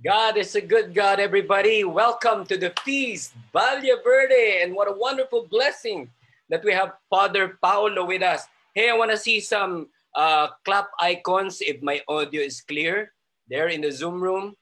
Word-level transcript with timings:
God 0.00 0.38
is 0.40 0.56
a 0.56 0.64
good 0.64 0.94
God, 0.94 1.20
everybody. 1.20 1.84
Welcome 1.84 2.48
to 2.48 2.56
the 2.56 2.72
feast, 2.88 3.36
Valle 3.52 3.84
Verde, 4.00 4.64
and 4.64 4.72
what 4.72 4.88
a 4.88 4.96
wonderful 4.96 5.44
blessing 5.44 6.08
that 6.48 6.64
we 6.64 6.72
have 6.72 6.96
Father 7.10 7.60
Paulo 7.60 8.08
with 8.08 8.22
us. 8.22 8.48
Hey, 8.72 8.88
I 8.88 8.96
want 8.96 9.10
to 9.10 9.20
see 9.20 9.40
some 9.40 9.92
uh, 10.16 10.56
clap 10.64 10.88
icons 11.00 11.60
if 11.60 11.82
my 11.82 12.00
audio 12.08 12.40
is 12.40 12.62
clear. 12.62 13.12
There 13.52 13.68
in 13.68 13.82
the 13.82 13.92
Zoom 13.92 14.24
room, 14.24 14.56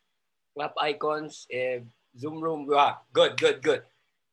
clap 0.59 0.75
icons. 0.75 1.47
Zoom 2.19 2.43
room, 2.43 2.67
ah, 2.75 2.99
good, 3.13 3.39
good, 3.39 3.63
good. 3.63 3.87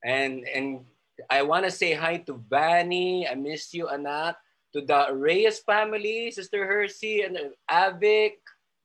And 0.03 0.41
and 0.49 0.89
I 1.29 1.45
want 1.45 1.65
to 1.65 1.71
say 1.71 1.93
hi 1.93 2.17
to 2.25 2.41
Vanny. 2.49 3.29
I 3.29 3.35
miss 3.35 3.77
you, 3.77 3.93
anak. 3.93 4.41
To 4.73 4.81
the 4.81 5.13
Reyes 5.13 5.61
family, 5.61 6.31
Sister 6.31 6.65
Hersey 6.65 7.21
and 7.21 7.37
Avic, 7.69 8.41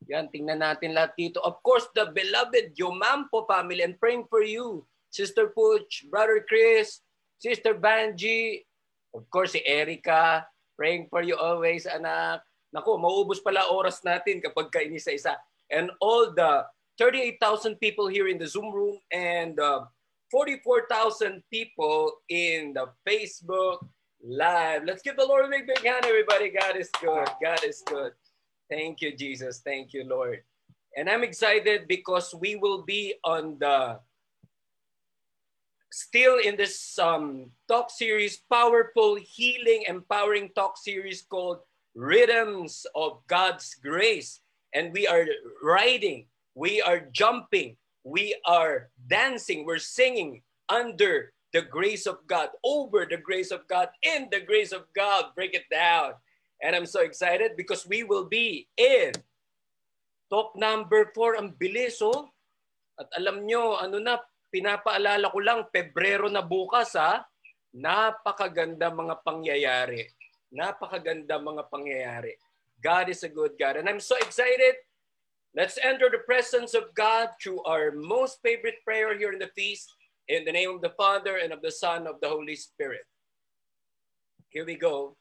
yan, 0.09 0.29
tingnan 0.29 0.61
natin 0.61 0.97
lahat 0.97 1.13
dito. 1.17 1.41
Of 1.43 1.61
course, 1.61 1.89
the 1.93 2.09
beloved 2.09 2.73
Yomampo 2.77 3.45
family 3.45 3.85
and 3.85 3.97
praying 3.99 4.25
for 4.29 4.41
you. 4.41 4.85
Sister 5.11 5.51
Puch, 5.51 6.07
Brother 6.07 6.41
Chris, 6.47 7.03
Sister 7.37 7.75
Banji, 7.75 8.63
of 9.11 9.27
course, 9.27 9.59
si 9.59 9.61
Erica, 9.67 10.47
praying 10.79 11.11
for 11.11 11.21
you 11.21 11.35
always, 11.35 11.83
anak. 11.83 12.41
Naku, 12.71 12.95
mauubos 12.95 13.43
pala 13.43 13.67
oras 13.67 13.99
natin 14.07 14.39
kapag 14.39 14.71
kainisa-isa. 14.71 15.35
And 15.67 15.91
all 15.99 16.31
the 16.31 16.63
38,000 16.95 17.75
people 17.83 18.07
here 18.07 18.31
in 18.31 18.39
the 18.39 18.47
Zoom 18.47 18.71
room 18.71 18.95
and 19.11 19.59
uh, 19.59 19.83
44,000 20.31 21.43
people 21.51 22.23
in 22.31 22.71
the 22.71 22.87
Facebook 23.03 23.83
Live. 24.23 24.83
Let's 24.85 25.01
give 25.01 25.17
the 25.17 25.25
Lord 25.25 25.45
a 25.45 25.49
big, 25.49 25.65
big 25.65 25.83
hand, 25.83 26.05
everybody. 26.05 26.53
God 26.53 26.77
is 26.77 26.89
good. 27.01 27.27
God 27.41 27.63
is 27.65 27.81
good. 27.85 28.13
Thank 28.71 29.01
you, 29.01 29.11
Jesus. 29.11 29.59
Thank 29.59 29.91
you, 29.91 30.05
Lord. 30.07 30.47
And 30.95 31.09
I'm 31.09 31.23
excited 31.23 31.89
because 31.91 32.33
we 32.33 32.55
will 32.55 32.83
be 32.83 33.15
on 33.25 33.59
the 33.59 33.99
still 35.91 36.39
in 36.39 36.55
this 36.55 36.97
um, 36.97 37.51
talk 37.67 37.91
series, 37.91 38.39
powerful, 38.49 39.19
healing, 39.19 39.83
empowering 39.89 40.51
talk 40.55 40.77
series 40.77 41.21
called 41.21 41.59
Rhythms 41.95 42.87
of 42.95 43.19
God's 43.27 43.75
Grace. 43.75 44.39
And 44.73 44.93
we 44.93 45.05
are 45.05 45.27
riding, 45.61 46.27
we 46.55 46.81
are 46.81 47.01
jumping, 47.11 47.75
we 48.05 48.39
are 48.45 48.87
dancing, 49.07 49.65
we're 49.65 49.83
singing 49.83 50.43
under 50.69 51.33
the 51.51 51.61
grace 51.61 52.07
of 52.07 52.25
God, 52.25 52.47
over 52.63 53.05
the 53.05 53.17
grace 53.17 53.51
of 53.51 53.67
God, 53.67 53.89
in 54.01 54.29
the 54.31 54.39
grace 54.39 54.71
of 54.71 54.85
God. 54.95 55.35
Break 55.35 55.53
it 55.55 55.67
down. 55.69 56.13
And 56.61 56.77
I'm 56.77 56.85
so 56.85 57.01
excited 57.01 57.57
because 57.57 57.89
we 57.89 58.05
will 58.05 58.29
be 58.29 58.69
in 58.77 59.11
talk 60.29 60.53
number 60.53 61.09
4. 61.09 61.41
Ang 61.41 61.57
bilis, 61.57 61.99
oh. 62.05 62.29
At 62.95 63.09
alam 63.17 63.49
nyo, 63.49 63.81
ano 63.81 63.97
na, 63.97 64.21
pinapaalala 64.53 65.33
ko 65.33 65.39
lang, 65.41 65.59
Pebrero 65.73 66.29
na 66.29 66.45
bukas, 66.45 66.93
ha? 66.93 67.25
Napakaganda 67.73 68.93
mga 68.93 69.25
pangyayari. 69.25 70.05
Napakaganda 70.53 71.41
mga 71.41 71.65
pangyayari. 71.71 72.37
God 72.83 73.09
is 73.09 73.23
a 73.23 73.31
good 73.31 73.57
God. 73.57 73.81
And 73.81 73.89
I'm 73.89 74.03
so 74.03 74.19
excited. 74.19 74.75
Let's 75.55 75.79
enter 75.81 76.07
the 76.07 76.23
presence 76.23 76.73
of 76.77 76.93
God 76.95 77.35
through 77.41 77.63
our 77.63 77.91
most 77.91 78.39
favorite 78.43 78.79
prayer 78.83 79.17
here 79.17 79.31
in 79.33 79.39
the 79.39 79.51
feast. 79.55 79.89
In 80.27 80.45
the 80.45 80.51
name 80.51 80.71
of 80.71 80.81
the 80.81 80.95
Father 80.95 81.43
and 81.43 81.51
of 81.51 81.61
the 81.61 81.71
Son 81.71 82.07
of 82.07 82.21
the 82.21 82.29
Holy 82.29 82.55
Spirit. 82.55 83.03
Here 84.49 84.63
we 84.63 84.75
go. 84.75 85.17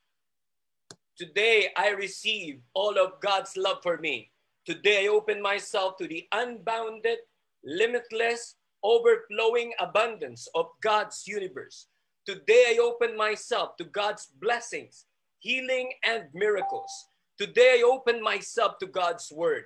Today 1.21 1.69
I 1.77 1.91
receive 1.91 2.63
all 2.73 2.97
of 2.99 3.21
God's 3.21 3.55
love 3.55 3.83
for 3.83 3.99
me. 3.99 4.31
Today 4.65 5.05
I 5.05 5.09
open 5.09 5.43
myself 5.43 5.99
to 5.99 6.09
the 6.09 6.27
unbounded, 6.33 7.19
limitless, 7.63 8.57
overflowing 8.83 9.75
abundance 9.79 10.49
of 10.55 10.71
God's 10.83 11.25
universe. 11.27 11.89
Today 12.25 12.73
I 12.73 12.79
open 12.81 13.19
myself 13.19 13.77
to 13.77 13.85
God's 13.85 14.29
blessings, 14.41 15.05
healing, 15.41 15.93
and 16.09 16.25
miracles. 16.33 16.91
Today 17.37 17.81
I 17.81 17.83
open 17.83 18.23
myself 18.23 18.79
to 18.79 18.87
God's 18.87 19.31
word 19.31 19.65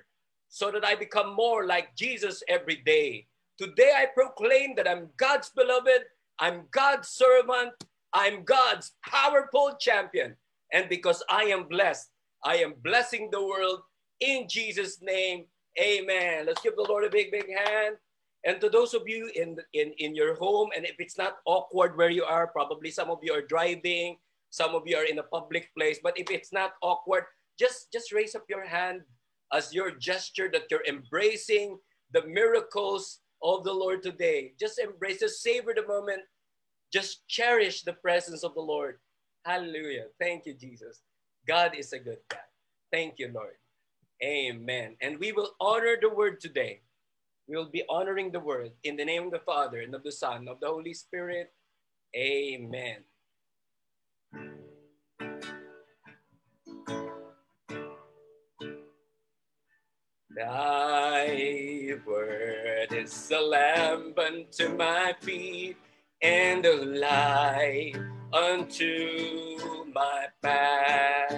so 0.49 0.71
that 0.71 0.83
I 0.83 0.95
become 0.95 1.33
more 1.35 1.65
like 1.65 1.95
Jesus 1.95 2.43
every 2.49 2.83
day. 2.85 3.27
Today 3.57 3.93
I 3.95 4.07
proclaim 4.07 4.75
that 4.75 4.89
I'm 4.89 5.07
God's 5.15 5.51
beloved, 5.51 6.03
I'm 6.37 6.63
God's 6.71 7.07
servant, 7.07 7.71
I'm 8.11 8.43
God's 8.43 8.91
powerful 9.07 9.77
champion. 9.79 10.35
And 10.75 10.89
because 10.89 11.23
I 11.29 11.43
am 11.55 11.71
blessed, 11.71 12.11
I 12.43 12.57
am 12.57 12.75
blessing 12.83 13.29
the 13.31 13.39
world 13.39 13.79
in 14.19 14.45
Jesus' 14.49 15.01
name. 15.01 15.45
Amen. 15.79 16.45
Let's 16.45 16.61
give 16.61 16.75
the 16.75 16.83
Lord 16.83 17.05
a 17.05 17.09
big, 17.09 17.31
big 17.31 17.47
hand. 17.47 17.95
And 18.43 18.59
to 18.59 18.67
those 18.67 18.93
of 18.93 19.07
you 19.07 19.31
in, 19.35 19.55
in, 19.73 19.93
in 19.97 20.13
your 20.13 20.35
home, 20.35 20.69
and 20.75 20.85
if 20.85 20.95
it's 20.99 21.17
not 21.17 21.37
awkward 21.45 21.95
where 21.97 22.09
you 22.09 22.25
are, 22.25 22.47
probably 22.47 22.91
some 22.91 23.09
of 23.09 23.19
you 23.23 23.31
are 23.31 23.41
driving, 23.41 24.17
some 24.49 24.75
of 24.75 24.83
you 24.85 24.97
are 24.97 25.05
in 25.05 25.17
a 25.17 25.23
public 25.23 25.69
place, 25.77 25.99
but 26.03 26.19
if 26.19 26.29
it's 26.29 26.51
not 26.51 26.73
awkward, 26.83 27.23
just, 27.57 27.91
just 27.93 28.11
raise 28.11 28.35
up 28.35 28.43
your 28.49 28.67
hand 28.67 29.01
as 29.53 29.73
your 29.73 29.91
gesture 29.91 30.49
that 30.51 30.63
you're 30.69 30.85
embracing 30.87 31.79
the 32.11 32.25
miracles 32.27 33.19
of 33.41 33.63
the 33.63 33.73
Lord 33.73 34.03
today. 34.03 34.53
Just 34.59 34.77
embrace, 34.77 35.21
just 35.21 35.41
savor 35.41 35.73
the 35.73 35.87
moment, 35.87 36.21
just 36.91 37.25
cherish 37.29 37.83
the 37.83 37.93
presence 37.93 38.43
of 38.43 38.53
the 38.55 38.61
Lord. 38.61 38.99
Hallelujah. 39.45 40.05
Thank 40.19 40.47
you, 40.47 40.55
Jesus. 40.55 41.01
God 41.47 41.75
is 41.77 41.93
a 41.93 41.99
good 41.99 42.17
God. 42.29 42.49
Thank 42.91 43.19
you, 43.19 43.29
Lord. 43.31 43.53
Amen. 44.23 44.95
And 45.01 45.19
we 45.19 45.33
will 45.33 45.51
honor 45.61 45.97
the 46.01 46.09
word 46.09 46.41
today. 46.41 46.81
We 47.47 47.55
will 47.55 47.69
be 47.69 47.83
honoring 47.87 48.31
the 48.31 48.39
word 48.39 48.71
in 48.83 48.97
the 48.97 49.05
name 49.05 49.25
of 49.25 49.31
the 49.31 49.45
Father 49.45 49.81
and 49.81 49.93
of 49.93 50.01
the 50.01 50.11
Son, 50.11 50.47
of 50.47 50.59
the 50.59 50.67
Holy 50.67 50.95
Spirit. 50.95 51.53
Amen. 52.15 53.03
Thy 60.35 61.93
word 62.03 62.91
is 62.91 63.31
a 63.31 63.39
lamp 63.39 64.17
unto 64.17 64.75
my 64.75 65.13
feet 65.21 65.77
and 66.21 66.65
a 66.65 66.83
light 66.83 67.93
unto 68.35 69.55
my 69.95 70.27
path. 70.43 71.31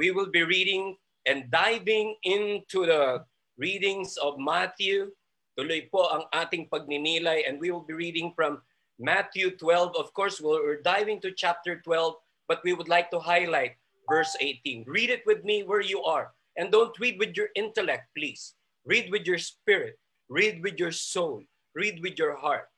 We 0.00 0.10
will 0.10 0.32
be 0.32 0.42
reading 0.42 0.96
and 1.28 1.50
diving 1.50 2.16
into 2.24 2.88
the 2.88 3.28
readings 3.60 4.16
of 4.16 4.40
Matthew. 4.40 5.12
Tuloy 5.52 5.84
po 5.92 6.08
ang 6.08 6.24
ating 6.32 6.72
pagninilay 6.72 7.44
and 7.44 7.60
we 7.60 7.68
will 7.68 7.84
be 7.84 7.92
reading 7.92 8.32
from 8.32 8.64
Matthew 8.96 9.52
12. 9.60 9.92
Of 10.00 10.16
course, 10.16 10.40
we're 10.40 10.80
diving 10.80 11.20
to 11.20 11.32
chapter 11.36 11.80
12, 11.84 12.16
but 12.48 12.64
we 12.64 12.72
would 12.72 12.88
like 12.88 13.12
to 13.12 13.20
highlight 13.20 13.76
verse 14.08 14.32
18. 14.40 14.88
Read 14.88 15.12
it 15.12 15.28
with 15.28 15.44
me 15.44 15.60
where 15.60 15.84
you 15.84 16.00
are. 16.04 16.32
And 16.56 16.72
don't 16.72 16.96
read 16.96 17.20
with 17.20 17.36
your 17.36 17.52
intellect, 17.52 18.08
please. 18.16 18.56
Read 18.88 19.12
with 19.12 19.28
your 19.28 19.36
spirit. 19.36 20.00
Read 20.32 20.64
with 20.64 20.80
your 20.80 20.92
soul. 20.92 21.44
Read 21.76 22.00
with 22.00 22.16
your 22.16 22.36
heart. 22.36 22.72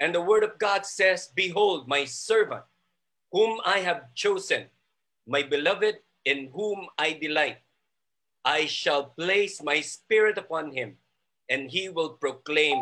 And 0.00 0.14
the 0.14 0.20
word 0.20 0.44
of 0.44 0.58
God 0.58 0.84
says, 0.84 1.32
Behold, 1.34 1.88
my 1.88 2.04
servant, 2.04 2.64
whom 3.32 3.60
I 3.64 3.78
have 3.80 4.14
chosen, 4.14 4.66
my 5.26 5.42
beloved, 5.42 5.96
in 6.24 6.50
whom 6.52 6.86
I 6.98 7.12
delight. 7.14 7.58
I 8.44 8.66
shall 8.66 9.16
place 9.16 9.62
my 9.62 9.80
spirit 9.80 10.38
upon 10.38 10.72
him, 10.72 10.96
and 11.48 11.70
he 11.70 11.88
will 11.88 12.10
proclaim 12.10 12.78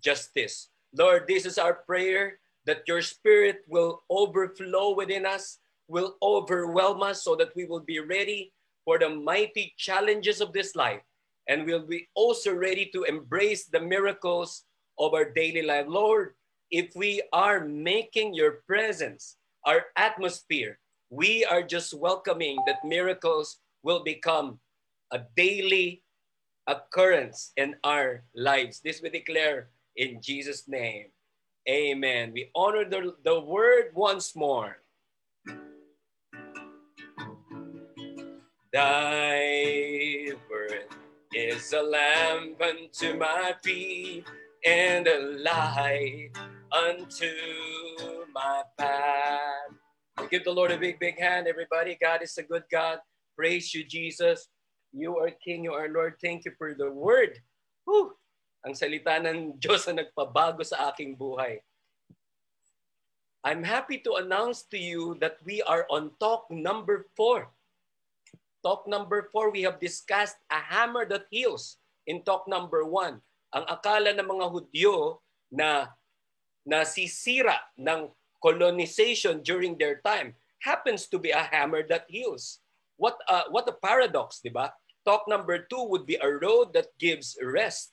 justice. 0.00 0.68
Lord, 0.92 1.26
this 1.26 1.46
is 1.46 1.58
our 1.58 1.74
prayer 1.74 2.38
that 2.66 2.86
your 2.86 3.02
spirit 3.02 3.64
will 3.68 4.04
overflow 4.10 4.94
within 4.94 5.26
us, 5.26 5.58
will 5.88 6.16
overwhelm 6.22 7.02
us 7.02 7.24
so 7.24 7.34
that 7.36 7.54
we 7.56 7.64
will 7.64 7.80
be 7.80 7.98
ready 8.00 8.52
for 8.84 8.98
the 8.98 9.08
mighty 9.08 9.74
challenges 9.76 10.40
of 10.40 10.52
this 10.52 10.76
life, 10.76 11.00
and 11.48 11.64
we'll 11.64 11.86
be 11.86 12.08
also 12.14 12.52
ready 12.52 12.86
to 12.92 13.04
embrace 13.04 13.64
the 13.64 13.80
miracles 13.80 14.64
of 14.98 15.14
our 15.14 15.30
daily 15.30 15.62
life. 15.62 15.86
Lord, 15.88 16.34
if 16.70 16.94
we 16.94 17.22
are 17.32 17.64
making 17.64 18.34
your 18.34 18.62
presence 18.66 19.36
our 19.64 19.86
atmosphere, 19.96 20.78
we 21.10 21.44
are 21.44 21.62
just 21.62 21.94
welcoming 21.94 22.58
that 22.66 22.84
miracles 22.84 23.58
will 23.82 24.02
become 24.02 24.58
a 25.12 25.20
daily 25.36 26.02
occurrence 26.66 27.52
in 27.56 27.76
our 27.84 28.24
lives. 28.34 28.80
This 28.80 29.00
we 29.02 29.10
declare 29.10 29.68
in 29.96 30.20
Jesus' 30.20 30.66
name. 30.68 31.06
Amen. 31.68 32.32
We 32.32 32.50
honor 32.54 32.84
the, 32.84 33.14
the 33.24 33.40
word 33.40 33.92
once 33.94 34.34
more. 34.36 34.78
Thy 38.72 40.32
word 40.50 40.90
is 41.32 41.72
a 41.72 41.82
lamp 41.82 42.60
unto 42.60 43.16
my 43.16 43.54
feet 43.62 44.26
and 44.64 45.06
light 45.44 46.32
unto 46.72 47.30
my 48.32 48.64
path. 48.80 49.76
give 50.30 50.44
the 50.44 50.52
Lord 50.52 50.72
a 50.72 50.78
big, 50.80 50.98
big 50.98 51.20
hand, 51.20 51.46
everybody. 51.46 51.98
God 52.00 52.24
is 52.24 52.36
a 52.38 52.42
good 52.42 52.64
God. 52.72 52.98
Praise 53.36 53.74
you, 53.76 53.84
Jesus. 53.84 54.48
You 54.92 55.20
are 55.20 55.30
King, 55.44 55.64
you 55.64 55.72
are 55.76 55.88
Lord. 55.92 56.16
Thank 56.16 56.48
you 56.48 56.52
for 56.56 56.72
the 56.72 56.90
word. 56.90 57.38
Whew! 57.84 58.16
Ang 58.64 58.72
salita 58.72 59.20
ng 59.20 59.60
Diyos 59.60 59.84
na 59.84 60.00
nagpabago 60.00 60.64
sa 60.64 60.88
aking 60.88 61.12
buhay. 61.12 61.60
I'm 63.44 63.60
happy 63.60 64.00
to 64.08 64.16
announce 64.16 64.64
to 64.72 64.80
you 64.80 65.20
that 65.20 65.36
we 65.44 65.60
are 65.68 65.84
on 65.92 66.16
talk 66.16 66.48
number 66.48 67.04
four. 67.12 67.52
Talk 68.64 68.88
number 68.88 69.28
four, 69.28 69.52
we 69.52 69.60
have 69.68 69.76
discussed 69.76 70.40
a 70.48 70.56
hammer 70.56 71.04
that 71.04 71.28
heals 71.28 71.76
in 72.08 72.24
talk 72.24 72.48
number 72.48 72.88
one. 72.88 73.20
Ang 73.54 73.64
akala 73.70 74.10
ng 74.10 74.26
mga 74.26 74.46
Hudyo 74.50 75.22
na 75.54 75.94
nasisira 76.66 77.62
ng 77.78 78.10
colonization 78.42 79.40
during 79.46 79.78
their 79.78 80.02
time 80.02 80.34
happens 80.58 81.06
to 81.06 81.22
be 81.22 81.30
a 81.30 81.46
hammer 81.54 81.86
that 81.86 82.04
heals. 82.10 82.58
What 82.98 83.14
a, 83.30 83.46
what 83.54 83.70
a 83.70 83.76
paradox, 83.78 84.42
di 84.42 84.50
ba? 84.50 84.74
Talk 85.06 85.28
number 85.28 85.68
two 85.70 85.86
would 85.86 86.08
be 86.08 86.16
a 86.18 86.26
road 86.26 86.72
that 86.72 86.90
gives 86.98 87.36
rest. 87.38 87.92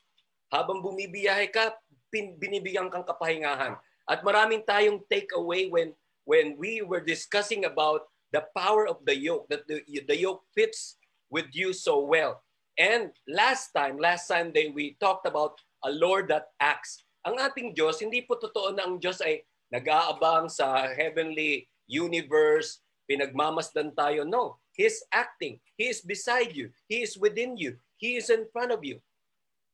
Habang 0.49 0.79
bumibiyahe 0.79 1.51
ka, 1.51 1.75
pin, 2.09 2.39
binibigyan 2.39 2.89
kang 2.89 3.03
kapahingahan. 3.03 3.75
At 4.07 4.23
maraming 4.23 4.63
tayong 4.63 5.03
takeaway 5.07 5.69
when 5.69 5.93
when 6.25 6.55
we 6.55 6.81
were 6.81 7.03
discussing 7.03 7.67
about 7.67 8.07
the 8.31 8.43
power 8.55 8.87
of 8.87 9.03
the 9.03 9.15
yoke, 9.15 9.47
that 9.51 9.67
the, 9.67 9.83
the 10.07 10.15
yoke 10.15 10.47
fits 10.55 10.95
with 11.27 11.51
you 11.51 11.75
so 11.75 11.99
well. 11.99 12.43
And 12.81 13.13
last 13.29 13.77
time, 13.77 14.01
last 14.01 14.25
Sunday, 14.25 14.73
we 14.73 14.97
talked 14.97 15.29
about 15.29 15.61
a 15.85 15.93
Lord 15.93 16.33
that 16.33 16.49
acts. 16.57 17.05
Ang 17.21 17.37
ating 17.37 17.77
Diyos, 17.77 18.01
hindi 18.01 18.25
po 18.25 18.41
totoo 18.41 18.73
na 18.73 18.89
ang 18.89 18.97
Diyos 18.97 19.21
ay 19.21 19.45
nag-aabang 19.69 20.49
sa 20.49 20.89
heavenly 20.89 21.69
universe, 21.85 22.81
pinagmamasdan 23.05 23.93
tayo. 23.93 24.25
No, 24.25 24.57
He's 24.73 25.03
acting. 25.13 25.59
He 25.77 25.93
is 25.93 26.01
beside 26.01 26.55
you. 26.55 26.71
He 26.87 27.03
is 27.03 27.19
within 27.19 27.53
you. 27.53 27.77
He 28.01 28.17
is 28.17 28.33
in 28.33 28.47
front 28.49 28.71
of 28.71 28.81
you. 28.81 28.97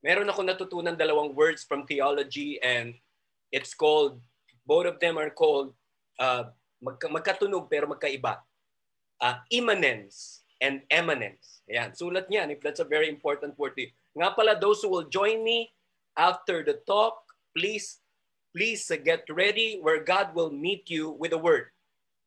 Meron 0.03 0.27
ako 0.27 0.43
natutunan 0.43 0.99
dalawang 0.99 1.31
words 1.31 1.63
from 1.63 1.85
theology 1.87 2.59
and 2.59 2.91
it's 3.53 3.71
called, 3.71 4.19
both 4.67 4.83
of 4.83 4.99
them 4.99 5.15
are 5.15 5.31
called, 5.31 5.71
uh, 6.19 6.51
magka, 6.83 7.07
magkatunog 7.07 7.69
pero 7.69 7.87
magkaiba. 7.87 8.41
Uh, 9.17 9.39
immanence 9.49 10.36
and 10.61 10.81
eminence. 10.89 11.61
Ayan, 11.69 11.93
sulat 11.93 12.29
niyan 12.29 12.51
if 12.51 12.61
that's 12.61 12.79
a 12.79 12.87
very 12.87 13.09
important 13.09 13.57
word 13.59 13.75
to 13.77 13.85
you. 13.85 13.91
Nga 14.17 14.33
pala, 14.33 14.53
those 14.59 14.81
who 14.81 14.89
will 14.89 15.05
join 15.05 15.43
me 15.43 15.73
after 16.17 16.63
the 16.63 16.81
talk, 16.87 17.21
please, 17.55 18.01
please 18.55 18.89
uh, 18.89 18.97
get 18.97 19.25
ready 19.29 19.77
where 19.81 20.01
God 20.01 20.33
will 20.33 20.49
meet 20.49 20.89
you 20.89 21.13
with 21.13 21.33
a 21.33 21.37
word. 21.37 21.69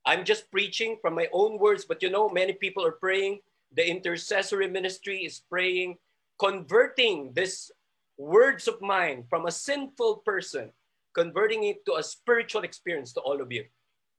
I'm 0.07 0.25
just 0.25 0.51
preaching 0.51 0.97
from 1.03 1.15
my 1.15 1.29
own 1.33 1.59
words, 1.59 1.85
but 1.85 2.03
you 2.03 2.11
know, 2.11 2.29
many 2.29 2.55
people 2.55 2.87
are 2.87 2.97
praying. 2.97 3.41
The 3.75 3.87
intercessory 3.87 4.67
ministry 4.67 5.27
is 5.27 5.43
praying, 5.51 5.99
converting 6.39 7.33
this 7.35 7.71
words 8.17 8.67
of 8.67 8.81
mine 8.81 9.25
from 9.29 9.47
a 9.47 9.55
sinful 9.55 10.23
person, 10.27 10.71
converting 11.15 11.65
it 11.65 11.85
to 11.87 11.95
a 11.97 12.03
spiritual 12.03 12.63
experience 12.63 13.13
to 13.15 13.21
all 13.21 13.41
of 13.41 13.53
you. 13.53 13.65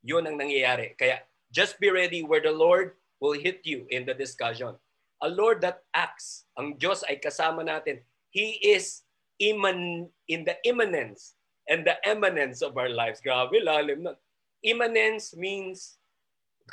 Yun 0.03 0.27
ang 0.27 0.37
nangyayari. 0.39 0.97
Kaya 0.97 1.21
just 1.51 1.79
be 1.79 1.89
ready 1.89 2.23
where 2.23 2.41
the 2.41 2.51
Lord 2.53 2.97
will 3.21 3.37
hit 3.37 3.61
you 3.63 3.85
in 3.93 4.03
the 4.03 4.17
discussion. 4.17 4.73
A 5.21 5.29
Lord 5.29 5.61
that 5.61 5.85
acts. 5.93 6.49
Ang 6.57 6.81
Diyos 6.81 7.05
ay 7.05 7.21
kasama 7.21 7.61
natin. 7.61 8.01
He 8.33 8.57
is 8.73 9.05
imman 9.37 10.09
in 10.25 10.41
the 10.43 10.57
immanence 10.65 11.37
and 11.69 11.85
the 11.85 12.01
eminence 12.01 12.65
of 12.65 12.73
our 12.75 12.89
lives. 12.89 13.21
Grabe, 13.21 13.61
lalim 13.61 14.09
na. 14.09 14.17
Immanence 14.65 15.37
means 15.37 16.01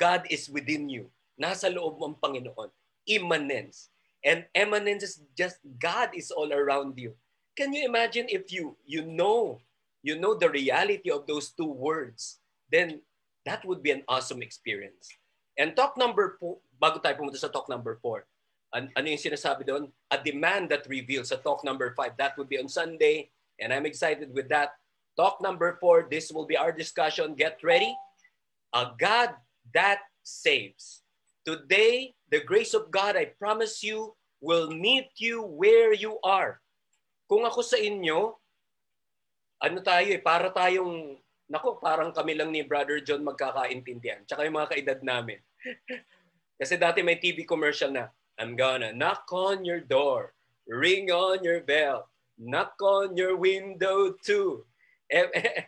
God 0.00 0.24
is 0.32 0.48
within 0.48 0.88
you. 0.88 1.12
Nasa 1.36 1.68
loob 1.68 2.00
mo 2.00 2.08
ang 2.12 2.18
Panginoon. 2.18 2.72
Immanence. 3.04 3.92
And 4.24 4.48
eminence 4.56 5.04
is 5.04 5.14
just 5.36 5.60
God 5.78 6.10
is 6.16 6.32
all 6.32 6.50
around 6.50 6.96
you. 6.96 7.14
Can 7.54 7.76
you 7.76 7.84
imagine 7.84 8.26
if 8.32 8.50
you 8.50 8.74
you 8.88 9.04
know 9.04 9.60
you 10.00 10.16
know 10.16 10.34
the 10.34 10.48
reality 10.48 11.12
of 11.12 11.28
those 11.28 11.52
two 11.52 11.68
words, 11.68 12.40
then 12.72 13.04
that 13.44 13.64
would 13.64 13.82
be 13.82 13.92
an 13.92 14.02
awesome 14.08 14.42
experience. 14.42 15.08
And 15.58 15.74
talk 15.74 15.98
number 15.98 16.38
four, 16.38 16.62
bago 16.78 17.02
tayo 17.02 17.18
pumunta 17.18 17.42
sa 17.42 17.50
talk 17.50 17.66
number 17.66 17.98
four, 17.98 18.24
an, 18.70 18.94
ano 18.94 19.06
yung 19.10 19.18
sinasabi 19.18 19.66
doon? 19.66 19.90
A 20.14 20.16
demand 20.22 20.70
that 20.70 20.86
reveals 20.86 21.34
sa 21.34 21.42
talk 21.42 21.66
number 21.66 21.90
five. 21.98 22.14
That 22.14 22.38
would 22.38 22.46
be 22.46 22.62
on 22.62 22.70
Sunday, 22.70 23.34
and 23.58 23.74
I'm 23.74 23.84
excited 23.84 24.30
with 24.30 24.46
that. 24.54 24.78
Talk 25.18 25.42
number 25.42 25.74
four, 25.82 26.06
this 26.06 26.30
will 26.30 26.46
be 26.46 26.54
our 26.54 26.70
discussion. 26.70 27.34
Get 27.34 27.58
ready. 27.66 27.90
A 28.70 28.94
God 28.94 29.34
that 29.74 30.06
saves. 30.22 31.02
Today, 31.42 32.14
the 32.30 32.38
grace 32.46 32.70
of 32.70 32.94
God, 32.94 33.18
I 33.18 33.34
promise 33.34 33.82
you, 33.82 34.14
will 34.38 34.70
meet 34.70 35.10
you 35.18 35.42
where 35.42 35.90
you 35.90 36.22
are. 36.22 36.62
Kung 37.26 37.42
ako 37.42 37.66
sa 37.66 37.82
inyo, 37.82 38.38
ano 39.58 39.78
tayo 39.82 40.06
eh, 40.06 40.22
para 40.22 40.54
tayong, 40.54 41.18
nako, 41.50 41.82
parang 41.82 42.14
kami 42.14 42.38
lang 42.38 42.54
ni 42.54 42.62
Brother 42.62 43.02
John 43.02 43.26
magkakaintindihan. 43.26 44.22
Tsaka 44.22 44.46
yung 44.46 44.54
mga 44.54 44.70
kaedad 44.70 45.00
namin. 45.02 45.42
Kasi 46.58 46.74
dati 46.74 47.00
may 47.06 47.18
TV 47.22 47.46
commercial 47.46 47.94
na, 47.94 48.10
I'm 48.38 48.54
gonna 48.54 48.94
knock 48.94 49.26
on 49.34 49.66
your 49.66 49.82
door, 49.82 50.34
ring 50.66 51.10
on 51.10 51.42
your 51.42 51.62
bell, 51.62 52.10
knock 52.38 52.78
on 52.82 53.18
your 53.18 53.34
window 53.34 54.14
too. 54.22 54.62
Eh, 55.10 55.26
eh, 55.34 55.66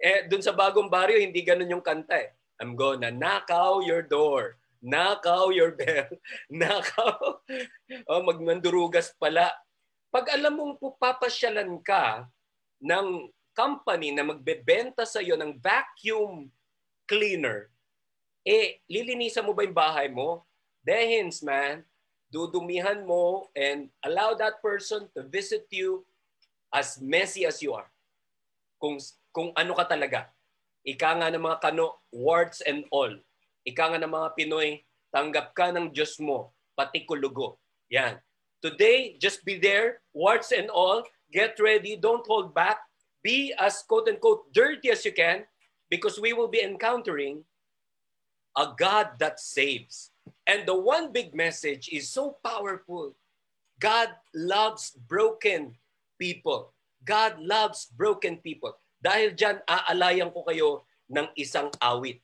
eh, 0.00 0.20
dun 0.28 0.44
sa 0.44 0.52
bagong 0.52 0.88
baryo, 0.88 1.16
hindi 1.16 1.40
ganun 1.40 1.72
yung 1.78 1.84
kanta 1.84 2.16
eh. 2.20 2.30
I'm 2.60 2.76
gonna 2.76 3.08
knock 3.08 3.48
out 3.48 3.88
your 3.88 4.04
door. 4.04 4.60
Knock 4.80 5.28
out 5.28 5.52
your 5.52 5.76
bell. 5.76 6.08
Knock 6.48 6.88
out. 6.96 7.44
oh, 8.08 8.22
magmandurugas 8.24 9.12
pala. 9.16 9.52
Pag 10.08 10.32
alam 10.32 10.56
mong 10.56 10.74
pupapasyalan 10.80 11.80
ka 11.84 12.24
ng 12.80 13.28
company 13.52 14.12
na 14.12 14.24
magbebenta 14.24 15.04
sa 15.04 15.20
iyo 15.20 15.36
ng 15.36 15.60
vacuum 15.60 16.48
cleaner, 17.04 17.68
eh, 18.44 18.80
lilinisan 18.88 19.44
mo 19.44 19.52
ba 19.52 19.64
yung 19.64 19.76
bahay 19.76 20.08
mo? 20.08 20.44
Dehins, 20.80 21.44
man. 21.44 21.84
Dudumihan 22.30 23.04
mo 23.04 23.50
and 23.58 23.90
allow 24.06 24.32
that 24.38 24.62
person 24.62 25.10
to 25.12 25.26
visit 25.26 25.66
you 25.74 26.06
as 26.70 27.02
messy 27.02 27.42
as 27.42 27.58
you 27.58 27.74
are 27.74 27.90
kung 28.78 28.96
kung 29.34 29.50
ano 29.58 29.74
ka 29.74 29.84
talaga. 29.84 30.30
Ika 30.86 31.20
nga 31.20 31.28
ng 31.28 31.42
mga 31.42 31.60
kano, 31.60 32.00
warts 32.08 32.64
and 32.64 32.88
all. 32.88 33.12
Ika 33.66 33.92
nga 33.92 34.00
ng 34.00 34.08
mga 34.08 34.28
Pinoy, 34.38 34.80
tanggap 35.12 35.52
ka 35.52 35.68
ng 35.74 35.92
Diyos 35.92 36.16
mo, 36.22 36.56
pati 36.72 37.04
kulugo. 37.04 37.60
Yan. 37.92 38.16
Today, 38.64 39.20
just 39.20 39.44
be 39.44 39.60
there, 39.60 40.00
warts 40.16 40.54
and 40.56 40.72
all. 40.72 41.04
Get 41.28 41.60
ready, 41.60 42.00
don't 42.00 42.24
hold 42.24 42.56
back. 42.56 42.80
Be 43.20 43.52
as 43.60 43.84
quote-unquote 43.84 44.48
dirty 44.56 44.88
as 44.88 45.04
you 45.04 45.12
can 45.12 45.44
because 45.92 46.16
we 46.16 46.32
will 46.32 46.48
be 46.48 46.64
encountering 46.64 47.44
a 48.56 48.74
God 48.74 49.18
that 49.18 49.38
saves. 49.38 50.10
And 50.46 50.66
the 50.66 50.74
one 50.74 51.12
big 51.12 51.34
message 51.34 51.88
is 51.90 52.10
so 52.10 52.38
powerful. 52.42 53.14
God 53.78 54.12
loves 54.34 54.92
broken 54.94 55.78
people. 56.18 56.74
God 57.00 57.40
loves 57.40 57.88
broken 57.88 58.42
people. 58.44 58.76
Dahil 59.00 59.32
dyan, 59.32 59.64
aalayan 59.64 60.28
ko 60.28 60.44
kayo 60.44 60.84
ng 61.08 61.32
isang 61.38 61.72
awit. 61.80 62.20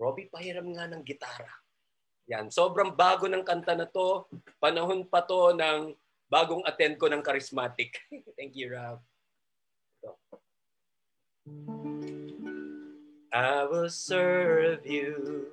Robbie, 0.00 0.32
pahiram 0.32 0.66
nga 0.74 0.90
ng 0.90 1.04
gitara. 1.06 1.52
Yan, 2.26 2.50
sobrang 2.50 2.94
bago 2.94 3.30
ng 3.30 3.46
kanta 3.46 3.78
na 3.78 3.86
to. 3.86 4.26
Panahon 4.58 5.06
pa 5.06 5.22
to 5.22 5.54
ng 5.54 5.94
bagong 6.30 6.62
attend 6.66 6.98
ko 6.98 7.06
ng 7.06 7.22
charismatic. 7.22 7.98
Thank 8.38 8.58
you, 8.58 8.74
Rob. 8.74 8.98
So. 10.02 10.18
I 13.32 13.64
will 13.64 13.88
serve 13.90 14.84
you 14.84 15.46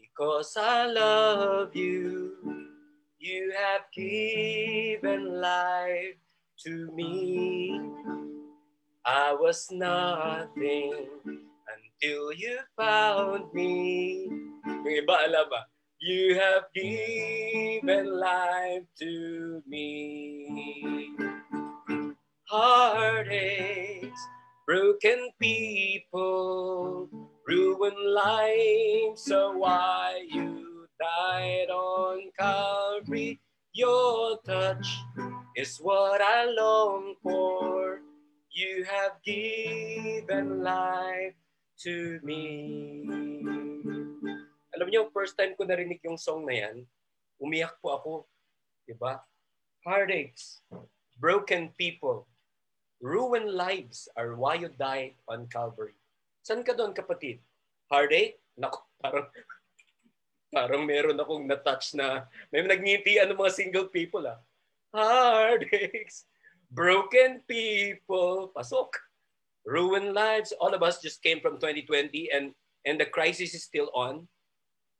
because 0.00 0.56
I 0.56 0.86
love 0.86 1.74
you. 1.74 2.32
You 3.18 3.52
have 3.58 3.82
given 3.92 5.40
life 5.40 6.16
to 6.64 6.90
me. 6.94 7.80
I 9.04 9.34
was 9.34 9.68
nothing 9.72 10.94
until 11.26 12.32
you 12.32 12.58
found 12.76 13.52
me. 13.52 14.28
You 16.00 16.34
have 16.38 16.64
given 16.74 18.20
life 18.20 18.82
to 19.00 19.62
me. 19.66 21.16
Heartaches, 22.48 24.18
broken 24.66 25.30
people, 25.40 27.08
ruined 27.46 28.04
lives, 28.14 29.22
so 29.24 29.56
why 29.58 30.22
you 30.30 30.86
died 31.00 31.70
on 31.70 32.30
Calvary? 32.38 33.40
Your 33.72 34.38
touch 34.44 34.86
is 35.56 35.78
what 35.78 36.20
I 36.20 36.46
long 36.46 37.16
for. 37.22 38.00
You 38.52 38.84
have 38.84 39.18
given 39.24 40.62
life 40.62 41.34
to 41.82 42.20
me. 42.22 43.08
Alam 44.76 44.88
niyo, 44.92 45.08
first 45.10 45.34
time 45.34 45.56
ko 45.56 45.64
narinig 45.64 46.04
yung 46.04 46.20
song 46.20 46.44
na 46.44 46.54
yan, 46.68 46.84
umiyak 47.40 47.74
po 47.80 47.96
ako. 47.96 48.12
Diba? 48.84 49.24
Heartaches, 49.82 50.62
broken 51.18 51.74
people, 51.74 52.28
ruined 53.02 53.50
lives 53.50 54.06
are 54.14 54.38
why 54.38 54.54
you 54.54 54.70
died 54.70 55.18
on 55.26 55.50
Calvary. 55.50 55.98
San 56.46 56.62
ka 56.62 56.72
doon, 56.72 56.94
kapatid? 56.94 57.42
Heartache? 57.90 58.38
Naku, 58.54 58.78
parang, 59.02 59.26
parang 60.54 60.82
meron 60.86 61.18
akong 61.18 61.44
na-touch 61.50 61.98
na 61.98 62.30
may 62.54 62.62
nagngitian 62.62 63.26
ng 63.28 63.36
mga 63.36 63.52
single 63.58 63.90
people. 63.90 64.22
Ah. 64.24 64.38
Heartaches, 64.94 66.30
broken 66.70 67.42
people, 67.50 68.54
pasok. 68.54 68.94
Ruined 69.62 70.10
lives. 70.10 70.50
All 70.58 70.74
of 70.74 70.82
us 70.82 70.98
just 70.98 71.22
came 71.22 71.38
from 71.38 71.54
2020 71.62 72.34
and 72.34 72.50
and 72.82 72.98
the 72.98 73.06
crisis 73.06 73.54
is 73.54 73.62
still 73.62 73.94
on. 73.94 74.26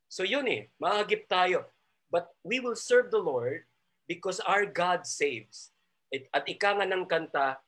So 0.07 0.23
yun 0.23 0.47
eh, 0.47 0.71
mahagip 0.79 1.27
tayo. 1.27 1.67
But 2.15 2.31
we 2.47 2.63
will 2.63 2.79
serve 2.79 3.11
the 3.11 3.19
Lord 3.19 3.67
because 4.07 4.39
our 4.39 4.63
God 4.63 5.03
saves. 5.03 5.75
At 6.15 6.47
ika 6.47 6.79
nga 6.79 6.87
ng 6.87 7.11
kanta, 7.11 7.59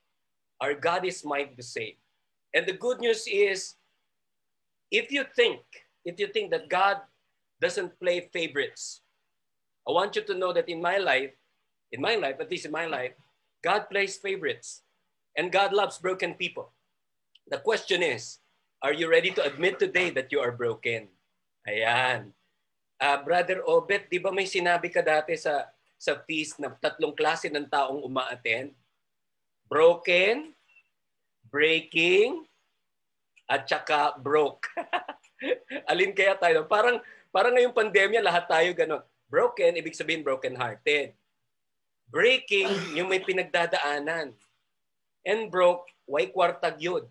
our 0.64 0.73
God 0.73 1.04
is 1.04 1.21
mighty 1.21 1.52
to 1.52 1.61
save. 1.61 2.00
And 2.56 2.64
the 2.64 2.73
good 2.73 3.04
news 3.04 3.28
is, 3.28 3.76
if 4.88 5.12
you 5.12 5.28
think, 5.37 5.61
if 6.09 6.16
you 6.16 6.33
think 6.33 6.49
that 6.56 6.73
God 6.73 7.04
doesn't 7.61 8.00
play 8.00 8.33
favorites, 8.33 9.04
I 9.85 9.92
want 9.92 10.16
you 10.16 10.25
to 10.25 10.33
know 10.33 10.56
that 10.56 10.73
in 10.73 10.80
my 10.80 10.97
life, 10.97 11.37
in 11.92 12.00
my 12.00 12.16
life, 12.16 12.40
at 12.40 12.49
least 12.49 12.64
in 12.64 12.73
my 12.73 12.88
life, 12.88 13.12
God 13.61 13.92
plays 13.92 14.16
favorites. 14.16 14.80
And 15.37 15.52
God 15.52 15.76
loves 15.76 16.00
broken 16.00 16.33
people. 16.40 16.73
The 17.50 17.61
question 17.61 18.00
is, 18.00 18.40
are 18.80 18.94
you 18.97 19.11
ready 19.11 19.35
to 19.37 19.44
admit 19.44 19.76
today 19.76 20.09
that 20.16 20.33
you 20.33 20.40
are 20.40 20.54
broken? 20.54 21.12
Ayan. 21.68 22.33
Uh, 22.97 23.18
Brother 23.21 23.61
Obet, 23.68 24.09
di 24.09 24.16
ba 24.23 24.33
may 24.33 24.49
sinabi 24.49 24.88
ka 24.88 25.04
dati 25.04 25.37
sa 25.37 25.68
sa 25.99 26.16
feast 26.25 26.62
na 26.62 26.71
tatlong 26.78 27.12
klase 27.12 27.50
ng 27.50 27.66
taong 27.66 28.00
umaattend? 28.00 28.73
Broken, 29.66 30.54
breaking, 31.55 32.43
at 33.47 33.71
saka 33.71 34.19
broke. 34.19 34.67
Alin 35.91 36.11
kaya 36.11 36.35
tayo? 36.35 36.67
Parang 36.67 36.99
parang 37.31 37.55
ngayong 37.55 37.77
pandemya 37.77 38.19
lahat 38.27 38.51
tayo 38.51 38.75
ganun. 38.75 39.03
Broken, 39.31 39.79
ibig 39.79 39.95
sabihin 39.95 40.27
broken 40.27 40.59
hearted. 40.59 41.15
Breaking, 42.11 42.99
yung 42.99 43.07
may 43.07 43.23
pinagdadaanan. 43.23 44.35
And 45.25 45.41
broke, 45.47 45.87
why 46.11 46.27
kwartag 46.27 46.83
yun? 46.83 47.07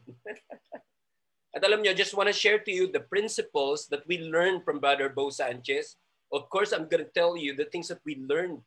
At 1.56 1.62
alam 1.66 1.86
niyo, 1.86 1.94
just 1.94 2.18
want 2.18 2.30
to 2.30 2.36
share 2.36 2.58
to 2.62 2.72
you 2.74 2.90
the 2.90 3.04
principles 3.04 3.86
that 3.94 4.06
we 4.10 4.26
learned 4.26 4.66
from 4.66 4.82
Brother 4.82 5.10
Bo 5.10 5.30
Sanchez. 5.30 5.98
Of 6.34 6.50
course, 6.50 6.74
I'm 6.74 6.90
going 6.90 7.06
to 7.06 7.14
tell 7.14 7.38
you 7.38 7.54
the 7.54 7.70
things 7.70 7.94
that 7.94 8.02
we 8.06 8.18
learned. 8.26 8.66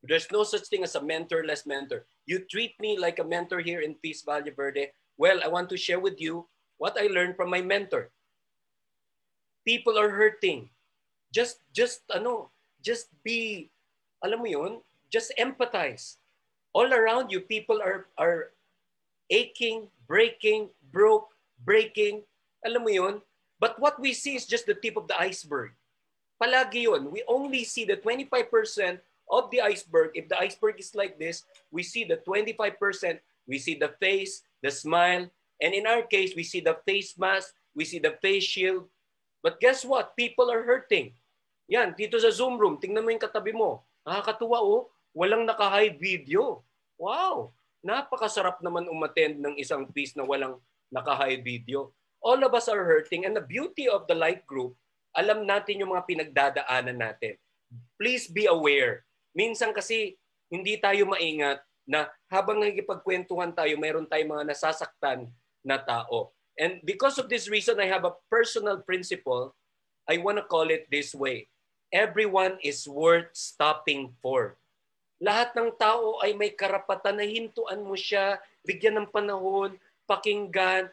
There's 0.00 0.32
no 0.32 0.42
such 0.42 0.66
thing 0.72 0.82
as 0.82 0.96
a 0.96 1.04
mentor-less 1.04 1.68
mentor. 1.68 2.08
You 2.24 2.40
treat 2.48 2.72
me 2.80 2.96
like 2.96 3.20
a 3.20 3.26
mentor 3.26 3.60
here 3.60 3.84
in 3.84 4.00
Peace 4.00 4.24
Valle 4.24 4.48
Verde. 4.48 4.90
Well, 5.16 5.40
I 5.44 5.48
want 5.48 5.68
to 5.70 5.76
share 5.76 6.00
with 6.00 6.20
you 6.20 6.46
what 6.78 6.96
I 6.98 7.06
learned 7.06 7.36
from 7.36 7.50
my 7.50 7.62
mentor. 7.62 8.10
People 9.64 9.98
are 9.98 10.10
hurting. 10.10 10.70
Just, 11.32 11.62
just, 11.72 12.02
ano, 12.10 12.50
just 12.82 13.08
be, 13.22 13.70
alam 14.24 14.40
mo 14.40 14.46
yun, 14.46 14.72
just 15.12 15.32
empathize. 15.38 16.16
All 16.74 16.92
around 16.92 17.30
you, 17.30 17.40
people 17.40 17.80
are, 17.80 18.08
are 18.18 18.50
aching, 19.30 19.88
breaking, 20.08 20.68
broke, 20.90 21.30
breaking, 21.64 22.24
alam 22.66 22.82
mo 22.82 22.90
yun? 22.90 23.22
But 23.62 23.78
what 23.78 24.00
we 24.00 24.12
see 24.12 24.34
is 24.34 24.44
just 24.44 24.66
the 24.66 24.74
tip 24.74 24.98
of 24.98 25.06
the 25.06 25.14
iceberg. 25.14 25.70
Palagi 26.42 26.90
yun. 26.90 27.14
We 27.14 27.22
only 27.28 27.62
see 27.62 27.86
the 27.86 27.96
25% 27.96 28.98
of 29.30 29.50
the 29.54 29.62
iceberg. 29.62 30.18
If 30.18 30.28
the 30.28 30.38
iceberg 30.38 30.82
is 30.82 30.94
like 30.94 31.18
this, 31.18 31.46
we 31.70 31.82
see 31.86 32.02
the 32.02 32.18
25%, 32.26 32.74
we 33.46 33.58
see 33.58 33.78
the 33.78 33.94
face, 34.02 34.42
the 34.62 34.70
smile, 34.70 35.26
and 35.58 35.74
in 35.74 35.84
our 35.84 36.06
case, 36.06 36.32
we 36.38 36.46
see 36.46 36.62
the 36.62 36.78
face 36.86 37.18
mask, 37.18 37.52
we 37.74 37.84
see 37.84 37.98
the 37.98 38.16
face 38.22 38.46
shield. 38.46 38.86
But 39.42 39.58
guess 39.58 39.82
what? 39.82 40.14
People 40.14 40.48
are 40.48 40.62
hurting. 40.62 41.18
Yan, 41.66 41.98
dito 41.98 42.16
sa 42.22 42.30
Zoom 42.30 42.56
room, 42.56 42.78
tingnan 42.78 43.02
mo 43.02 43.10
yung 43.10 43.22
katabi 43.22 43.50
mo. 43.50 43.82
Nakakatuwa 44.06 44.62
oh, 44.62 44.90
walang 45.12 45.42
naka-hide 45.44 45.98
video. 45.98 46.62
Wow! 46.96 47.50
Napakasarap 47.82 48.62
naman 48.62 48.86
umattend 48.86 49.42
ng 49.42 49.58
isang 49.58 49.90
piece 49.90 50.14
na 50.14 50.22
walang 50.22 50.62
naka-high 50.94 51.42
video. 51.42 51.90
All 52.22 52.38
of 52.46 52.54
us 52.54 52.70
are 52.70 52.86
hurting 52.86 53.26
and 53.26 53.34
the 53.34 53.42
beauty 53.42 53.90
of 53.90 54.06
the 54.06 54.14
light 54.14 54.46
group, 54.46 54.78
alam 55.12 55.42
natin 55.42 55.82
yung 55.82 55.90
mga 55.90 56.06
pinagdadaanan 56.06 57.02
natin. 57.02 57.34
Please 57.98 58.30
be 58.30 58.46
aware. 58.46 59.02
Minsan 59.34 59.74
kasi 59.74 60.14
hindi 60.52 60.76
tayo 60.78 61.08
maingat 61.08 61.64
na 61.86 62.10
habang 62.30 62.62
nagkipagkwentuhan 62.62 63.52
tayo, 63.54 63.74
mayroon 63.78 64.06
tayong 64.06 64.38
mga 64.38 64.54
nasasaktan 64.54 65.28
na 65.62 65.78
tao. 65.78 66.30
And 66.58 66.78
because 66.84 67.16
of 67.18 67.26
this 67.26 67.48
reason, 67.48 67.80
I 67.80 67.88
have 67.88 68.04
a 68.04 68.16
personal 68.28 68.78
principle. 68.82 69.54
I 70.06 70.18
want 70.18 70.38
to 70.38 70.46
call 70.46 70.68
it 70.68 70.86
this 70.90 71.14
way. 71.14 71.48
Everyone 71.92 72.56
is 72.64 72.84
worth 72.88 73.32
stopping 73.32 74.12
for. 74.20 74.56
Lahat 75.22 75.54
ng 75.54 75.70
tao 75.78 76.18
ay 76.18 76.34
may 76.34 76.50
karapatan 76.50 77.22
na 77.22 77.26
hintuan 77.26 77.86
mo 77.86 77.94
siya, 77.94 78.42
bigyan 78.66 78.98
ng 78.98 79.08
panahon, 79.12 79.78
pakinggan. 80.04 80.90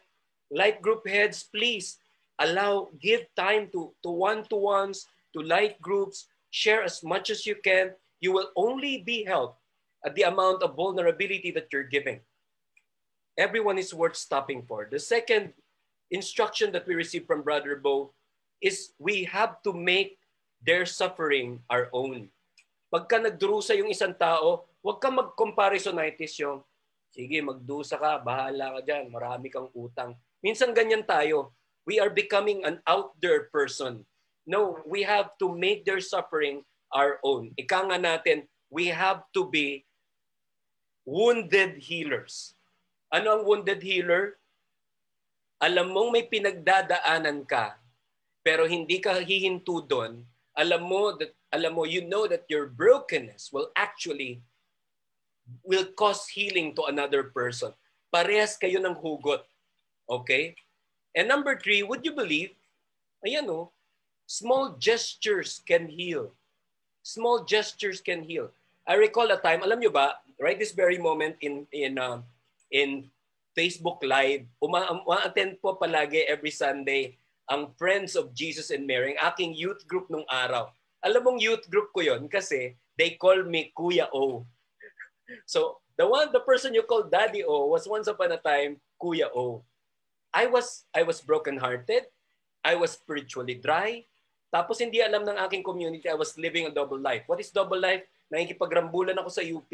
Light 0.54 0.82
group 0.82 1.06
heads, 1.06 1.46
please 1.46 1.98
allow, 2.38 2.90
give 2.98 3.26
time 3.38 3.70
to, 3.74 3.94
to 4.02 4.10
one-to-ones, 4.10 5.10
to 5.34 5.42
light 5.46 5.78
groups, 5.82 6.30
share 6.50 6.82
as 6.82 7.02
much 7.06 7.30
as 7.30 7.46
you 7.46 7.58
can. 7.58 7.94
You 8.22 8.34
will 8.34 8.50
only 8.58 9.02
be 9.02 9.26
helped 9.26 9.62
at 10.06 10.16
the 10.16 10.24
amount 10.24 10.64
of 10.64 10.76
vulnerability 10.76 11.52
that 11.52 11.68
you're 11.72 11.88
giving. 11.88 12.20
Everyone 13.38 13.78
is 13.78 13.94
worth 13.94 14.16
stopping 14.16 14.64
for. 14.68 14.88
The 14.90 15.00
second 15.00 15.54
instruction 16.12 16.72
that 16.74 16.88
we 16.88 16.96
receive 16.96 17.26
from 17.26 17.44
Brother 17.44 17.76
Bo 17.78 18.12
is 18.60 18.92
we 19.00 19.24
have 19.26 19.64
to 19.64 19.72
make 19.72 20.20
their 20.60 20.86
suffering 20.86 21.64
our 21.70 21.88
own. 21.96 22.28
Pagka 22.92 23.22
nagdurusa 23.22 23.78
yung 23.80 23.94
isang 23.94 24.18
tao, 24.18 24.68
huwag 24.84 25.00
ka 25.00 25.08
mag-comparisonitis 25.08 26.36
yung 26.44 26.66
Sige, 27.10 27.42
magdusa 27.42 27.98
ka, 27.98 28.22
bahala 28.22 28.78
ka 28.78 28.82
dyan, 28.86 29.10
marami 29.10 29.50
kang 29.50 29.70
utang. 29.74 30.14
Minsan 30.46 30.78
ganyan 30.78 31.02
tayo. 31.02 31.58
We 31.90 31.98
are 31.98 32.14
becoming 32.14 32.62
an 32.62 32.86
out 32.86 33.18
there 33.18 33.50
person. 33.50 34.06
No, 34.46 34.78
we 34.86 35.02
have 35.02 35.34
to 35.42 35.50
make 35.58 35.90
their 35.90 36.02
suffering 36.02 36.62
our 36.94 37.18
own. 37.26 37.54
Ika 37.58 37.90
nga 37.90 37.98
natin, 37.98 38.46
we 38.70 38.94
have 38.94 39.26
to 39.34 39.50
be 39.50 39.89
wounded 41.10 41.82
healers. 41.82 42.54
Ano 43.10 43.42
ang 43.42 43.44
wounded 43.50 43.82
healer? 43.82 44.38
Alam 45.58 45.90
mong 45.90 46.10
may 46.14 46.30
pinagdadaanan 46.30 47.50
ka, 47.50 47.82
pero 48.46 48.70
hindi 48.70 49.02
ka 49.02 49.18
hihinto 49.18 49.82
doon. 49.82 50.22
Alam 50.54 50.82
mo 50.86 51.18
that 51.18 51.34
alam 51.50 51.74
mo 51.74 51.84
you 51.90 52.06
know 52.06 52.30
that 52.30 52.46
your 52.46 52.70
brokenness 52.70 53.50
will 53.50 53.74
actually 53.74 54.46
will 55.66 55.90
cause 55.98 56.30
healing 56.30 56.78
to 56.78 56.86
another 56.86 57.34
person. 57.34 57.74
Parehas 58.14 58.54
kayo 58.54 58.78
ng 58.78 58.94
hugot. 58.94 59.42
Okay? 60.06 60.54
And 61.18 61.26
number 61.26 61.58
three, 61.58 61.82
would 61.82 62.06
you 62.06 62.14
believe? 62.14 62.54
Ayan 63.26 63.50
o, 63.50 63.54
oh, 63.58 63.66
small 64.30 64.78
gestures 64.78 65.60
can 65.66 65.90
heal. 65.90 66.38
Small 67.02 67.44
gestures 67.44 68.00
can 68.00 68.22
heal. 68.22 68.54
I 68.86 68.94
recall 68.94 69.28
a 69.34 69.42
time, 69.42 69.66
alam 69.66 69.82
nyo 69.82 69.90
ba, 69.90 70.22
right 70.40 70.58
this 70.58 70.72
very 70.72 70.98
moment 70.98 71.36
in 71.44 71.68
in 71.76 72.00
uh, 72.00 72.24
in 72.72 73.12
Facebook 73.54 74.00
Live, 74.08 74.48
uma-attend 74.64 75.60
po 75.60 75.76
palagi 75.76 76.24
every 76.32 76.54
Sunday 76.54 77.20
ang 77.50 77.74
Friends 77.76 78.14
of 78.14 78.32
Jesus 78.32 78.70
and 78.70 78.86
Mary, 78.86 79.18
ang 79.18 79.34
aking 79.34 79.58
youth 79.58 79.84
group 79.90 80.08
nung 80.08 80.24
araw. 80.30 80.70
Alam 81.02 81.26
mong 81.26 81.40
youth 81.42 81.66
group 81.66 81.90
ko 81.92 82.06
yon 82.06 82.30
kasi 82.30 82.78
they 82.94 83.18
call 83.18 83.42
me 83.44 83.74
Kuya 83.74 84.08
O. 84.14 84.46
So 85.50 85.82
the 85.98 86.06
one, 86.06 86.30
the 86.30 86.46
person 86.46 86.78
you 86.78 86.86
called 86.86 87.10
Daddy 87.10 87.42
O 87.42 87.74
was 87.74 87.90
once 87.90 88.06
upon 88.06 88.32
a 88.32 88.40
time 88.40 88.78
Kuya 89.02 89.34
O. 89.34 89.66
I 90.30 90.46
was, 90.46 90.86
I 90.94 91.02
was 91.02 91.26
broken-hearted. 91.26 92.06
I 92.62 92.78
was 92.78 92.94
spiritually 92.94 93.58
dry. 93.58 94.06
Tapos 94.54 94.78
hindi 94.78 95.02
alam 95.02 95.26
ng 95.26 95.42
aking 95.42 95.66
community, 95.66 96.06
I 96.06 96.18
was 96.18 96.38
living 96.38 96.70
a 96.70 96.74
double 96.74 97.02
life. 97.02 97.26
What 97.26 97.42
is 97.42 97.50
double 97.50 97.82
life? 97.82 98.06
Nakikipagrambulan 98.30 99.18
ako 99.18 99.30
sa 99.34 99.42
UP 99.42 99.74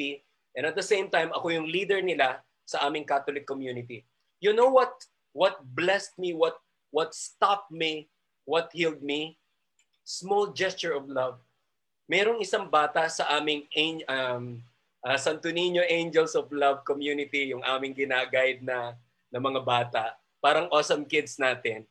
and 0.55 0.63
at 0.65 0.75
the 0.75 0.83
same 0.83 1.11
time, 1.11 1.29
ako 1.35 1.51
yung 1.51 1.67
leader 1.67 1.99
nila 1.99 2.39
sa 2.63 2.87
aming 2.87 3.05
Catholic 3.05 3.45
community. 3.45 4.07
You 4.39 4.55
know 4.55 4.71
what 4.71 4.95
what 5.35 5.59
blessed 5.75 6.15
me, 6.17 6.31
what 6.31 6.57
what 6.89 7.11
stopped 7.11 7.69
me, 7.69 8.07
what 8.47 8.71
healed 8.71 9.03
me? 9.03 9.35
Small 10.07 10.55
gesture 10.55 10.95
of 10.95 11.11
love. 11.11 11.37
Merong 12.07 12.39
isang 12.39 12.71
bata 12.71 13.09
sa 13.11 13.27
aming 13.35 13.67
um, 14.07 14.63
uh, 15.05 15.17
Santo 15.21 15.53
Niño 15.53 15.85
Angels 15.85 16.33
of 16.33 16.49
Love 16.49 16.81
Community, 16.81 17.53
yung 17.53 17.61
aming 17.61 17.93
ginaguide 17.93 18.65
na, 18.65 18.97
na 19.29 19.39
mga 19.41 19.61
bata. 19.61 20.03
Parang 20.41 20.69
awesome 20.73 21.05
kids 21.05 21.37
natin. 21.37 21.85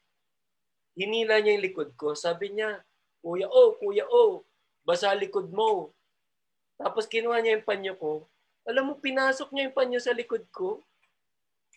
Hinila 0.94 1.42
niya 1.42 1.58
yung 1.58 1.66
likod 1.66 1.90
ko. 1.98 2.14
Sabi 2.14 2.54
niya, 2.54 2.82
Kuya 3.18 3.50
O, 3.50 3.74
Kuya 3.78 4.06
O, 4.06 4.46
basa 4.86 5.10
likod 5.14 5.50
mo. 5.50 5.90
Tapos 6.78 7.10
kinuha 7.10 7.42
niya 7.42 7.58
yung 7.58 7.66
panyo 7.66 7.94
ko. 7.98 8.12
Alam 8.64 8.92
mo, 8.92 8.94
pinasok 8.96 9.52
niya 9.52 9.68
yung 9.68 9.76
panyo 9.76 10.00
sa 10.00 10.16
likod 10.16 10.44
ko. 10.48 10.80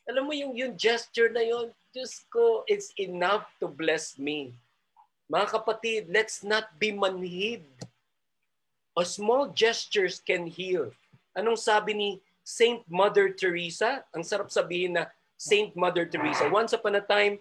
Alam 0.08 0.32
mo 0.32 0.34
yung, 0.34 0.56
yung 0.56 0.74
gesture 0.80 1.28
na 1.28 1.44
yun, 1.44 1.68
Diyos 1.92 2.24
ko, 2.32 2.64
it's 2.64 2.96
enough 2.96 3.52
to 3.60 3.68
bless 3.68 4.16
me. 4.16 4.56
Mga 5.28 5.48
kapatid, 5.52 6.02
let's 6.08 6.48
not 6.48 6.72
be 6.80 6.96
manhid. 6.96 7.68
A 8.96 9.04
small 9.04 9.52
gestures 9.52 10.24
can 10.24 10.48
heal. 10.48 10.96
Anong 11.36 11.60
sabi 11.60 11.92
ni 11.92 12.10
Saint 12.48 12.80
Mother 12.88 13.36
Teresa? 13.36 14.08
Ang 14.16 14.24
sarap 14.24 14.48
sabihin 14.48 14.96
na 14.96 15.12
Saint 15.36 15.76
Mother 15.76 16.08
Teresa. 16.08 16.48
Once 16.48 16.72
upon 16.72 16.96
a 16.96 17.04
time, 17.04 17.38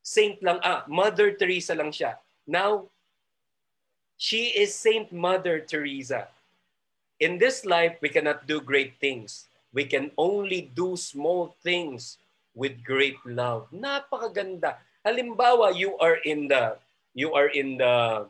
Saint 0.00 0.40
lang, 0.42 0.58
ah, 0.64 0.82
Mother 0.88 1.36
Teresa 1.36 1.76
lang 1.76 1.92
siya. 1.92 2.16
Now, 2.48 2.90
she 4.18 4.50
is 4.56 4.74
Saint 4.74 5.12
Mother 5.12 5.62
Teresa. 5.62 6.26
In 7.22 7.38
this 7.38 7.62
life, 7.62 8.02
we 8.02 8.10
cannot 8.10 8.50
do 8.50 8.58
great 8.58 8.98
things. 8.98 9.46
We 9.70 9.86
can 9.86 10.10
only 10.18 10.74
do 10.74 10.98
small 10.98 11.54
things 11.62 12.18
with 12.50 12.82
great 12.82 13.14
love. 13.22 13.70
Napakaganda. 13.70 14.82
Halimbawa, 15.06 15.70
you 15.70 15.94
are 16.02 16.18
in 16.26 16.50
the 16.50 16.82
you 17.14 17.30
are 17.38 17.46
in 17.46 17.78
the 17.78 18.26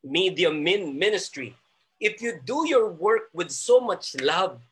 medium 0.00 0.64
min 0.64 0.96
ministry. 0.96 1.52
If 2.00 2.24
you 2.24 2.40
do 2.40 2.64
your 2.64 2.88
work 2.88 3.28
with 3.36 3.52
so 3.52 3.84
much 3.84 4.16
love, 4.24 4.64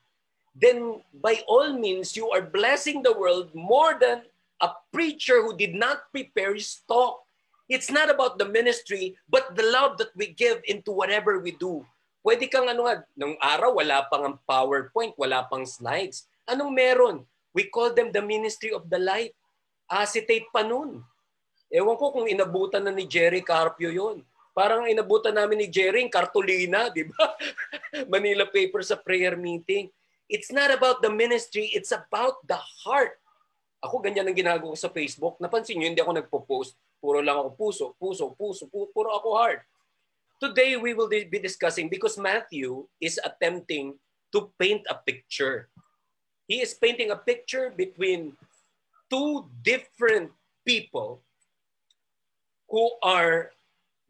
then 0.57 1.05
by 1.21 1.45
all 1.45 1.69
means 1.69 2.17
you 2.17 2.33
are 2.33 2.41
blessing 2.41 3.05
the 3.05 3.13
world 3.13 3.53
more 3.53 3.93
than 4.01 4.25
a 4.57 4.73
preacher 4.89 5.45
who 5.45 5.53
did 5.53 5.77
not 5.77 6.09
prepare 6.09 6.57
his 6.57 6.81
talk. 6.89 7.21
It's 7.69 7.93
not 7.93 8.09
about 8.09 8.41
the 8.41 8.49
ministry, 8.49 9.17
but 9.29 9.53
the 9.53 9.69
love 9.69 10.01
that 10.01 10.17
we 10.17 10.33
give 10.33 10.65
into 10.65 10.89
whatever 10.89 11.37
we 11.37 11.53
do. 11.53 11.85
Pwede 12.25 12.49
kang 12.49 12.65
ano 12.65 12.89
nga, 12.89 13.05
nung 13.13 13.37
araw 13.37 13.77
wala 13.77 14.01
pang 14.09 14.25
ang 14.25 14.37
PowerPoint, 14.49 15.13
wala 15.13 15.45
pang 15.45 15.61
slides. 15.61 16.25
Anong 16.49 16.73
meron? 16.73 17.21
We 17.53 17.69
call 17.69 17.93
them 17.93 18.09
the 18.09 18.25
ministry 18.25 18.73
of 18.73 18.89
the 18.89 18.97
light. 18.97 19.37
Acetate 19.85 20.49
pa 20.49 20.65
nun. 20.65 21.05
Ewan 21.69 21.93
ko 22.01 22.09
kung 22.09 22.25
inabutan 22.25 22.81
na 22.81 22.89
ni 22.89 23.05
Jerry 23.05 23.45
Carpio 23.45 23.93
yon. 23.93 24.25
Parang 24.57 24.89
inabutan 24.89 25.37
namin 25.37 25.61
ni 25.61 25.67
Jerry 25.67 26.01
yung 26.01 26.09
kartulina, 26.09 26.87
di 26.87 27.05
ba? 27.05 27.35
Manila 28.13 28.47
paper 28.47 28.81
sa 28.81 28.95
prayer 28.97 29.37
meeting. 29.37 29.91
It's 30.25 30.49
not 30.49 30.73
about 30.73 31.05
the 31.05 31.11
ministry, 31.11 31.69
it's 31.75 31.93
about 31.93 32.41
the 32.47 32.57
heart. 32.57 33.19
Ako 33.85 34.01
ganyan 34.01 34.25
ang 34.25 34.33
ginagawa 34.33 34.73
ko 34.73 34.79
sa 34.79 34.89
Facebook. 34.89 35.37
Napansin 35.37 35.77
niyo, 35.77 35.93
hindi 35.93 36.01
ako 36.01 36.17
nagpo-post. 36.17 36.73
Puro 36.97 37.21
lang 37.21 37.37
ako 37.37 37.49
puso, 37.53 37.85
puso, 37.99 38.33
puso 38.33 38.65
puro 38.65 39.13
ako 39.13 39.37
heart. 39.37 39.61
Today, 40.41 40.75
we 40.75 40.93
will 40.93 41.07
be 41.07 41.39
discussing 41.39 41.87
because 41.87 42.17
Matthew 42.17 42.85
is 42.99 43.19
attempting 43.23 43.95
to 44.33 44.51
paint 44.59 44.83
a 44.89 44.95
picture. 44.95 45.69
He 46.47 46.61
is 46.61 46.75
painting 46.75 47.11
a 47.11 47.15
picture 47.15 47.71
between 47.71 48.35
two 49.09 49.47
different 49.63 50.31
people 50.67 51.21
who 52.69 52.91
are 53.01 53.51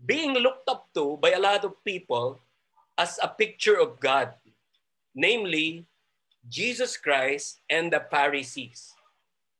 being 0.05 0.33
looked 0.33 0.67
up 0.67 0.89
to 0.95 1.17
by 1.21 1.31
a 1.31 1.39
lot 1.39 1.63
of 1.63 1.77
people 1.85 2.41
as 2.97 3.19
a 3.21 3.27
picture 3.27 3.77
of 3.79 3.99
God, 3.99 4.33
namely 5.13 5.85
Jesus 6.49 6.97
Christ 6.97 7.61
and 7.69 7.91
the 7.93 8.03
Pharisees. 8.09 8.93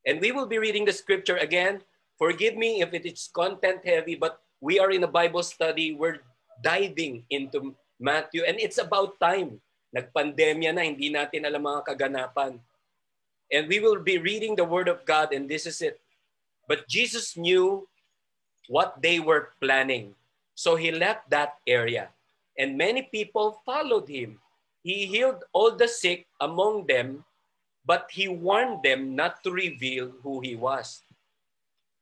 And 0.06 0.22
we 0.22 0.32
will 0.32 0.46
be 0.46 0.58
reading 0.58 0.86
the 0.86 0.94
scripture 0.94 1.38
again. 1.38 1.82
Forgive 2.18 2.56
me 2.56 2.82
if 2.82 2.94
it 2.94 3.06
is 3.06 3.30
content 3.34 3.86
heavy, 3.86 4.16
but 4.16 4.42
we 4.62 4.80
are 4.80 4.92
in 4.92 5.04
a 5.04 5.10
Bible 5.10 5.44
study. 5.44 5.94
We're 5.94 6.22
diving 6.62 7.24
into 7.30 7.76
Matthew. 8.00 8.44
And 8.44 8.60
it's 8.60 8.78
about 8.78 9.20
time. 9.20 9.60
Nagpandemya 9.96 10.76
na, 10.76 10.84
hindi 10.84 11.08
natin 11.08 11.48
alam 11.48 11.64
mga 11.64 11.88
kaganapan. 11.88 12.60
And 13.48 13.70
we 13.70 13.80
will 13.80 14.02
be 14.02 14.18
reading 14.18 14.58
the 14.58 14.68
Word 14.68 14.90
of 14.92 15.06
God 15.08 15.32
and 15.32 15.48
this 15.48 15.64
is 15.64 15.80
it. 15.80 16.02
But 16.68 16.90
Jesus 16.90 17.38
knew 17.38 17.88
what 18.68 18.98
they 19.00 19.22
were 19.22 19.54
planning. 19.62 20.18
So 20.58 20.76
he 20.76 20.92
left 20.92 21.30
that 21.30 21.62
area. 21.68 22.10
And 22.58 22.80
many 22.80 23.04
people 23.06 23.62
followed 23.64 24.10
him. 24.10 24.40
He 24.82 25.06
healed 25.06 25.44
all 25.54 25.76
the 25.76 25.88
sick 25.88 26.26
among 26.40 26.88
them, 26.88 27.26
but 27.86 28.08
he 28.10 28.28
warned 28.28 28.82
them 28.82 29.16
not 29.16 29.44
to 29.44 29.52
reveal 29.52 30.14
who 30.24 30.42
he 30.42 30.56
was. 30.56 31.02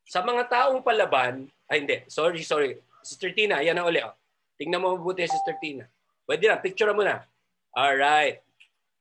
Sa 0.07 0.21
mga 0.21 0.51
taong 0.51 0.83
palaban, 0.83 1.49
ay 1.71 1.83
hindi, 1.83 1.97
sorry, 2.11 2.43
sorry. 2.43 2.77
Sister 3.01 3.31
Tina, 3.33 3.63
yan 3.63 3.79
na 3.79 3.87
uli. 3.87 4.03
Oh. 4.03 4.13
Tingnan 4.57 4.81
mo 4.81 4.95
mabuti, 4.95 5.25
Sister 5.25 5.57
Tina. 5.57 5.85
Pwede 6.23 6.47
na, 6.47 6.61
picture 6.61 6.93
mo 6.93 7.03
na. 7.03 7.25
Alright. 7.73 8.45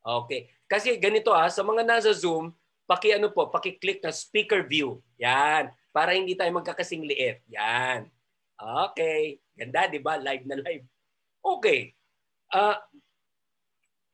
Okay. 0.02 0.50
Kasi 0.66 0.96
ganito 0.96 1.30
ah, 1.30 1.52
sa 1.52 1.62
mga 1.62 1.84
nasa 1.84 2.10
Zoom, 2.10 2.50
paki 2.88 3.14
ano 3.14 3.30
po, 3.30 3.46
paki-click 3.52 4.02
na 4.02 4.10
speaker 4.10 4.64
view. 4.64 4.98
Yan. 5.20 5.70
Para 5.92 6.16
hindi 6.16 6.32
tayo 6.32 6.50
magkakasing 6.56 7.04
liit. 7.04 7.44
Yan. 7.52 8.08
Okay. 8.56 9.38
Ganda, 9.52 9.86
di 9.86 10.00
ba? 10.00 10.16
Live 10.16 10.44
na 10.48 10.56
live. 10.58 10.84
Okay. 11.44 11.92
Uh, 12.48 12.76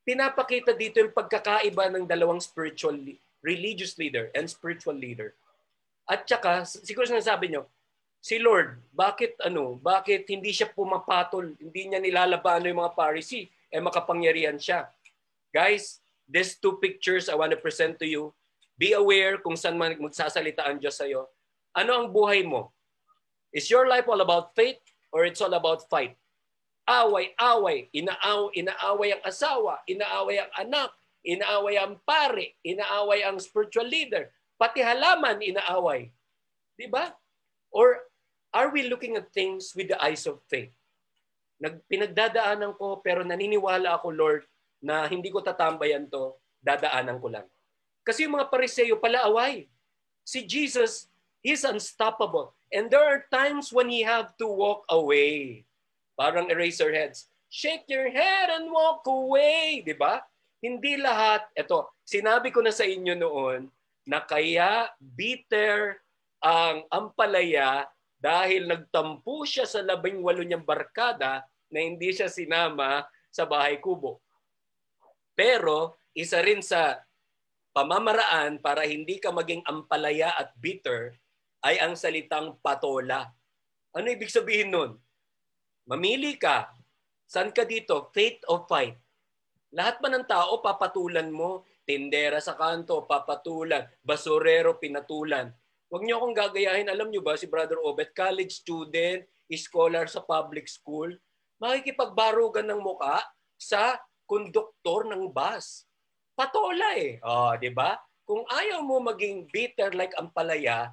pinapakita 0.02 0.72
dito 0.74 0.98
yung 0.98 1.14
pagkakaiba 1.14 1.92
ng 1.92 2.04
dalawang 2.08 2.42
spiritual, 2.42 2.96
religious 3.44 3.94
leader 4.00 4.32
and 4.34 4.48
spiritual 4.50 4.96
leader. 4.96 5.36
At 6.08 6.24
saka, 6.24 6.64
siguro 6.64 7.04
sinasabi 7.04 7.52
nyo, 7.52 7.68
si 8.18 8.36
Lord, 8.42 8.82
bakit 8.90 9.38
ano, 9.42 9.78
bakit 9.78 10.26
hindi 10.28 10.50
siya 10.50 10.70
pumapatol, 10.70 11.54
hindi 11.56 11.82
niya 11.88 12.02
nilalaban 12.02 12.66
yung 12.66 12.82
mga 12.82 12.94
Pharisee, 12.94 13.48
eh 13.68 13.80
makapangyarihan 13.80 14.58
siya. 14.58 14.88
Guys, 15.52 16.00
these 16.28 16.56
two 16.60 16.76
pictures 16.76 17.28
I 17.32 17.36
want 17.36 17.52
to 17.54 17.60
present 17.60 17.96
to 18.02 18.08
you. 18.08 18.32
Be 18.78 18.94
aware 18.94 19.42
kung 19.42 19.58
saan 19.58 19.74
man 19.74 19.98
magsasalita 19.98 20.62
ang 20.62 20.78
Diyos 20.78 20.94
sa'yo. 20.94 21.26
Ano 21.74 21.98
ang 21.98 22.06
buhay 22.14 22.46
mo? 22.46 22.70
Is 23.50 23.66
your 23.66 23.90
life 23.90 24.06
all 24.06 24.22
about 24.22 24.54
faith 24.54 24.78
or 25.10 25.26
it's 25.26 25.42
all 25.42 25.56
about 25.56 25.88
fight? 25.90 26.14
Away, 26.88 27.36
away, 27.36 27.92
inaaw, 27.92 28.48
inaaway 28.54 29.18
ang 29.18 29.22
asawa, 29.26 29.82
inaaway 29.84 30.40
ang 30.40 30.52
anak, 30.56 30.90
inaaway 31.20 31.76
ang 31.76 32.00
pare, 32.06 32.56
inaaway 32.64 33.20
ang 33.26 33.36
spiritual 33.36 33.84
leader, 33.84 34.32
pati 34.56 34.80
halaman 34.80 35.44
inaaway. 35.44 36.08
'Di 36.78 36.88
ba? 36.88 37.12
Or 37.68 38.07
are 38.52 38.70
we 38.72 38.88
looking 38.88 39.16
at 39.16 39.32
things 39.32 39.72
with 39.76 39.88
the 39.92 39.98
eyes 40.00 40.24
of 40.24 40.40
faith? 40.48 40.72
Nagpinagdadaanan 41.58 42.78
ko 42.78 43.02
pero 43.02 43.26
naniniwala 43.26 43.98
ako, 43.98 44.14
Lord, 44.14 44.42
na 44.78 45.10
hindi 45.10 45.28
ko 45.28 45.42
tatambayan 45.42 46.06
to, 46.06 46.38
dadaanan 46.62 47.18
ko 47.18 47.28
lang. 47.28 47.46
Kasi 48.06 48.24
yung 48.24 48.38
mga 48.38 48.48
pariseo 48.48 48.96
pala 48.96 49.26
away. 49.26 49.66
Si 50.22 50.46
Jesus, 50.46 51.10
He's 51.44 51.62
unstoppable. 51.62 52.54
And 52.72 52.90
there 52.90 53.04
are 53.04 53.26
times 53.30 53.70
when 53.70 53.88
He 53.90 54.02
have 54.02 54.34
to 54.38 54.46
walk 54.46 54.86
away. 54.90 55.64
Parang 56.18 56.50
eraser 56.50 56.90
heads. 56.90 57.30
Shake 57.48 57.86
your 57.88 58.10
head 58.10 58.52
and 58.52 58.68
walk 58.68 59.06
away. 59.06 59.80
Di 59.86 59.94
ba? 59.94 60.20
Hindi 60.58 60.98
lahat. 60.98 61.46
Ito, 61.54 61.88
sinabi 62.02 62.50
ko 62.50 62.60
na 62.60 62.74
sa 62.74 62.84
inyo 62.84 63.14
noon 63.14 63.70
na 64.08 64.24
kaya 64.24 64.90
bitter 64.98 66.00
ang 66.42 66.86
ampalaya 66.90 67.86
dahil 68.18 68.66
nagtampo 68.66 69.46
siya 69.46 69.64
sa 69.64 69.80
labing 69.82 70.18
walo 70.20 70.42
niyang 70.42 70.66
barkada 70.66 71.46
na 71.70 71.78
hindi 71.78 72.10
siya 72.10 72.26
sinama 72.26 73.06
sa 73.30 73.46
bahay 73.46 73.78
kubo. 73.78 74.18
Pero 75.38 75.96
isa 76.18 76.42
rin 76.42 76.58
sa 76.58 76.98
pamamaraan 77.70 78.58
para 78.58 78.82
hindi 78.82 79.22
ka 79.22 79.30
maging 79.30 79.62
ampalaya 79.62 80.34
at 80.34 80.50
bitter 80.58 81.14
ay 81.62 81.78
ang 81.78 81.94
salitang 81.94 82.58
patola. 82.58 83.30
Ano 83.94 84.06
ibig 84.10 84.34
sabihin 84.34 84.74
nun? 84.74 84.90
Mamili 85.86 86.34
ka. 86.34 86.74
San 87.28 87.54
ka 87.54 87.62
dito? 87.62 88.10
Faith 88.10 88.42
or 88.50 88.66
fight? 88.66 88.98
Lahat 89.72 90.00
ba 90.02 90.08
ng 90.10 90.26
tao 90.26 90.58
papatulan 90.58 91.30
mo? 91.30 91.62
Tindera 91.86 92.40
sa 92.40 92.56
kanto, 92.56 93.04
papatulan. 93.08 93.84
Basurero, 94.04 94.76
pinatulan. 94.76 95.48
Huwag 95.88 96.04
niyo 96.04 96.20
akong 96.20 96.36
gagayahin. 96.36 96.92
Alam 96.92 97.08
niyo 97.08 97.24
ba 97.24 97.36
si 97.40 97.48
Brother 97.48 97.80
Obet, 97.80 98.12
college 98.12 98.60
student, 98.60 99.24
scholar 99.56 100.04
sa 100.04 100.20
public 100.20 100.68
school, 100.68 101.08
makikipagbarugan 101.56 102.68
ng 102.68 102.84
muka 102.84 103.24
sa 103.56 103.96
konduktor 104.28 105.08
ng 105.08 105.32
bus. 105.32 105.88
Patola 106.36 106.92
eh. 107.00 107.16
Oh, 107.24 107.56
di 107.56 107.72
ba? 107.72 107.96
Kung 108.28 108.44
ayaw 108.44 108.84
mo 108.84 109.00
maging 109.00 109.48
bitter 109.48 109.96
like 109.96 110.12
ang 110.20 110.28
palaya, 110.36 110.92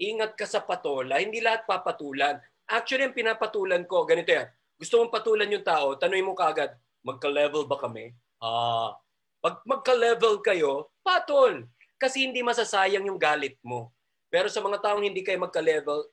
ingat 0.00 0.32
ka 0.32 0.48
sa 0.48 0.64
patola. 0.64 1.20
Hindi 1.20 1.44
lahat 1.44 1.68
papatulan. 1.68 2.40
Actually, 2.64 3.12
ang 3.12 3.14
pinapatulan 3.14 3.84
ko, 3.84 4.08
ganito 4.08 4.32
yan. 4.32 4.48
Gusto 4.80 4.96
mong 4.96 5.12
patulan 5.12 5.52
yung 5.52 5.66
tao, 5.66 6.00
tanongin 6.00 6.24
mo 6.24 6.32
kagad, 6.32 6.72
magka-level 7.04 7.68
ba 7.68 7.76
kami? 7.76 8.16
Ah, 8.40 8.96
pag 9.44 9.60
magka-level 9.68 10.40
kayo, 10.40 10.88
patol. 11.04 11.68
Kasi 12.00 12.24
hindi 12.24 12.40
masasayang 12.40 13.04
yung 13.04 13.20
galit 13.20 13.60
mo. 13.60 13.92
Pero 14.32 14.48
sa 14.48 14.64
mga 14.64 14.80
taong 14.80 15.04
hindi 15.04 15.20
kayo 15.20 15.36
magka-level, 15.36 16.08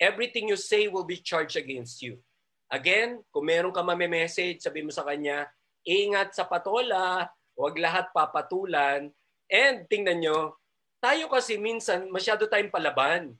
everything 0.00 0.48
you 0.48 0.56
say 0.56 0.88
will 0.88 1.04
be 1.04 1.20
charged 1.20 1.60
against 1.60 2.00
you. 2.00 2.16
Again, 2.72 3.20
kung 3.28 3.44
meron 3.44 3.70
ka 3.70 3.84
mame-message, 3.84 4.64
sabi 4.64 4.80
mo 4.80 4.88
sa 4.88 5.04
kanya, 5.04 5.44
ingat 5.84 6.32
sa 6.32 6.48
patola, 6.48 7.28
huwag 7.52 7.76
lahat 7.76 8.08
papatulan. 8.16 9.12
And 9.52 9.84
tingnan 9.92 10.24
nyo, 10.24 10.56
tayo 11.04 11.28
kasi 11.28 11.60
minsan 11.60 12.08
masyado 12.08 12.48
tayong 12.48 12.72
palaban. 12.72 13.36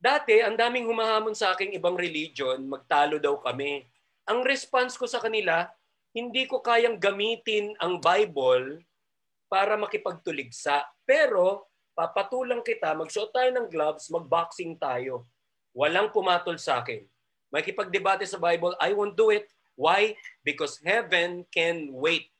Dati, 0.00 0.40
ang 0.40 0.56
daming 0.56 0.88
humahamon 0.88 1.36
sa 1.36 1.52
aking 1.52 1.76
ibang 1.76 1.94
religion, 1.96 2.60
magtalo 2.64 3.20
daw 3.20 3.36
kami. 3.40 3.84
Ang 4.28 4.44
response 4.44 4.96
ko 4.96 5.04
sa 5.04 5.20
kanila, 5.20 5.68
hindi 6.16 6.48
ko 6.48 6.64
kayang 6.64 6.96
gamitin 6.96 7.76
ang 7.80 8.00
Bible 8.00 8.80
para 9.54 9.78
makipagtuligsa. 9.78 10.82
Pero, 11.06 11.70
papatulang 11.94 12.66
kita, 12.66 12.90
magsuot 12.98 13.30
tayo 13.30 13.54
ng 13.54 13.70
gloves, 13.70 14.10
magboxing 14.10 14.74
tayo. 14.82 15.30
Walang 15.70 16.10
pumatol 16.10 16.58
sa 16.58 16.82
akin. 16.82 17.06
Makipagdebate 17.54 18.26
sa 18.26 18.42
Bible, 18.42 18.74
I 18.82 18.90
won't 18.90 19.14
do 19.14 19.30
it. 19.30 19.46
Why? 19.78 20.18
Because 20.42 20.82
heaven 20.82 21.46
can 21.54 21.94
wait. 21.94 22.34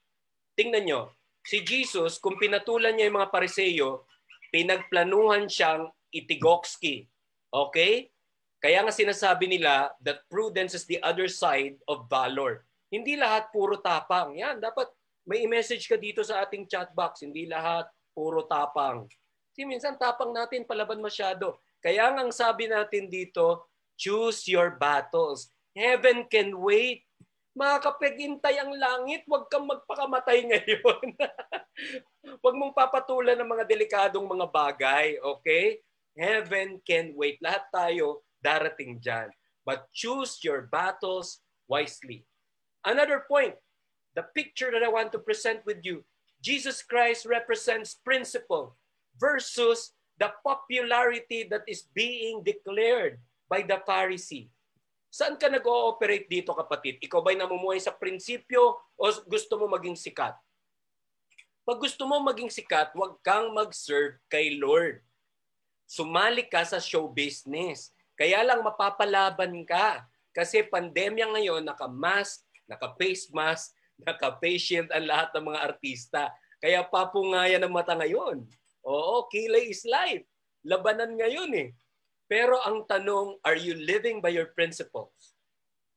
Tingnan 0.59 0.90
nyo, 0.90 1.14
si 1.46 1.62
Jesus, 1.62 2.18
kung 2.18 2.35
pinatulan 2.35 2.98
niya 2.98 3.07
yung 3.07 3.22
mga 3.22 3.31
pariseyo, 3.31 4.11
pinagplanuhan 4.50 5.46
siyang 5.46 5.87
itigokski. 6.11 7.07
Okay? 7.55 8.11
Kaya 8.59 8.83
nga 8.83 8.90
sinasabi 8.90 9.46
nila 9.46 9.94
that 10.03 10.27
prudence 10.27 10.74
is 10.74 10.83
the 10.90 10.98
other 10.98 11.31
side 11.31 11.79
of 11.87 12.11
valor. 12.11 12.66
Hindi 12.90 13.14
lahat 13.14 13.55
puro 13.55 13.79
tapang. 13.79 14.35
Yan, 14.35 14.59
dapat 14.59 14.90
may 15.24 15.48
message 15.48 15.88
ka 15.88 15.96
dito 15.96 16.20
sa 16.20 16.44
ating 16.44 16.68
chat 16.68 16.92
box. 16.92 17.24
Hindi 17.24 17.48
lahat 17.48 17.88
puro 18.12 18.44
tapang. 18.44 19.08
Kasi 19.52 19.64
minsan 19.64 19.96
tapang 19.96 20.32
natin 20.32 20.68
palaban 20.68 21.00
masyado. 21.00 21.58
Kaya 21.80 22.12
nga 22.12 22.22
ang 22.24 22.32
sabi 22.32 22.68
natin 22.68 23.08
dito, 23.08 23.68
choose 24.00 24.48
your 24.48 24.76
battles. 24.76 25.52
Heaven 25.74 26.28
can 26.30 26.56
wait 26.60 27.04
makakapagintay 27.54 28.58
ang 28.58 28.74
langit, 28.74 29.22
huwag 29.30 29.46
kang 29.46 29.64
magpakamatay 29.70 30.42
ngayon. 30.50 31.06
huwag 32.42 32.54
mong 32.58 32.74
papatulan 32.74 33.38
ng 33.38 33.46
mga 33.48 33.64
delikadong 33.64 34.26
mga 34.26 34.46
bagay, 34.50 35.06
okay? 35.22 35.78
Heaven 36.18 36.82
can 36.82 37.14
wait. 37.14 37.38
Lahat 37.38 37.62
tayo 37.70 38.26
darating 38.42 38.98
dyan. 38.98 39.30
But 39.62 39.87
choose 39.94 40.42
your 40.42 40.66
battles 40.66 41.40
wisely. 41.70 42.26
Another 42.84 43.24
point, 43.24 43.54
the 44.14 44.24
picture 44.35 44.70
that 44.70 44.83
I 44.83 44.90
want 44.90 45.11
to 45.12 45.20
present 45.20 45.62
with 45.66 45.83
you, 45.83 46.07
Jesus 46.38 46.83
Christ 46.83 47.27
represents 47.27 47.98
principle 47.98 48.79
versus 49.18 49.94
the 50.18 50.31
popularity 50.46 51.46
that 51.50 51.66
is 51.66 51.87
being 51.90 52.46
declared 52.46 53.18
by 53.50 53.66
the 53.66 53.83
Pharisee. 53.83 54.50
Saan 55.14 55.38
ka 55.38 55.46
nag-ooperate 55.46 56.27
dito 56.27 56.50
kapatid? 56.55 56.98
Ikaw 56.98 57.22
ba'y 57.22 57.38
namumuhay 57.38 57.79
sa 57.79 57.94
prinsipyo 57.94 58.74
o 58.98 59.05
gusto 59.31 59.55
mo 59.55 59.70
maging 59.70 59.94
sikat? 59.94 60.35
Pag 61.62 61.79
gusto 61.79 62.03
mo 62.05 62.18
maging 62.18 62.50
sikat, 62.50 62.90
huwag 62.98 63.22
kang 63.22 63.55
mag-serve 63.55 64.18
kay 64.27 64.59
Lord. 64.59 65.00
Sumali 65.87 66.44
ka 66.50 66.66
sa 66.66 66.83
show 66.83 67.07
business. 67.07 67.94
Kaya 68.18 68.42
lang 68.42 68.61
mapapalaban 68.61 69.55
ka. 69.64 70.03
Kasi 70.35 70.66
pandemya 70.66 71.31
ngayon, 71.31 71.62
naka-mask, 71.62 72.42
naka-face 72.66 73.31
mask, 73.31 73.70
naka-face 74.02 74.83
ang 74.83 75.07
lahat 75.07 75.30
ng 75.35 75.44
mga 75.54 75.61
artista. 75.62 76.22
Kaya 76.59 76.83
papungayan 76.87 77.62
ang 77.62 77.72
mata 77.74 77.94
ngayon. 77.94 78.42
Oo, 78.85 79.28
kilay 79.30 79.70
is 79.70 79.85
life. 79.87 80.24
Labanan 80.64 81.16
ngayon 81.16 81.52
eh. 81.54 81.68
Pero 82.24 82.57
ang 82.64 82.88
tanong, 82.88 83.37
are 83.44 83.57
you 83.57 83.76
living 83.76 84.18
by 84.24 84.33
your 84.33 84.52
principles? 84.57 85.37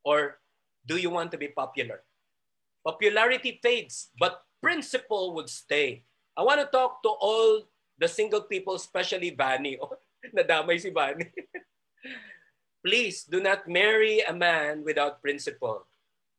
Or 0.04 0.40
do 0.84 1.00
you 1.00 1.12
want 1.12 1.32
to 1.32 1.40
be 1.40 1.52
popular? 1.52 2.04
Popularity 2.84 3.60
fades, 3.64 4.12
but 4.16 4.44
principle 4.64 5.36
would 5.36 5.52
stay. 5.52 6.04
I 6.36 6.44
want 6.44 6.62
to 6.62 6.68
talk 6.68 7.04
to 7.04 7.12
all 7.12 7.68
the 7.98 8.08
single 8.08 8.46
people, 8.46 8.76
especially 8.76 9.34
Vani. 9.34 9.80
Oh, 9.84 9.96
nadamay 10.34 10.82
si 10.82 10.90
Vani. 10.90 11.30
Please, 12.86 13.24
do 13.24 13.40
not 13.40 13.68
marry 13.68 14.22
a 14.26 14.34
man 14.34 14.84
without 14.84 15.22
principle. 15.22 15.86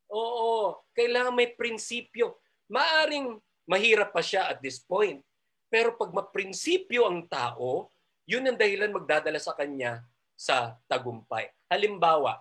Oo, 0.08 0.80
kailangan 0.96 1.36
may 1.36 1.52
prinsipyo. 1.52 2.40
Maaring 2.68 3.36
mahirap 3.68 4.12
pa 4.12 4.24
siya 4.24 4.48
at 4.48 4.64
this 4.64 4.80
point. 4.80 5.20
Pero 5.68 5.96
pag 6.00 6.12
maprinsipyo 6.12 7.04
ang 7.04 7.28
tao, 7.28 7.92
yun 8.24 8.44
ang 8.48 8.56
dahilan 8.56 8.92
magdadala 8.92 9.36
sa 9.36 9.52
kanya 9.52 10.00
sa 10.32 10.80
tagumpay. 10.88 11.52
Halimbawa, 11.68 12.40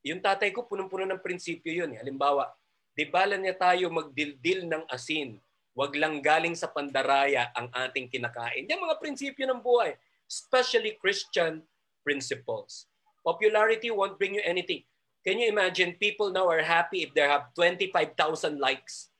yung 0.00 0.24
tatay 0.24 0.48
ko 0.54 0.64
punong-puno 0.64 1.04
ng 1.04 1.20
prinsipyo 1.20 1.84
yun. 1.84 1.92
Eh. 1.92 2.00
Halimbawa, 2.00 2.48
di 2.96 3.04
bala 3.04 3.36
niya 3.36 3.52
tayo 3.56 3.92
magdildil 3.92 4.64
ng 4.64 4.88
asin. 4.88 5.36
Huwag 5.76 5.94
lang 5.94 6.24
galing 6.24 6.56
sa 6.56 6.72
pandaraya 6.72 7.52
ang 7.54 7.68
ating 7.70 8.08
kinakain. 8.10 8.66
Yan 8.66 8.82
mga 8.82 8.98
prinsipyo 8.98 9.44
ng 9.46 9.60
buhay. 9.62 9.94
Especially 10.24 10.96
Christian 10.96 11.62
principles. 12.02 12.88
Popularity 13.22 13.92
won't 13.92 14.16
bring 14.16 14.40
you 14.40 14.44
anything. 14.44 14.82
Can 15.26 15.38
you 15.38 15.48
imagine 15.50 15.98
people 15.98 16.30
now 16.30 16.48
are 16.48 16.62
happy 16.62 17.02
if 17.02 17.12
they 17.12 17.26
have 17.26 17.54
25,000 17.54 18.58
likes? 18.58 19.10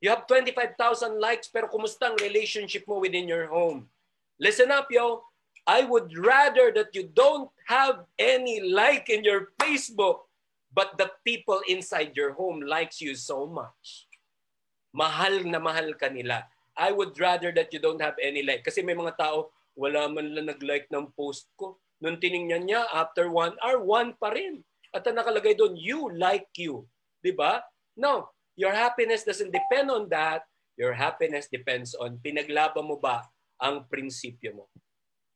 You 0.00 0.10
have 0.10 0.26
25,000 0.26 1.18
likes 1.18 1.50
pero 1.50 1.66
kumusta 1.66 2.10
ang 2.10 2.18
relationship 2.22 2.86
mo 2.86 3.02
within 3.02 3.26
your 3.26 3.50
home? 3.50 3.90
Listen 4.38 4.70
up, 4.70 4.86
yo. 4.90 5.26
I 5.68 5.84
would 5.84 6.16
rather 6.16 6.72
that 6.72 6.96
you 6.96 7.12
don't 7.12 7.52
have 7.68 8.08
any 8.16 8.64
like 8.64 9.12
in 9.12 9.20
your 9.20 9.52
Facebook, 9.60 10.24
but 10.72 10.96
the 10.96 11.12
people 11.28 11.60
inside 11.68 12.16
your 12.16 12.32
home 12.32 12.64
likes 12.64 13.04
you 13.04 13.12
so 13.12 13.44
much. 13.44 14.08
Mahal 14.96 15.44
na 15.44 15.60
mahal 15.60 15.92
ka 15.92 16.08
nila. 16.08 16.48
I 16.72 16.88
would 16.94 17.18
rather 17.20 17.52
that 17.52 17.68
you 17.74 17.84
don't 17.84 18.00
have 18.00 18.16
any 18.16 18.40
like. 18.40 18.64
Kasi 18.64 18.80
may 18.80 18.96
mga 18.96 19.20
tao, 19.20 19.52
wala 19.76 20.08
man 20.08 20.32
lang 20.32 20.48
nag-like 20.48 20.88
ng 20.88 21.12
post 21.12 21.52
ko. 21.58 21.76
Nung 22.00 22.16
tiningnan 22.16 22.70
niya, 22.70 22.86
after 22.94 23.28
one 23.28 23.52
hour, 23.60 23.82
one 23.82 24.14
pa 24.16 24.32
rin. 24.32 24.64
At 24.98 25.06
ang 25.06 25.14
nakalagay 25.14 25.54
doon, 25.54 25.78
you 25.78 26.10
like 26.10 26.50
you. 26.58 26.82
Di 27.22 27.30
ba? 27.30 27.62
No, 27.94 28.34
your 28.58 28.74
happiness 28.74 29.22
doesn't 29.22 29.54
depend 29.54 29.94
on 29.94 30.10
that. 30.10 30.42
Your 30.74 30.90
happiness 30.90 31.46
depends 31.46 31.94
on 31.94 32.18
pinaglaban 32.18 32.82
mo 32.82 32.98
ba 32.98 33.22
ang 33.62 33.86
prinsipyo 33.86 34.58
mo. 34.58 34.66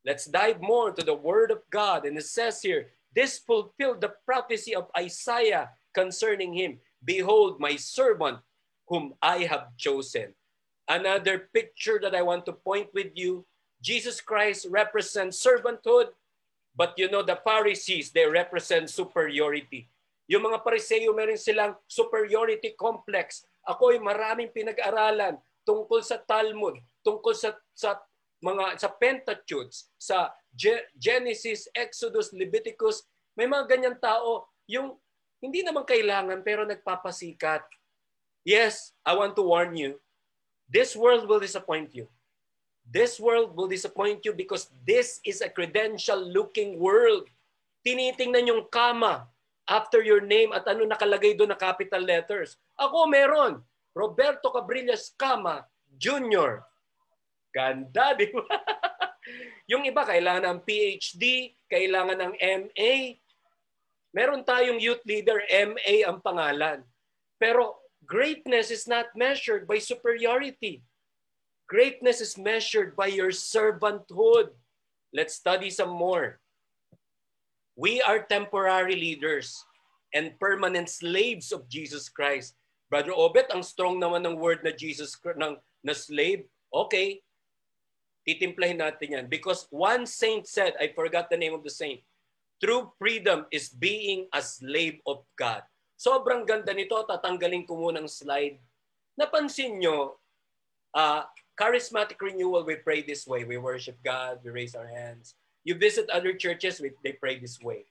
Let's 0.02 0.26
dive 0.26 0.58
more 0.58 0.90
to 0.90 1.06
the 1.06 1.14
Word 1.14 1.54
of 1.54 1.62
God. 1.70 2.10
And 2.10 2.18
it 2.18 2.26
says 2.26 2.58
here, 2.58 2.90
this 3.14 3.38
fulfilled 3.38 4.02
the 4.02 4.18
prophecy 4.26 4.74
of 4.74 4.90
Isaiah 4.98 5.70
concerning 5.94 6.50
him. 6.50 6.82
Behold, 6.98 7.62
my 7.62 7.78
servant 7.78 8.42
whom 8.90 9.14
I 9.22 9.46
have 9.46 9.70
chosen. 9.78 10.34
Another 10.90 11.46
picture 11.54 12.02
that 12.02 12.18
I 12.18 12.26
want 12.26 12.50
to 12.50 12.58
point 12.58 12.90
with 12.90 13.14
you, 13.14 13.46
Jesus 13.78 14.18
Christ 14.18 14.66
represents 14.70 15.38
servanthood, 15.38 16.10
but 16.72 16.96
you 16.96 17.08
know 17.08 17.22
the 17.22 17.38
Pharisees, 17.40 18.10
they 18.10 18.24
represent 18.24 18.88
superiority. 18.88 19.88
Yung 20.28 20.48
mga 20.48 20.64
Pariseo, 20.64 21.12
meron 21.12 21.36
silang 21.36 21.76
superiority 21.84 22.72
complex. 22.78 23.44
Ako 23.68 23.92
ay 23.92 24.00
maraming 24.00 24.48
pinag-aralan 24.48 25.36
tungkol 25.62 26.00
sa 26.00 26.18
Talmud, 26.18 26.80
tungkol 27.04 27.36
sa, 27.36 27.54
sa 27.76 28.00
mga 28.42 28.80
sa 28.80 28.88
Pentateuch, 28.90 29.70
sa 30.00 30.34
Genesis, 30.98 31.70
Exodus, 31.72 32.34
Leviticus, 32.34 33.06
may 33.38 33.48
mga 33.48 33.64
ganyan 33.70 33.96
tao 33.96 34.50
yung 34.68 34.98
hindi 35.40 35.64
naman 35.64 35.88
kailangan 35.88 36.44
pero 36.44 36.66
nagpapasikat. 36.68 37.64
Yes, 38.42 38.92
I 39.06 39.14
want 39.14 39.38
to 39.38 39.46
warn 39.46 39.78
you. 39.78 40.02
This 40.66 40.98
world 40.98 41.30
will 41.30 41.40
disappoint 41.40 41.94
you. 41.94 42.10
This 42.82 43.16
world 43.16 43.56
will 43.56 43.70
disappoint 43.70 44.26
you 44.26 44.34
because 44.34 44.68
this 44.84 45.22
is 45.24 45.40
a 45.40 45.48
credential 45.48 46.18
looking 46.18 46.76
world. 46.76 47.24
Tinitingnan 47.86 48.50
yung 48.50 48.62
kama 48.68 49.26
after 49.70 50.02
your 50.02 50.20
name 50.20 50.50
at 50.52 50.66
ano 50.66 50.84
nakalagay 50.84 51.38
doon 51.38 51.54
na 51.54 51.58
capital 51.58 52.02
letters. 52.02 52.58
Ako 52.76 53.06
meron. 53.06 53.62
Roberto 53.92 54.48
Cabrillas 54.48 55.12
Kama 55.20 55.68
Jr. 56.00 56.64
Ganda, 57.52 58.16
di 58.16 58.32
ba? 58.32 58.40
yung 59.70 59.84
iba, 59.84 60.00
kailangan 60.02 60.48
ng 60.48 60.60
PhD, 60.64 61.52
kailangan 61.68 62.16
ng 62.16 62.34
MA. 62.40 63.20
Meron 64.16 64.40
tayong 64.44 64.80
youth 64.80 65.04
leader, 65.04 65.44
MA 65.48 66.08
ang 66.08 66.24
pangalan. 66.24 66.80
Pero 67.36 67.84
greatness 68.08 68.72
is 68.72 68.88
not 68.88 69.12
measured 69.12 69.68
by 69.68 69.76
superiority. 69.76 70.80
Greatness 71.72 72.20
is 72.20 72.36
measured 72.36 72.92
by 72.92 73.08
your 73.08 73.32
servanthood. 73.32 74.52
Let's 75.08 75.40
study 75.40 75.72
some 75.72 75.88
more. 75.88 76.36
We 77.80 78.04
are 78.04 78.28
temporary 78.28 78.92
leaders 78.92 79.56
and 80.12 80.36
permanent 80.36 80.92
slaves 80.92 81.48
of 81.48 81.64
Jesus 81.72 82.12
Christ. 82.12 82.60
Brother 82.92 83.16
Obet, 83.16 83.48
ang 83.48 83.64
strong 83.64 83.96
naman 83.96 84.20
ng 84.28 84.36
word 84.36 84.60
na 84.60 84.76
Jesus 84.76 85.16
ng 85.16 85.56
na 85.80 85.94
slave. 85.96 86.44
Okay, 86.68 87.24
Titimplahin 88.22 88.78
natin 88.78 89.18
yan. 89.18 89.26
Because 89.26 89.66
one 89.74 90.06
saint 90.06 90.46
said, 90.46 90.78
I 90.78 90.94
forgot 90.94 91.26
the 91.26 91.40
name 91.40 91.54
of 91.54 91.66
the 91.66 91.74
saint, 91.74 92.04
true 92.62 92.94
freedom 92.94 93.50
is 93.50 93.72
being 93.72 94.30
a 94.30 94.38
slave 94.38 95.02
of 95.10 95.26
God. 95.34 95.66
Sobrang 95.98 96.46
ganda 96.46 96.70
nito. 96.70 96.94
Tatanggalin 97.02 97.66
ko 97.66 97.74
muna 97.74 97.98
ng 97.98 98.10
slide. 98.10 98.62
Napansin 99.18 99.82
nyo, 99.82 100.18
uh, 100.94 101.26
charismatic 101.62 102.18
renewal, 102.18 102.66
we 102.66 102.74
pray 102.74 103.06
this 103.06 103.22
way. 103.22 103.46
We 103.46 103.54
worship 103.54 103.94
God, 104.02 104.42
we 104.42 104.50
raise 104.50 104.74
our 104.74 104.90
hands. 104.90 105.38
You 105.62 105.78
visit 105.78 106.10
other 106.10 106.34
churches, 106.34 106.82
they 106.82 107.14
pray 107.14 107.38
this 107.38 107.62
way. 107.62 107.86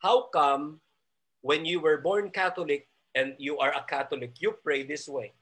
How 0.00 0.32
come 0.32 0.80
when 1.44 1.68
you 1.68 1.84
were 1.84 2.00
born 2.00 2.32
Catholic 2.32 2.88
and 3.12 3.36
you 3.36 3.60
are 3.60 3.76
a 3.76 3.84
Catholic, 3.84 4.40
you 4.40 4.56
pray 4.64 4.80
this 4.80 5.04
way? 5.04 5.36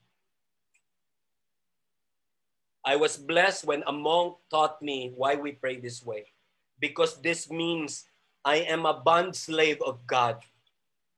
I 2.82 2.98
was 2.98 3.14
blessed 3.16 3.70
when 3.70 3.86
a 3.86 3.94
monk 3.94 4.34
taught 4.50 4.82
me 4.82 5.14
why 5.14 5.38
we 5.38 5.54
pray 5.54 5.78
this 5.78 6.02
way. 6.02 6.34
Because 6.82 7.22
this 7.22 7.46
means 7.46 8.02
I 8.42 8.66
am 8.66 8.84
a 8.84 8.98
bond 8.98 9.38
slave 9.38 9.78
of 9.86 10.02
God. 10.10 10.42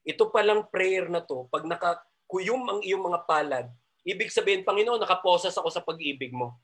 Ito 0.04 0.28
palang 0.28 0.68
prayer 0.68 1.08
na 1.08 1.24
to, 1.24 1.48
pag 1.48 1.64
nakakuyom 1.64 2.62
ang 2.68 2.80
iyong 2.84 3.08
mga 3.08 3.24
palad, 3.24 3.66
ibig 4.06 4.30
sabihin, 4.30 4.62
Panginoon, 4.62 5.02
nakaposas 5.02 5.58
ako 5.58 5.68
sa 5.68 5.82
pag-ibig 5.82 6.30
mo. 6.30 6.54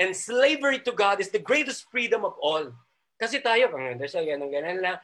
And 0.00 0.16
slavery 0.16 0.80
to 0.88 0.96
God 0.96 1.20
is 1.20 1.28
the 1.28 1.38
greatest 1.38 1.86
freedom 1.92 2.24
of 2.24 2.34
all. 2.40 2.72
Kasi 3.20 3.38
tayo, 3.38 3.70
sa 4.10 4.24
ganun, 4.24 4.50
ganun 4.50 4.80
lang. 4.82 4.98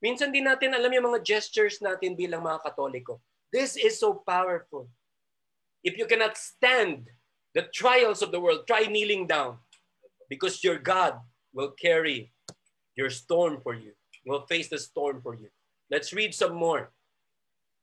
Minsan 0.00 0.32
din 0.32 0.46
natin 0.46 0.72
alam 0.72 0.88
yung 0.88 1.12
mga 1.12 1.20
gestures 1.20 1.82
natin 1.84 2.16
bilang 2.16 2.40
mga 2.46 2.64
katoliko. 2.64 3.20
This 3.52 3.76
is 3.76 4.00
so 4.00 4.22
powerful. 4.24 4.88
If 5.84 6.00
you 6.00 6.08
cannot 6.08 6.38
stand 6.40 7.12
the 7.52 7.68
trials 7.74 8.24
of 8.24 8.32
the 8.32 8.40
world, 8.40 8.64
try 8.64 8.88
kneeling 8.88 9.28
down. 9.28 9.60
Because 10.32 10.64
your 10.64 10.80
God 10.80 11.20
will 11.52 11.76
carry 11.76 12.32
your 12.96 13.12
storm 13.12 13.60
for 13.60 13.76
you, 13.76 13.92
will 14.24 14.48
face 14.48 14.72
the 14.72 14.80
storm 14.80 15.20
for 15.20 15.36
you. 15.36 15.52
Let's 15.92 16.10
read 16.16 16.34
some 16.34 16.56
more. 16.56 16.90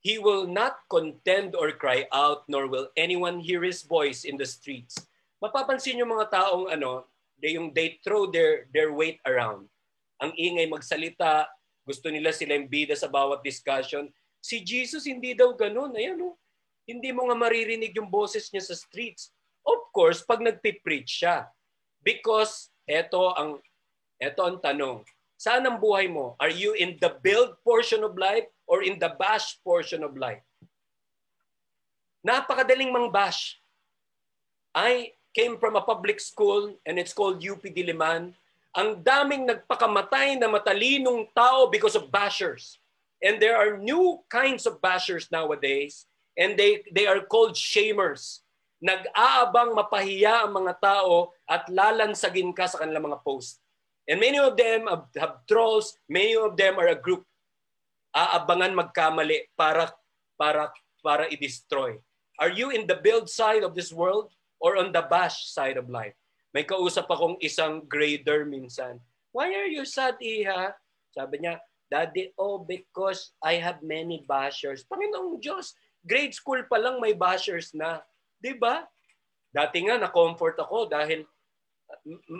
He 0.04 0.20
will 0.20 0.44
not 0.44 0.84
contend 0.92 1.56
or 1.56 1.72
cry 1.80 2.12
out, 2.12 2.44
nor 2.52 2.68
will 2.68 2.92
anyone 3.00 3.39
hear 3.39 3.63
his 3.63 3.88
voice 3.88 4.28
in 4.28 4.36
the 4.36 4.44
streets. 4.44 5.00
Mapapansin 5.39 5.96
yung 5.96 6.12
mga 6.12 6.28
taong 6.28 6.68
ano, 6.68 7.08
they, 7.39 7.56
yung 7.56 7.72
they 7.72 8.04
throw 8.04 8.28
their, 8.28 8.68
their 8.76 8.92
weight 8.92 9.24
around. 9.24 9.72
Ang 10.20 10.36
ingay 10.36 10.68
magsalita, 10.68 11.48
gusto 11.88 12.12
nila 12.12 12.36
sila 12.36 12.60
yung 12.60 12.68
bida 12.68 13.00
sa 13.00 13.08
bawat 13.08 13.48
discussion. 13.48 14.12
Si 14.44 14.60
Jesus 14.60 15.08
hindi 15.08 15.32
daw 15.32 15.56
ganun. 15.56 15.96
Ayan 15.96 16.20
o. 16.20 16.36
Oh. 16.36 16.36
Hindi 16.84 17.16
mo 17.16 17.32
nga 17.32 17.36
maririnig 17.39 17.96
yung 17.96 18.12
boses 18.12 18.52
niya 18.52 18.63
sa 18.63 18.76
streets. 18.76 19.32
Of 19.63 19.88
course, 19.96 20.20
pag 20.20 20.44
nagpipreach 20.44 21.08
siya. 21.08 21.48
Because 22.04 22.68
eto 22.84 23.32
ang 23.39 23.63
eto 24.20 24.44
ang 24.44 24.60
tanong. 24.60 25.08
Saan 25.39 25.63
ang 25.63 25.80
buhay 25.80 26.12
mo? 26.12 26.36
Are 26.44 26.52
you 26.52 26.76
in 26.76 27.00
the 27.00 27.16
build 27.24 27.56
portion 27.63 28.04
of 28.04 28.20
life 28.20 28.48
or 28.67 28.84
in 28.84 28.99
the 28.99 29.12
bash 29.19 29.60
portion 29.63 30.04
of 30.04 30.15
life? 30.15 30.43
Napakadaling 32.23 32.91
mang 32.91 33.12
bash. 33.12 33.60
I 34.73 35.13
came 35.36 35.58
from 35.58 35.76
a 35.76 35.84
public 35.84 36.21
school 36.21 36.78
and 36.86 36.97
it's 36.97 37.13
called 37.13 37.43
UP 37.43 37.62
Diliman. 37.62 38.34
Ang 38.73 39.06
daming 39.06 39.45
nagpakamatay 39.45 40.39
na 40.39 40.49
matalinong 40.49 41.30
tao 41.36 41.69
because 41.69 41.93
of 41.93 42.10
bashers. 42.10 42.82
And 43.21 43.38
there 43.38 43.56
are 43.56 43.78
new 43.78 44.21
kinds 44.28 44.65
of 44.65 44.82
bashers 44.82 45.30
nowadays 45.30 46.06
and 46.38 46.58
they 46.58 46.82
they 46.89 47.06
are 47.06 47.21
called 47.21 47.54
shamers. 47.54 48.41
Nag-aabang 48.84 49.78
mapahiya 49.78 50.43
ang 50.43 50.60
mga 50.60 50.76
tao 50.84 51.32
at 51.47 51.69
lalansagin 51.71 52.52
ka 52.52 52.67
sa 52.67 52.84
kanilang 52.84 53.08
mga 53.13 53.23
post. 53.23 53.63
And 54.04 54.19
many 54.19 54.36
of 54.36 54.60
them 54.60 54.91
have, 54.91 55.08
have 55.15 55.34
trolls, 55.47 55.95
many 56.12 56.36
of 56.36 56.60
them 56.60 56.76
are 56.76 56.91
a 56.91 56.99
group. 56.99 57.23
Aabangan 58.13 58.78
magkamali 58.78 59.49
para 59.58 59.89
para 60.38 60.69
para 61.02 61.26
i-destroy. 61.34 61.97
Are 62.38 62.54
you 62.54 62.69
in 62.69 62.86
the 62.86 62.97
build 62.97 63.30
side 63.30 63.62
of 63.65 63.73
this 63.73 63.93
world 63.93 64.34
or 64.62 64.78
on 64.78 64.93
the 64.93 65.06
bash 65.06 65.49
side 65.49 65.78
of 65.78 65.89
life? 65.89 66.13
May 66.54 66.65
kausap 66.65 67.10
akong 67.10 67.41
isang 67.41 67.86
grader 67.89 68.45
minsan. 68.45 69.02
Why 69.34 69.49
are 69.58 69.69
you 69.69 69.84
sad, 69.84 70.21
Iha? 70.21 70.78
Sabi 71.10 71.41
niya, 71.41 71.58
Daddy, 71.89 72.34
oh, 72.38 72.62
because 72.62 73.34
I 73.41 73.58
have 73.62 73.82
many 73.82 74.26
bashers. 74.26 74.86
Panginoong 74.86 75.41
Diyos, 75.41 75.78
grade 76.06 76.34
school 76.34 76.62
pa 76.69 76.78
lang 76.78 77.02
may 77.02 77.17
bashers 77.17 77.73
na. 77.73 78.02
Di 78.38 78.54
ba? 78.54 78.86
Dati 79.54 79.86
nga, 79.86 80.02
na-comfort 80.02 80.58
ako 80.58 80.89
dahil 80.89 81.26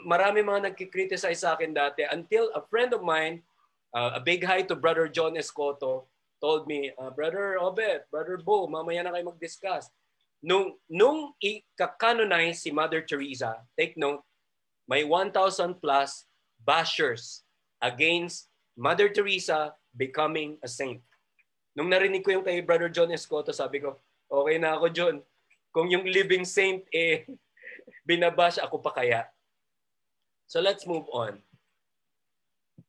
marami 0.10 0.42
mga 0.42 0.74
nagki-criticize 0.74 1.46
sa 1.46 1.54
akin 1.54 1.70
dati 1.70 2.02
until 2.10 2.50
a 2.58 2.62
friend 2.66 2.98
of 2.98 3.06
mine, 3.06 3.46
uh, 3.94 4.18
a 4.18 4.22
big 4.22 4.44
hi 4.44 4.62
to 4.66 4.76
Brother 4.76 5.08
John 5.08 5.38
Escoto, 5.38 6.10
told 6.42 6.68
me, 6.68 6.92
uh, 7.00 7.10
Brother 7.10 7.58
Obet, 7.62 8.10
Brother 8.12 8.42
Bo, 8.42 8.68
mamaya 8.68 9.06
na 9.06 9.14
kayo 9.16 9.32
mag-discuss. 9.32 9.88
Nung, 10.44 10.76
nung 10.92 11.32
i-canonize 11.40 12.60
si 12.60 12.70
Mother 12.74 13.00
Teresa, 13.08 13.64
take 13.80 13.96
note, 13.96 14.20
may 14.84 15.08
1,000 15.08 15.80
plus 15.80 16.28
bashers 16.60 17.48
against 17.80 18.52
Mother 18.76 19.08
Teresa 19.08 19.72
becoming 19.96 20.60
a 20.60 20.68
saint. 20.68 21.00
Nung 21.78 21.88
narinig 21.88 22.28
ko 22.28 22.36
yung 22.36 22.44
kay 22.44 22.60
Brother 22.60 22.92
John 22.92 23.14
Escoto, 23.16 23.56
sabi 23.56 23.80
ko, 23.80 24.04
okay 24.28 24.60
na 24.60 24.76
ako, 24.76 24.92
John. 24.92 25.16
Kung 25.72 25.88
yung 25.88 26.04
living 26.04 26.44
saint, 26.44 26.84
eh, 26.92 27.24
binabash 28.10 28.60
ako 28.60 28.84
pa 28.84 28.92
kaya. 28.92 29.24
So 30.52 30.60
let's 30.60 30.84
move 30.84 31.08
on. 31.16 31.40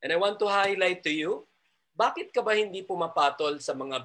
And 0.05 0.13
I 0.13 0.21
want 0.21 0.37
to 0.45 0.49
highlight 0.53 1.01
to 1.09 1.13
you, 1.13 1.49
bakit 1.97 2.29
ka 2.29 2.45
ba 2.45 2.53
hindi 2.53 2.85
pumapatol 2.85 3.57
sa 3.57 3.73
mga 3.73 4.05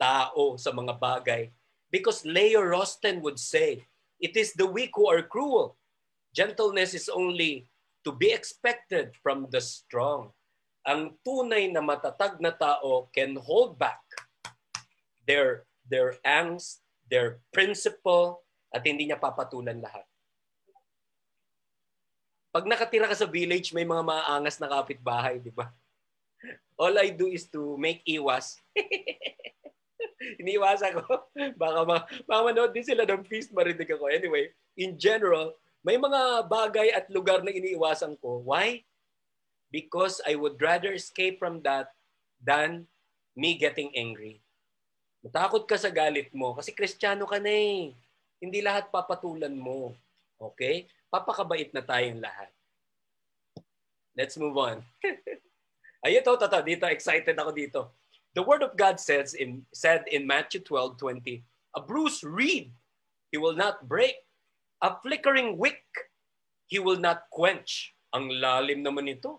tao, 0.00 0.56
sa 0.56 0.72
mga 0.72 0.96
bagay? 0.96 1.52
Because 1.92 2.24
Leo 2.24 2.64
Rosten 2.64 3.20
would 3.20 3.36
say, 3.36 3.84
it 4.16 4.40
is 4.40 4.56
the 4.56 4.64
weak 4.64 4.96
who 4.96 5.04
are 5.04 5.20
cruel. 5.20 5.76
Gentleness 6.32 6.96
is 6.96 7.12
only 7.12 7.68
to 8.08 8.10
be 8.16 8.32
expected 8.32 9.12
from 9.20 9.52
the 9.52 9.60
strong. 9.60 10.32
Ang 10.88 11.20
tunay 11.20 11.68
na 11.68 11.84
matatag 11.84 12.40
na 12.40 12.56
tao 12.56 13.12
can 13.12 13.36
hold 13.36 13.76
back 13.76 14.00
their 15.28 15.68
their 15.84 16.16
angst, 16.24 16.80
their 17.12 17.44
principle, 17.52 18.40
at 18.72 18.80
hindi 18.88 19.12
niya 19.12 19.20
papatulan 19.20 19.84
lahat. 19.84 20.08
Pag 22.54 22.70
nakatira 22.70 23.10
ka 23.10 23.18
sa 23.18 23.26
village, 23.26 23.74
may 23.74 23.82
mga 23.82 24.06
maangas 24.06 24.62
na 24.62 24.70
kapitbahay, 24.70 25.42
di 25.42 25.50
ba? 25.50 25.74
All 26.78 26.94
I 27.02 27.10
do 27.10 27.26
is 27.26 27.50
to 27.50 27.74
make 27.74 28.06
iwas. 28.06 28.62
Iniiwasan 30.40 31.02
ko. 31.02 31.26
Baka, 31.58 31.80
ma- 31.82 32.06
baka 32.06 32.40
manood 32.46 32.70
din 32.70 32.86
sila 32.86 33.02
ng 33.02 33.26
feast, 33.26 33.50
marinig 33.50 33.90
ako. 33.90 34.06
Anyway, 34.06 34.54
in 34.78 34.94
general, 34.94 35.58
may 35.82 35.98
mga 35.98 36.46
bagay 36.46 36.94
at 36.94 37.10
lugar 37.10 37.42
na 37.42 37.50
iniiwasan 37.50 38.14
ko. 38.22 38.46
Why? 38.46 38.86
Because 39.74 40.22
I 40.22 40.38
would 40.38 40.54
rather 40.62 40.94
escape 40.94 41.42
from 41.42 41.58
that 41.66 41.90
than 42.38 42.86
me 43.34 43.58
getting 43.58 43.90
angry. 43.98 44.38
Matakot 45.26 45.66
ka 45.66 45.74
sa 45.74 45.90
galit 45.90 46.30
mo 46.30 46.54
kasi 46.54 46.70
kristyano 46.70 47.26
ka 47.26 47.42
na 47.42 47.50
eh. 47.50 47.98
Hindi 48.38 48.62
lahat 48.62 48.94
papatulan 48.94 49.58
mo. 49.58 49.98
Okay? 50.38 50.90
papakabait 51.14 51.70
na 51.70 51.78
tayong 51.86 52.18
lahat. 52.18 52.50
Let's 54.18 54.34
move 54.34 54.58
on. 54.58 54.82
Ay, 56.04 56.18
ito, 56.18 56.34
tata, 56.34 56.58
dito, 56.58 56.90
excited 56.90 57.38
ako 57.38 57.50
dito. 57.54 57.80
The 58.34 58.42
word 58.42 58.66
of 58.66 58.74
God 58.74 58.98
says 58.98 59.38
in, 59.38 59.62
said 59.70 60.02
in 60.10 60.26
Matthew 60.26 60.66
12, 60.66 60.98
20, 60.98 61.78
A 61.78 61.80
bruised 61.82 62.26
reed 62.26 62.74
he 63.30 63.38
will 63.38 63.54
not 63.54 63.86
break. 63.86 64.18
A 64.82 64.98
flickering 64.98 65.54
wick 65.54 65.86
he 66.66 66.82
will 66.82 66.98
not 66.98 67.30
quench. 67.30 67.94
Ang 68.10 68.42
lalim 68.42 68.82
naman 68.82 69.06
ito. 69.06 69.38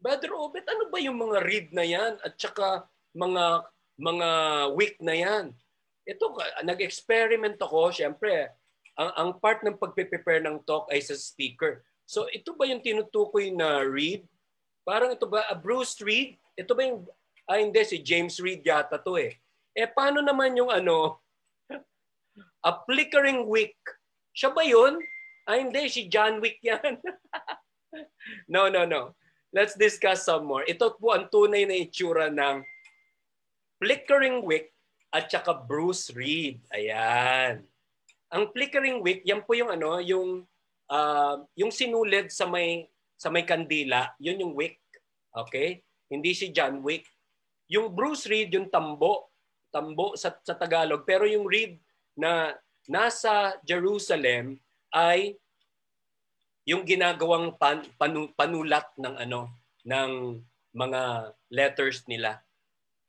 Brother 0.00 0.32
Obet, 0.32 0.64
ano 0.64 0.88
ba 0.88 0.98
yung 0.98 1.20
mga 1.20 1.38
reed 1.44 1.68
na 1.76 1.84
yan 1.84 2.16
at 2.24 2.34
saka 2.40 2.88
mga 3.12 3.68
mga 4.00 4.28
wick 4.74 4.96
na 4.98 5.14
yan? 5.14 5.44
Ito, 6.02 6.34
nag-experiment 6.66 7.60
ako, 7.62 7.94
syempre, 7.94 8.50
ang, 8.98 9.10
ang 9.16 9.30
part 9.40 9.64
ng 9.64 9.78
pagpe-prepare 9.78 10.44
ng 10.44 10.60
talk 10.68 10.88
ay 10.92 11.00
sa 11.00 11.16
speaker. 11.16 11.80
So 12.04 12.28
ito 12.28 12.52
ba 12.52 12.68
yung 12.68 12.84
tinutukoy 12.84 13.52
na 13.52 13.80
read? 13.84 14.26
Parang 14.82 15.14
ito 15.14 15.24
ba, 15.24 15.46
a 15.46 15.54
Bruce 15.56 16.02
Reed? 16.02 16.36
Ito 16.58 16.74
ba 16.74 16.82
yung, 16.84 17.06
ah 17.46 17.58
hindi, 17.58 17.80
si 17.86 18.02
James 18.02 18.36
Reed 18.42 18.66
yata 18.66 18.98
to 19.00 19.16
eh. 19.16 19.38
Eh 19.72 19.88
paano 19.88 20.20
naman 20.20 20.52
yung 20.58 20.68
ano, 20.68 21.22
a 22.68 22.72
flickering 22.84 23.48
wick? 23.48 23.78
Siya 24.36 24.52
ba 24.52 24.66
yun? 24.66 25.00
Ah 25.48 25.58
hindi, 25.58 25.88
si 25.90 26.06
John 26.06 26.38
Wick 26.38 26.62
yan. 26.62 27.02
no, 28.52 28.70
no, 28.70 28.86
no. 28.86 29.18
Let's 29.52 29.76
discuss 29.76 30.24
some 30.24 30.48
more. 30.48 30.64
Ito 30.64 30.96
po 30.96 31.12
ang 31.12 31.28
tunay 31.28 31.68
na 31.68 31.76
itsura 31.76 32.32
ng 32.32 32.64
flickering 33.82 34.46
wick 34.46 34.72
at 35.12 35.28
saka 35.28 35.52
Bruce 35.52 36.08
Reed. 36.14 36.62
Ayan. 36.72 37.66
Ang 38.32 38.48
flickering 38.50 39.04
wick, 39.04 39.20
yan 39.28 39.44
po 39.44 39.52
yung 39.52 39.68
ano, 39.68 40.00
yung 40.00 40.48
uh, 40.88 41.36
yung 41.52 41.68
sinulid 41.68 42.32
sa 42.32 42.48
may 42.48 42.88
sa 43.20 43.28
may 43.30 43.46
kandila, 43.46 44.10
yun 44.18 44.40
yung 44.42 44.54
wick. 44.56 44.82
Okay? 45.30 45.84
Hindi 46.10 46.34
si 46.34 46.50
John 46.50 46.82
Wick. 46.84 47.06
Yung 47.70 47.94
Bruce 47.94 48.26
Reed, 48.28 48.52
yung 48.52 48.68
tambo, 48.68 49.32
tambo 49.72 50.12
sa, 50.18 50.36
sa 50.44 50.58
Tagalog, 50.58 51.08
pero 51.08 51.24
yung 51.24 51.48
reed 51.48 51.80
na 52.18 52.52
nasa 52.84 53.56
Jerusalem 53.64 54.60
ay 54.92 55.40
yung 56.68 56.84
ginagawang 56.84 57.56
pan, 57.56 57.86
panu, 57.96 58.28
panulat 58.36 58.90
ng 59.00 59.16
ano 59.16 59.50
ng 59.88 60.42
mga 60.76 61.32
letters 61.48 62.04
nila. 62.06 62.42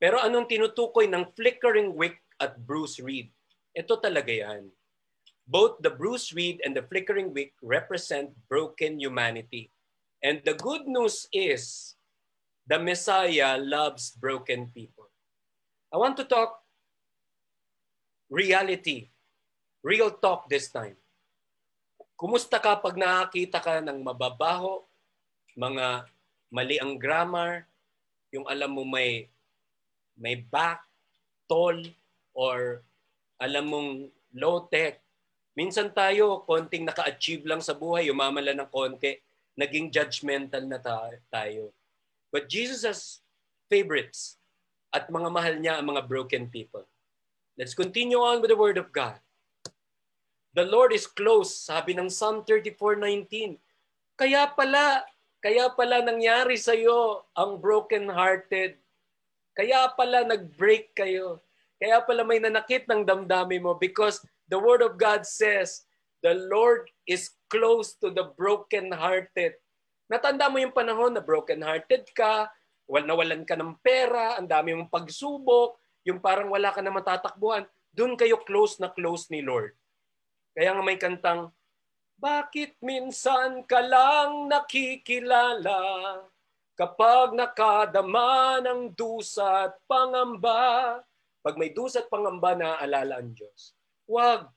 Pero 0.00 0.18
anong 0.18 0.48
tinutukoy 0.48 1.06
ng 1.06 1.32
flickering 1.36 1.92
wick 1.94 2.22
at 2.40 2.56
Bruce 2.58 2.98
Reed? 2.98 3.30
Ito 3.76 4.00
talaga 4.00 4.32
yan. 4.32 4.70
Both 5.44 5.84
the 5.84 5.92
Bruce 5.92 6.32
Reed 6.32 6.64
and 6.64 6.72
the 6.72 6.88
flickering 6.88 7.36
wick 7.36 7.52
represent 7.60 8.32
broken 8.48 8.96
humanity. 8.96 9.68
And 10.24 10.40
the 10.48 10.56
good 10.56 10.88
news 10.88 11.28
is 11.36 11.94
the 12.64 12.80
Messiah 12.80 13.60
loves 13.60 14.16
broken 14.16 14.72
people. 14.72 15.12
I 15.92 16.00
want 16.00 16.16
to 16.16 16.24
talk 16.24 16.64
reality, 18.32 19.12
real 19.84 20.16
talk 20.16 20.48
this 20.48 20.72
time. 20.72 20.96
Kumusta 22.16 22.56
ka 22.56 22.80
pag 22.80 22.96
nakakita 22.96 23.60
ka 23.60 23.84
ng 23.84 24.00
mababaho, 24.00 24.80
mga 25.60 26.08
mali 26.48 26.80
ang 26.80 26.96
grammar, 26.96 27.68
yung 28.32 28.48
alam 28.48 28.72
mo 28.72 28.82
may 28.82 29.28
may 30.16 30.40
back, 30.40 30.80
tall, 31.44 31.76
or 32.32 32.80
alam 33.36 33.68
mong 33.68 33.90
low 34.32 34.64
tech. 34.72 35.03
Minsan 35.54 35.94
tayo, 35.94 36.42
konting 36.42 36.82
naka-achieve 36.82 37.46
lang 37.46 37.62
sa 37.62 37.78
buhay, 37.78 38.10
umamala 38.10 38.50
ng 38.58 38.66
konti, 38.66 39.14
naging 39.54 39.86
judgmental 39.94 40.66
na 40.66 40.82
tayo. 41.30 41.70
But 42.34 42.50
Jesus 42.50 42.82
has 42.82 43.22
favorites 43.70 44.42
at 44.90 45.06
mga 45.06 45.30
mahal 45.30 45.54
niya 45.62 45.78
ang 45.78 45.94
mga 45.94 46.10
broken 46.10 46.50
people. 46.50 46.82
Let's 47.54 47.78
continue 47.78 48.18
on 48.18 48.42
with 48.42 48.50
the 48.50 48.58
Word 48.58 48.82
of 48.82 48.90
God. 48.90 49.22
The 50.58 50.66
Lord 50.66 50.90
is 50.90 51.06
close, 51.06 51.54
sabi 51.54 51.94
ng 51.94 52.10
Psalm 52.10 52.42
34:19. 52.42 53.58
Kaya 54.18 54.50
pala, 54.50 55.06
kaya 55.38 55.70
pala 55.70 56.02
nangyari 56.02 56.58
sa 56.58 56.74
iyo 56.74 57.26
ang 57.34 57.62
broken-hearted. 57.62 58.78
Kaya 59.54 59.86
pala 59.94 60.26
nag-break 60.26 60.94
kayo. 60.98 61.42
Kaya 61.78 62.02
pala 62.02 62.26
may 62.26 62.42
nanakit 62.42 62.90
ng 62.90 63.06
damdamin 63.06 63.62
mo 63.62 63.78
because 63.78 64.22
the 64.48 64.60
Word 64.60 64.84
of 64.84 65.00
God 65.00 65.24
says, 65.24 65.84
the 66.24 66.36
Lord 66.48 66.88
is 67.04 67.32
close 67.52 67.96
to 68.00 68.10
the 68.10 68.32
broken-hearted. 68.36 69.56
Natanda 70.08 70.48
mo 70.48 70.60
yung 70.60 70.74
panahon 70.74 71.16
na 71.16 71.22
broken-hearted 71.24 72.08
ka, 72.12 72.48
nawalan 72.88 73.48
ka 73.48 73.56
ng 73.56 73.80
pera, 73.80 74.36
ang 74.36 74.48
dami 74.48 74.76
mong 74.76 74.92
pagsubok, 74.92 75.80
yung 76.04 76.20
parang 76.20 76.52
wala 76.52 76.68
ka 76.72 76.84
na 76.84 76.92
matatakbuhan, 76.92 77.64
doon 77.94 78.18
kayo 78.18 78.40
close 78.44 78.76
na 78.82 78.92
close 78.92 79.32
ni 79.32 79.40
Lord. 79.40 79.72
Kaya 80.52 80.76
nga 80.76 80.84
may 80.84 81.00
kantang, 81.00 81.52
Bakit 82.14 82.78
minsan 82.78 83.66
ka 83.66 83.82
lang 83.82 84.46
nakikilala 84.46 86.22
kapag 86.78 87.34
nakadama 87.34 88.62
ng 88.62 88.94
dusa 88.94 89.68
at 89.68 89.74
pangamba? 89.90 91.02
Pag 91.44 91.58
may 91.58 91.74
dusa 91.74 92.06
at 92.06 92.08
pangamba, 92.08 92.54
naaalala 92.54 93.20
ang 93.20 93.34
Diyos. 93.34 93.74
Wag. 94.04 94.48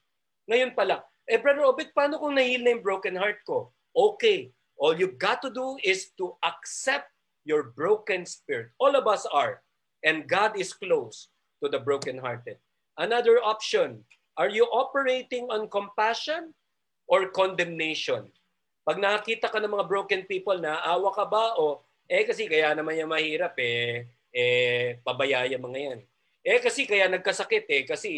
Ngayon 0.47 0.75
pala, 0.75 1.03
eh 1.27 1.39
Brother 1.39 1.67
Obed, 1.67 1.91
paano 1.91 2.19
kung 2.19 2.35
nahil 2.35 2.63
na 2.63 2.75
yung 2.75 2.83
broken 2.83 3.15
heart 3.15 3.43
ko? 3.43 3.71
Okay. 3.91 4.51
All 4.77 4.93
you've 4.93 5.17
got 5.17 5.41
to 5.41 5.49
do 5.49 5.75
is 5.81 6.13
to 6.21 6.37
accept 6.45 7.09
your 7.43 7.73
broken 7.73 8.23
spirit. 8.27 8.71
All 8.77 8.93
of 8.93 9.09
us 9.09 9.25
are. 9.33 9.63
And 10.05 10.29
God 10.29 10.55
is 10.55 10.71
close 10.71 11.33
to 11.63 11.67
the 11.67 11.81
brokenhearted. 11.81 12.61
Another 12.95 13.41
option, 13.41 14.05
are 14.37 14.49
you 14.49 14.69
operating 14.69 15.49
on 15.49 15.67
compassion 15.67 16.53
or 17.09 17.33
condemnation? 17.33 18.29
Pag 18.85 19.01
nakakita 19.01 19.49
ka 19.49 19.57
ng 19.59 19.73
mga 19.73 19.89
broken 19.89 20.21
people, 20.29 20.55
na 20.61 20.79
awa 20.85 21.11
ka 21.11 21.25
ba 21.27 21.57
o 21.59 21.81
eh 22.07 22.23
kasi 22.23 22.47
kaya 22.47 22.71
naman 22.71 22.95
yung 22.95 23.11
mahirap 23.11 23.57
eh, 23.59 24.07
eh 24.31 25.01
pabayaya 25.03 25.59
mga 25.59 25.79
yan. 25.91 25.99
Eh 26.45 26.59
kasi 26.63 26.87
kaya 26.87 27.11
nagkasakit 27.11 27.67
eh 27.67 27.83
kasi 27.83 28.11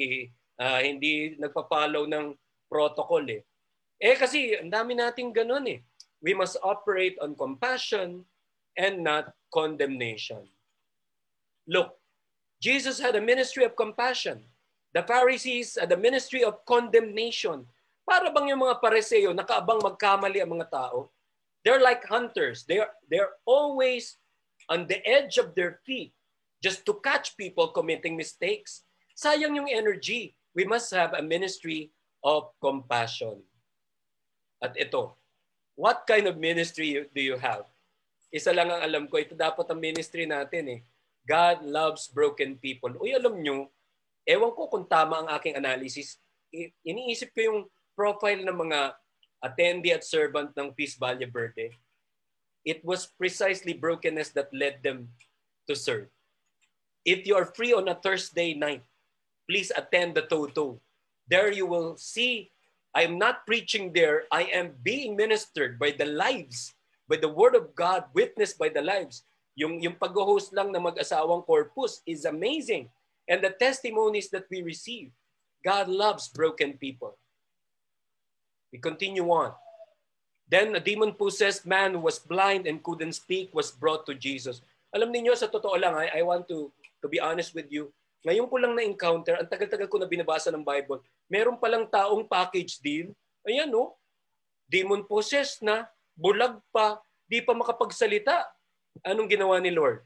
uh, 0.60 0.80
hindi 0.84 1.39
nagpa-follow 1.39 2.06
ng 2.06 2.36
protocol 2.67 3.24
eh. 3.32 3.41
Eh 4.00 4.15
kasi 4.19 4.60
ang 4.60 4.69
dami 4.69 4.93
nating 4.93 5.32
ganun 5.32 5.65
eh. 5.65 5.80
We 6.19 6.36
must 6.36 6.60
operate 6.62 7.15
on 7.24 7.34
compassion 7.39 8.28
and 8.76 9.02
not 9.02 9.32
condemnation. 9.50 10.43
Look, 11.63 11.95
Jesus 12.60 13.00
had 13.00 13.15
a 13.15 13.24
ministry 13.24 13.63
of 13.63 13.80
compassion. 13.80 14.43
The 14.91 15.08
Pharisees 15.08 15.80
had 15.80 15.91
a 15.95 16.00
ministry 16.00 16.43
of 16.43 16.65
condemnation. 16.67 17.63
Para 18.04 18.34
bang 18.34 18.52
yung 18.52 18.65
mga 18.65 18.82
pareseo, 18.82 19.32
nakaabang 19.32 19.80
magkamali 19.80 20.41
ang 20.43 20.60
mga 20.60 20.67
tao? 20.67 21.13
They're 21.63 21.80
like 21.80 22.04
hunters. 22.10 22.65
They're, 22.65 22.89
they're 23.08 23.38
always 23.45 24.17
on 24.67 24.89
the 24.89 25.00
edge 25.06 25.38
of 25.38 25.54
their 25.54 25.80
feet 25.86 26.12
just 26.60 26.84
to 26.89 26.98
catch 27.00 27.38
people 27.38 27.72
committing 27.72 28.17
mistakes. 28.17 28.84
Sayang 29.15 29.56
yung 29.56 29.69
energy. 29.69 30.38
We 30.54 30.66
must 30.66 30.90
have 30.94 31.14
a 31.14 31.24
ministry 31.24 31.92
of 32.26 32.52
compassion. 32.60 33.42
At 34.60 34.76
ito, 34.76 35.16
what 35.80 36.04
kind 36.04 36.28
of 36.28 36.42
ministry 36.42 37.06
do 37.14 37.22
you 37.22 37.40
have? 37.40 37.64
Isa 38.30 38.54
lang 38.54 38.70
ang 38.70 38.84
alam 38.84 39.04
ko, 39.08 39.18
ito 39.18 39.34
dapat 39.34 39.66
ang 39.70 39.80
ministry 39.80 40.28
natin 40.28 40.66
eh 40.68 40.82
God 41.30 41.62
loves 41.62 42.10
broken 42.10 42.58
people. 42.58 42.90
Uy, 42.98 43.14
alam 43.14 43.38
nyo, 43.38 43.70
ewan 44.26 44.50
ko 44.58 44.66
kung 44.66 44.90
tama 44.90 45.22
ang 45.22 45.30
aking 45.38 45.54
analysis. 45.54 46.18
Iniisip 46.82 47.30
ko 47.38 47.40
yung 47.46 47.62
profile 47.94 48.42
ng 48.42 48.58
mga 48.58 48.98
attendee 49.38 49.94
at 49.94 50.02
servant 50.02 50.50
ng 50.58 50.74
Peace 50.74 50.98
Valley 50.98 51.30
Verde. 51.30 51.70
It 52.66 52.82
was 52.82 53.14
precisely 53.14 53.78
brokenness 53.78 54.34
that 54.34 54.50
led 54.50 54.82
them 54.82 55.14
to 55.70 55.78
serve. 55.78 56.10
If 57.06 57.30
you 57.30 57.38
are 57.38 57.54
free 57.54 57.78
on 57.78 57.88
a 57.88 57.96
Thursday 57.96 58.58
night, 58.58 58.82
please 59.50 59.74
attend 59.74 60.14
the 60.14 60.30
Toto. 60.30 60.78
There 61.26 61.50
you 61.50 61.66
will 61.66 61.98
see 61.98 62.54
I'm 62.94 63.18
not 63.18 63.46
preaching 63.46 63.94
there. 63.94 64.26
I 64.34 64.50
am 64.50 64.74
being 64.82 65.14
ministered 65.14 65.78
by 65.78 65.94
the 65.94 66.10
lives, 66.10 66.74
by 67.06 67.18
the 67.18 67.30
word 67.30 67.54
of 67.54 67.78
God, 67.78 68.10
witnessed 68.14 68.58
by 68.58 68.70
the 68.70 68.82
lives 68.82 69.22
yung, 69.60 69.84
yung 69.84 70.00
pag-host 70.00 70.56
lang 70.56 70.72
ng 70.72 70.80
mag-asawang 70.80 71.44
corpus 71.44 72.00
is 72.08 72.24
amazing. 72.24 72.88
And 73.28 73.44
the 73.44 73.52
testimonies 73.52 74.32
that 74.32 74.48
we 74.48 74.64
receive, 74.64 75.12
God 75.60 75.92
loves 75.92 76.32
broken 76.32 76.80
people. 76.80 77.20
We 78.72 78.80
continue 78.80 79.28
on. 79.28 79.52
Then 80.48 80.74
a 80.74 80.80
demon-possessed 80.80 81.68
man 81.68 81.94
who 81.94 82.02
was 82.08 82.18
blind 82.18 82.66
and 82.72 82.82
couldn't 82.82 83.20
speak 83.20 83.52
was 83.52 83.70
brought 83.70 84.08
to 84.08 84.16
Jesus. 84.16 84.64
Alam 84.96 85.12
niyo 85.12 85.36
sa 85.36 85.52
totoo 85.52 85.76
lang, 85.76 85.94
I, 85.94 86.10
I 86.10 86.22
want 86.24 86.48
to, 86.50 86.72
to 87.04 87.08
be 87.12 87.20
honest 87.20 87.54
with 87.54 87.68
you, 87.68 87.92
ngayon 88.23 88.47
ko 88.51 88.55
lang 88.60 88.73
na-encounter, 88.75 89.39
ang 89.39 89.47
tagal-tagal 89.47 89.88
ko 89.88 89.95
na 89.95 90.10
binabasa 90.10 90.51
ng 90.51 90.63
Bible, 90.63 90.99
meron 91.32 91.55
palang 91.55 91.88
taong 91.88 92.27
package 92.27 92.79
deal. 92.84 93.15
Ayan 93.47 93.71
no, 93.71 93.95
demon-possessed 94.67 95.63
na, 95.63 95.88
bulag 96.19 96.60
pa, 96.69 96.99
di 97.32 97.39
pa 97.39 97.55
makapagsalita. 97.55 98.43
Anong 99.08 99.32
ginawa 99.32 99.55
ni 99.63 99.71
Lord? 99.71 100.03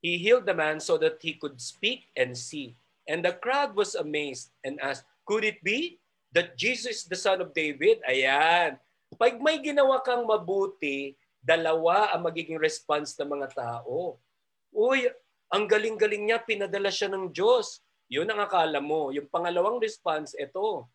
He 0.00 0.16
healed 0.16 0.48
the 0.48 0.56
man 0.56 0.80
so 0.80 0.96
that 0.96 1.20
he 1.20 1.36
could 1.36 1.60
speak 1.60 2.08
and 2.16 2.32
see. 2.32 2.78
And 3.04 3.20
the 3.20 3.36
crowd 3.36 3.76
was 3.76 3.94
amazed 3.94 4.50
and 4.64 4.80
asked, 4.80 5.04
Could 5.26 5.44
it 5.44 5.60
be 5.60 5.98
that 6.32 6.56
Jesus 6.56 7.04
the 7.04 7.18
son 7.18 7.42
of 7.42 7.52
David? 7.52 8.00
Ayan. 8.06 8.78
Pag 9.14 9.38
may 9.38 9.62
ginawa 9.62 10.02
kang 10.02 10.26
mabuti, 10.26 11.14
dalawa 11.42 12.10
ang 12.10 12.26
magiging 12.26 12.58
response 12.58 13.14
ng 13.18 13.30
mga 13.30 13.54
tao. 13.54 14.18
Uy, 14.74 15.06
ang 15.46 15.70
galing-galing 15.70 16.26
niya, 16.26 16.42
pinadala 16.42 16.90
siya 16.90 17.06
ng 17.10 17.30
Diyos. 17.30 17.82
Yun 18.10 18.26
ang 18.30 18.42
akala 18.42 18.82
mo. 18.82 19.14
Yung 19.14 19.30
pangalawang 19.30 19.78
response, 19.78 20.34
ito. 20.34 20.86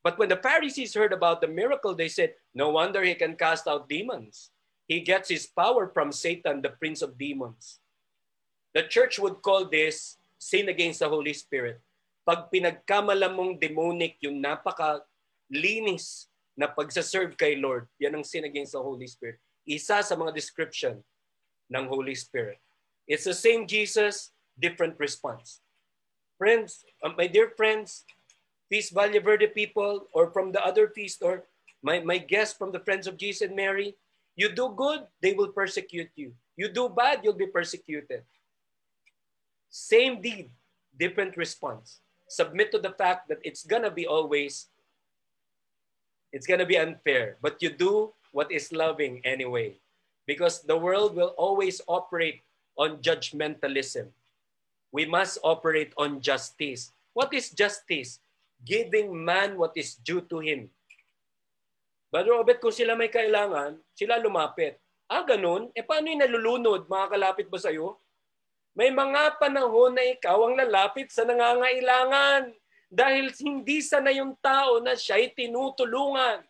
But 0.00 0.16
when 0.16 0.32
the 0.32 0.40
Pharisees 0.40 0.96
heard 0.96 1.12
about 1.12 1.44
the 1.44 1.48
miracle, 1.48 1.92
they 1.92 2.08
said, 2.08 2.32
No 2.56 2.72
wonder 2.72 3.04
he 3.04 3.12
can 3.12 3.36
cast 3.36 3.68
out 3.68 3.88
demons. 3.88 4.48
He 4.88 5.04
gets 5.04 5.28
his 5.28 5.46
power 5.46 5.92
from 5.92 6.10
Satan, 6.10 6.64
the 6.64 6.72
prince 6.72 7.04
of 7.04 7.20
demons. 7.20 7.78
The 8.72 8.88
church 8.88 9.20
would 9.20 9.44
call 9.44 9.68
this 9.68 10.16
sin 10.40 10.72
against 10.72 11.04
the 11.04 11.08
Holy 11.12 11.36
Spirit. 11.36 11.84
Pag 12.24 12.48
pinagkamalam 12.48 13.36
mong 13.36 13.52
demonic 13.60 14.16
yung 14.24 14.40
napaka-linis 14.40 16.32
na 16.56 16.66
pagsaserve 16.66 17.36
kay 17.36 17.60
Lord, 17.60 17.86
yan 18.00 18.16
ang 18.16 18.24
sin 18.24 18.48
against 18.48 18.72
the 18.72 18.80
Holy 18.80 19.06
Spirit. 19.06 19.36
Isa 19.68 20.00
sa 20.00 20.14
mga 20.16 20.32
description 20.32 20.96
ng 21.68 21.84
Holy 21.86 22.16
Spirit. 22.16 22.58
It's 23.10 23.26
the 23.26 23.34
same 23.34 23.66
Jesus, 23.66 24.30
different 24.54 24.94
response. 25.02 25.58
Friends, 26.38 26.86
um, 27.02 27.18
my 27.18 27.26
dear 27.26 27.50
friends, 27.58 28.06
Peace 28.70 28.94
Valley 28.94 29.18
Verde 29.18 29.50
people, 29.50 30.06
or 30.14 30.30
from 30.30 30.54
the 30.54 30.62
other 30.62 30.94
feast, 30.94 31.18
or 31.18 31.42
my, 31.82 31.98
my 31.98 32.18
guests 32.22 32.54
from 32.54 32.70
the 32.70 32.78
Friends 32.78 33.10
of 33.10 33.18
Jesus 33.18 33.42
and 33.42 33.58
Mary, 33.58 33.98
You 34.36 34.54
do 34.54 34.70
good, 34.78 35.10
they 35.20 35.34
will 35.34 35.50
persecute 35.50 36.14
you. 36.14 36.38
You 36.54 36.70
do 36.70 36.88
bad, 36.88 37.26
you'll 37.26 37.34
be 37.34 37.50
persecuted. 37.50 38.22
Same 39.70 40.22
deed, 40.22 40.54
different 40.94 41.36
response. 41.36 41.98
Submit 42.30 42.70
to 42.70 42.78
the 42.78 42.94
fact 42.94 43.26
that 43.26 43.42
it's 43.42 43.66
gonna 43.66 43.90
be 43.90 44.06
always, 44.06 44.70
it's 46.30 46.46
gonna 46.46 46.64
be 46.64 46.78
unfair, 46.78 47.42
but 47.42 47.58
you 47.58 47.74
do 47.74 48.14
what 48.30 48.52
is 48.54 48.70
loving 48.70 49.20
anyway. 49.26 49.74
Because 50.30 50.62
the 50.62 50.78
world 50.78 51.18
will 51.18 51.34
always 51.34 51.82
operate 51.90 52.46
on 52.80 52.96
judgmentalism. 53.04 54.08
We 54.88 55.04
must 55.04 55.36
operate 55.44 55.92
on 56.00 56.24
justice. 56.24 56.96
What 57.12 57.36
is 57.36 57.52
justice? 57.52 58.24
Giving 58.64 59.12
man 59.12 59.60
what 59.60 59.76
is 59.76 60.00
due 60.00 60.24
to 60.32 60.40
him. 60.40 60.72
Brother 62.08 62.40
Robert, 62.40 62.58
kung 62.58 62.74
sila 62.74 62.96
may 62.96 63.12
kailangan, 63.12 63.78
sila 63.94 64.18
lumapit. 64.18 64.80
Ah, 65.06 65.22
ganun? 65.22 65.68
E 65.76 65.84
paano 65.84 66.10
yung 66.10 66.22
nalulunod? 66.24 66.88
Makakalapit 66.90 67.46
ba 67.46 67.60
sa'yo? 67.60 68.00
May 68.74 68.90
mga 68.90 69.38
panahon 69.38 69.94
na 69.94 70.06
ikaw 70.10 70.38
ang 70.46 70.54
lalapit 70.58 71.10
sa 71.10 71.26
nangangailangan 71.26 72.54
dahil 72.90 73.30
hindi 73.38 73.78
sana 73.82 74.10
yung 74.10 74.34
tao 74.42 74.82
na 74.82 74.98
siya'y 74.98 75.34
tinutulungan. 75.34 76.42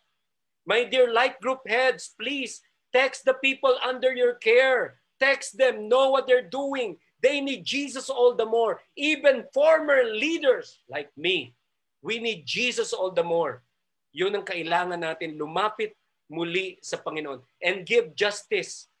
My 0.65 0.85
dear 0.85 1.09
light 1.09 1.37
group 1.41 1.65
heads, 1.65 2.13
please 2.13 2.61
text 2.93 3.25
the 3.25 3.37
people 3.37 3.73
under 3.81 4.13
your 4.13 4.37
care. 4.37 5.00
Text 5.21 5.53
them, 5.61 5.85
know 5.85 6.09
what 6.09 6.25
they're 6.25 6.49
doing. 6.49 6.97
They 7.21 7.37
need 7.37 7.61
Jesus 7.61 8.09
all 8.09 8.33
the 8.33 8.49
more. 8.49 8.81
Even 8.97 9.45
former 9.53 10.09
leaders 10.09 10.81
like 10.89 11.13
me, 11.13 11.53
we 12.01 12.17
need 12.17 12.49
Jesus 12.49 12.97
all 12.97 13.13
the 13.13 13.21
more. 13.21 13.61
Yun 14.09 14.41
ang 14.41 14.45
kailangan 14.49 14.97
natin, 14.97 15.37
lumapit 15.37 15.93
muli 16.25 16.81
sa 16.81 16.97
Panginoon 16.97 17.45
and 17.61 17.85
give 17.85 18.17
justice 18.17 18.91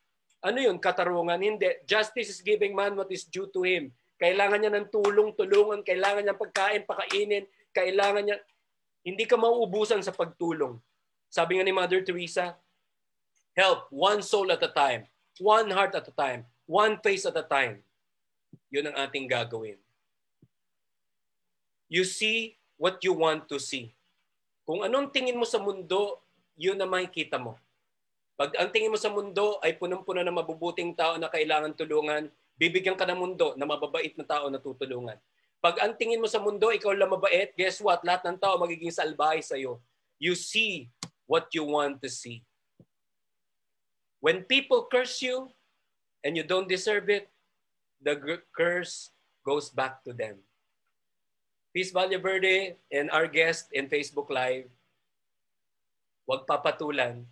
ano 0.41 0.57
yun? 0.57 0.81
Katarungan? 0.81 1.37
Hindi. 1.37 1.69
Justice 1.85 2.33
is 2.33 2.41
giving 2.41 2.73
man 2.73 2.97
what 2.97 3.13
is 3.13 3.29
due 3.29 3.47
to 3.53 3.61
him. 3.61 3.93
Kailangan 4.17 4.57
niya 4.61 4.73
ng 4.73 4.89
tulong, 4.89 5.37
tulungan. 5.37 5.85
Kailangan 5.85 6.25
niya 6.25 6.35
pagkain, 6.37 6.81
pakainin. 6.85 7.45
Kailangan 7.69 8.25
niya... 8.25 8.37
Hindi 9.01 9.25
ka 9.25 9.37
mauubusan 9.37 10.01
sa 10.01 10.13
pagtulong. 10.13 10.77
Sabi 11.29 11.57
nga 11.57 11.65
ni 11.65 11.73
Mother 11.73 12.05
Teresa, 12.05 12.53
help 13.57 13.89
one 13.89 14.21
soul 14.21 14.53
at 14.53 14.61
a 14.61 14.69
time, 14.69 15.09
one 15.39 15.71
heart 15.71 15.95
at 15.95 16.09
a 16.09 16.15
time, 16.15 16.43
one 16.67 16.99
face 16.99 17.23
at 17.23 17.37
a 17.37 17.45
time. 17.45 17.79
Yun 18.73 18.91
ang 18.91 18.97
ating 19.07 19.29
gagawin. 19.29 19.79
You 21.91 22.07
see 22.07 22.55
what 22.79 23.03
you 23.03 23.11
want 23.11 23.47
to 23.51 23.59
see. 23.59 23.91
Kung 24.63 24.83
anong 24.83 25.11
tingin 25.11 25.35
mo 25.35 25.43
sa 25.43 25.59
mundo, 25.59 26.23
yun 26.55 26.79
na 26.79 26.87
makikita 26.87 27.35
mo. 27.35 27.59
Pag 28.39 28.57
ang 28.57 28.71
tingin 28.73 28.89
mo 28.89 28.97
sa 28.97 29.11
mundo 29.11 29.59
ay 29.61 29.77
punong-puno 29.77 30.23
ng 30.23 30.33
mabubuting 30.33 30.95
tao 30.97 31.19
na 31.19 31.29
kailangan 31.29 31.77
tulungan, 31.77 32.31
bibigyan 32.57 32.97
ka 32.97 33.05
ng 33.05 33.19
mundo 33.19 33.53
na 33.53 33.67
mababait 33.69 34.15
na 34.17 34.25
tao 34.25 34.49
na 34.49 34.57
tutulungan. 34.57 35.19
Pag 35.61 35.77
ang 35.77 35.93
tingin 35.93 36.17
mo 36.17 36.25
sa 36.25 36.41
mundo, 36.41 36.73
ikaw 36.73 36.89
lang 36.89 37.13
mabait, 37.13 37.53
guess 37.53 37.77
what? 37.85 38.01
Lahat 38.01 38.25
ng 38.25 38.41
tao 38.41 38.57
magiging 38.57 38.89
salbahe 38.89 39.45
sa'yo. 39.45 39.77
You 40.17 40.33
see 40.33 40.89
what 41.29 41.53
you 41.53 41.69
want 41.69 42.01
to 42.01 42.09
see. 42.09 42.41
When 44.21 44.45
people 44.45 44.85
curse 44.85 45.21
you 45.21 45.49
and 46.23 46.37
you 46.37 46.45
don't 46.45 46.69
deserve 46.69 47.09
it, 47.09 47.27
the 47.97 48.15
curse 48.53 49.09
goes 49.41 49.73
back 49.73 50.05
to 50.05 50.13
them. 50.13 50.37
Peace 51.73 51.89
Valle 51.89 52.21
Verde 52.21 52.77
and 52.93 53.09
our 53.09 53.25
guest 53.25 53.73
in 53.73 53.89
Facebook 53.89 54.29
Live, 54.29 54.69
huwag 56.29 56.45
papatulan 56.45 57.25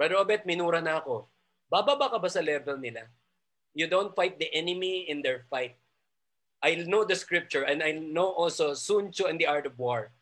Brother 0.00 0.16
Obet, 0.16 0.48
minura 0.48 0.80
na 0.80 0.96
ako. 0.96 1.28
Bababa 1.68 2.08
ka 2.08 2.16
ba 2.16 2.32
sa 2.32 2.40
level 2.40 2.80
nila? 2.80 3.04
You 3.76 3.84
don't 3.84 4.16
fight 4.16 4.40
the 4.40 4.48
enemy 4.56 5.04
in 5.12 5.20
their 5.20 5.44
fight. 5.52 5.76
I 6.64 6.80
know 6.88 7.04
the 7.04 7.12
scripture 7.12 7.68
and 7.68 7.84
I 7.84 8.00
know 8.00 8.32
also 8.32 8.72
Sun 8.72 9.12
Tzu 9.12 9.28
and 9.28 9.36
the 9.36 9.44
art 9.44 9.68
of 9.68 9.76
war. 9.76 10.16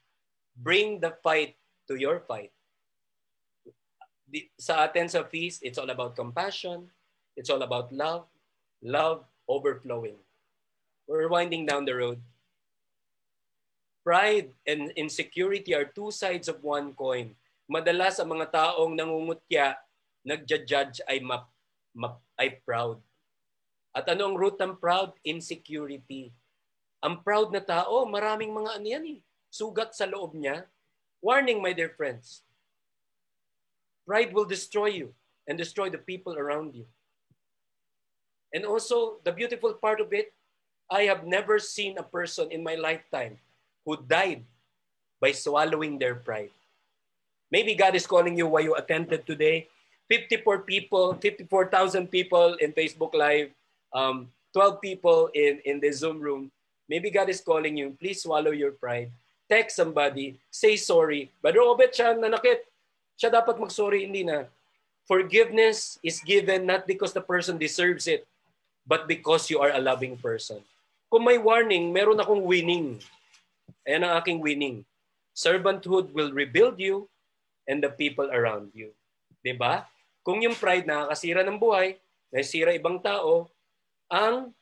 Bring 0.58 0.98
the 0.98 1.14
fight 1.22 1.54
to 1.86 1.94
your 1.94 2.26
fight. 2.26 2.50
The, 4.28 4.48
sa 4.60 4.84
atin 4.84 5.08
sa 5.08 5.24
feast, 5.24 5.64
it's 5.64 5.80
all 5.80 5.88
about 5.88 6.16
compassion. 6.16 6.92
It's 7.36 7.48
all 7.48 7.64
about 7.64 7.92
love. 7.92 8.28
Love 8.84 9.24
overflowing. 9.48 10.20
We're 11.08 11.32
winding 11.32 11.64
down 11.64 11.88
the 11.88 11.96
road. 11.96 12.20
Pride 14.04 14.52
and 14.68 14.92
insecurity 14.96 15.74
are 15.74 15.88
two 15.88 16.12
sides 16.12 16.48
of 16.48 16.60
one 16.60 16.92
coin 16.92 17.36
madalas 17.68 18.16
ang 18.16 18.32
mga 18.32 18.48
taong 18.48 18.96
nangungutya, 18.96 19.76
nagja-judge 20.24 21.04
ay 21.04 21.20
map, 21.20 21.52
map, 21.92 22.16
ay 22.40 22.56
proud. 22.64 22.98
At 23.92 24.08
ano 24.08 24.32
ang 24.32 24.36
root 24.40 24.56
ng 24.56 24.80
proud? 24.80 25.12
Insecurity. 25.20 26.32
Ang 27.04 27.20
proud 27.20 27.52
na 27.52 27.60
tao, 27.60 28.08
maraming 28.08 28.50
mga 28.50 28.80
ano 28.80 28.86
yan 28.88 29.04
eh. 29.04 29.20
Sugat 29.52 29.92
sa 29.92 30.08
loob 30.08 30.32
niya. 30.32 30.64
Warning, 31.20 31.60
my 31.60 31.76
dear 31.76 31.92
friends. 31.92 32.42
Pride 34.08 34.32
will 34.32 34.48
destroy 34.48 34.88
you 34.88 35.12
and 35.44 35.60
destroy 35.60 35.92
the 35.92 36.00
people 36.00 36.32
around 36.32 36.72
you. 36.72 36.88
And 38.56 38.64
also, 38.64 39.20
the 39.20 39.32
beautiful 39.32 39.76
part 39.76 40.00
of 40.00 40.16
it, 40.16 40.32
I 40.88 41.04
have 41.04 41.28
never 41.28 41.60
seen 41.60 42.00
a 42.00 42.02
person 42.02 42.48
in 42.50 42.64
my 42.64 42.74
lifetime 42.80 43.36
who 43.84 44.00
died 44.00 44.48
by 45.20 45.32
swallowing 45.32 46.00
their 46.00 46.16
pride. 46.16 46.48
Maybe 47.52 47.76
God 47.76 47.94
is 47.94 48.06
calling 48.06 48.32
you 48.32 48.48
why 48.48 48.60
you 48.60 48.74
attended 48.76 49.26
today. 49.26 49.68
54 50.08 50.64
people, 50.64 51.12
54,000 51.20 52.08
people 52.08 52.56
in 52.64 52.72
Facebook 52.72 53.12
Live, 53.12 53.52
um, 53.92 54.32
12 54.54 54.80
people 54.80 55.28
in, 55.34 55.60
in 55.66 55.80
the 55.80 55.92
Zoom 55.92 56.20
room. 56.20 56.50
Maybe 56.88 57.10
God 57.10 57.28
is 57.28 57.42
calling 57.42 57.76
you, 57.76 57.92
please 58.00 58.22
swallow 58.22 58.52
your 58.52 58.72
pride. 58.72 59.12
Text 59.52 59.76
somebody, 59.76 60.40
say 60.50 60.76
sorry. 60.76 61.30
But 61.42 61.56
Robert 61.56 61.92
siya 61.92 62.16
nanakit. 62.16 62.67
Siya 63.18 63.34
dapat 63.34 63.58
mag-sorry, 63.58 64.06
hindi 64.06 64.22
na. 64.22 64.46
Forgiveness 65.10 65.98
is 66.06 66.22
given 66.22 66.62
not 66.62 66.86
because 66.86 67.10
the 67.10 67.24
person 67.24 67.58
deserves 67.58 68.06
it, 68.06 68.22
but 68.86 69.10
because 69.10 69.50
you 69.50 69.58
are 69.58 69.74
a 69.74 69.82
loving 69.82 70.14
person. 70.14 70.62
Kung 71.10 71.26
may 71.26 71.40
warning, 71.40 71.90
meron 71.90 72.22
akong 72.22 72.46
winning. 72.46 73.02
Ayan 73.82 74.06
ang 74.06 74.22
aking 74.22 74.38
winning. 74.38 74.86
Servanthood 75.34 76.14
will 76.14 76.30
rebuild 76.30 76.78
you, 76.78 77.10
and 77.68 77.84
the 77.84 77.92
people 77.92 78.26
around 78.32 78.72
you. 78.72 78.96
ba? 79.60 79.84
Kung 80.24 80.40
yung 80.40 80.56
pride 80.56 80.88
nakakasira 80.88 81.44
ng 81.44 81.60
buhay, 81.60 82.00
nasira 82.32 82.72
ibang 82.72 83.00
tao, 83.00 83.48
ang 84.08 84.52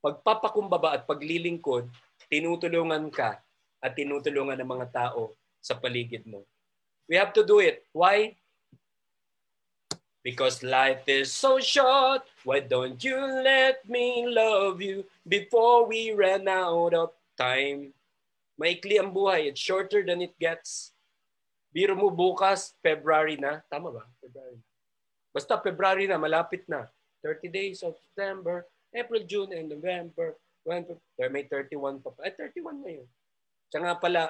pagpapakumbaba 0.00 0.96
at 0.96 1.02
paglilingkod, 1.04 1.88
tinutulungan 2.32 3.12
ka 3.12 3.40
at 3.80 3.92
tinutulungan 3.92 4.56
ng 4.56 4.70
mga 4.72 4.86
tao 4.88 5.36
sa 5.60 5.76
paligid 5.76 6.24
mo. 6.24 6.44
We 7.10 7.18
have 7.18 7.34
to 7.34 7.42
do 7.42 7.58
it. 7.58 7.82
Why? 7.90 8.38
Because 10.22 10.62
life 10.62 11.02
is 11.10 11.34
so 11.34 11.58
short, 11.58 12.22
why 12.46 12.62
don't 12.62 13.02
you 13.02 13.18
let 13.18 13.82
me 13.88 14.30
love 14.30 14.78
you 14.78 15.02
before 15.26 15.90
we 15.90 16.14
run 16.14 16.46
out 16.46 16.94
of 16.94 17.10
time? 17.34 17.90
Maikli 18.60 19.00
ang 19.00 19.10
buhay. 19.10 19.50
It's 19.50 19.58
shorter 19.58 20.06
than 20.06 20.22
it 20.22 20.38
gets. 20.38 20.94
Biro 21.74 21.98
mo 21.98 22.14
bukas, 22.14 22.76
February 22.84 23.40
na. 23.40 23.64
Tama 23.66 23.90
ba? 23.90 24.04
February. 24.20 24.60
Basta 25.32 25.56
February 25.58 26.06
na, 26.06 26.20
malapit 26.20 26.62
na. 26.70 26.86
30 27.26 27.48
days 27.48 27.80
of 27.82 27.96
September, 27.98 28.68
April, 28.92 29.24
June, 29.26 29.50
and 29.56 29.66
November. 29.66 30.36
May 30.68 31.48
31 31.48 32.04
pa. 32.04 32.12
Ay, 32.20 32.36
31 32.36 32.84
na 32.84 32.90
yun. 33.00 33.08
Siya 33.72 33.80
nga 33.82 33.96
pala, 33.96 34.28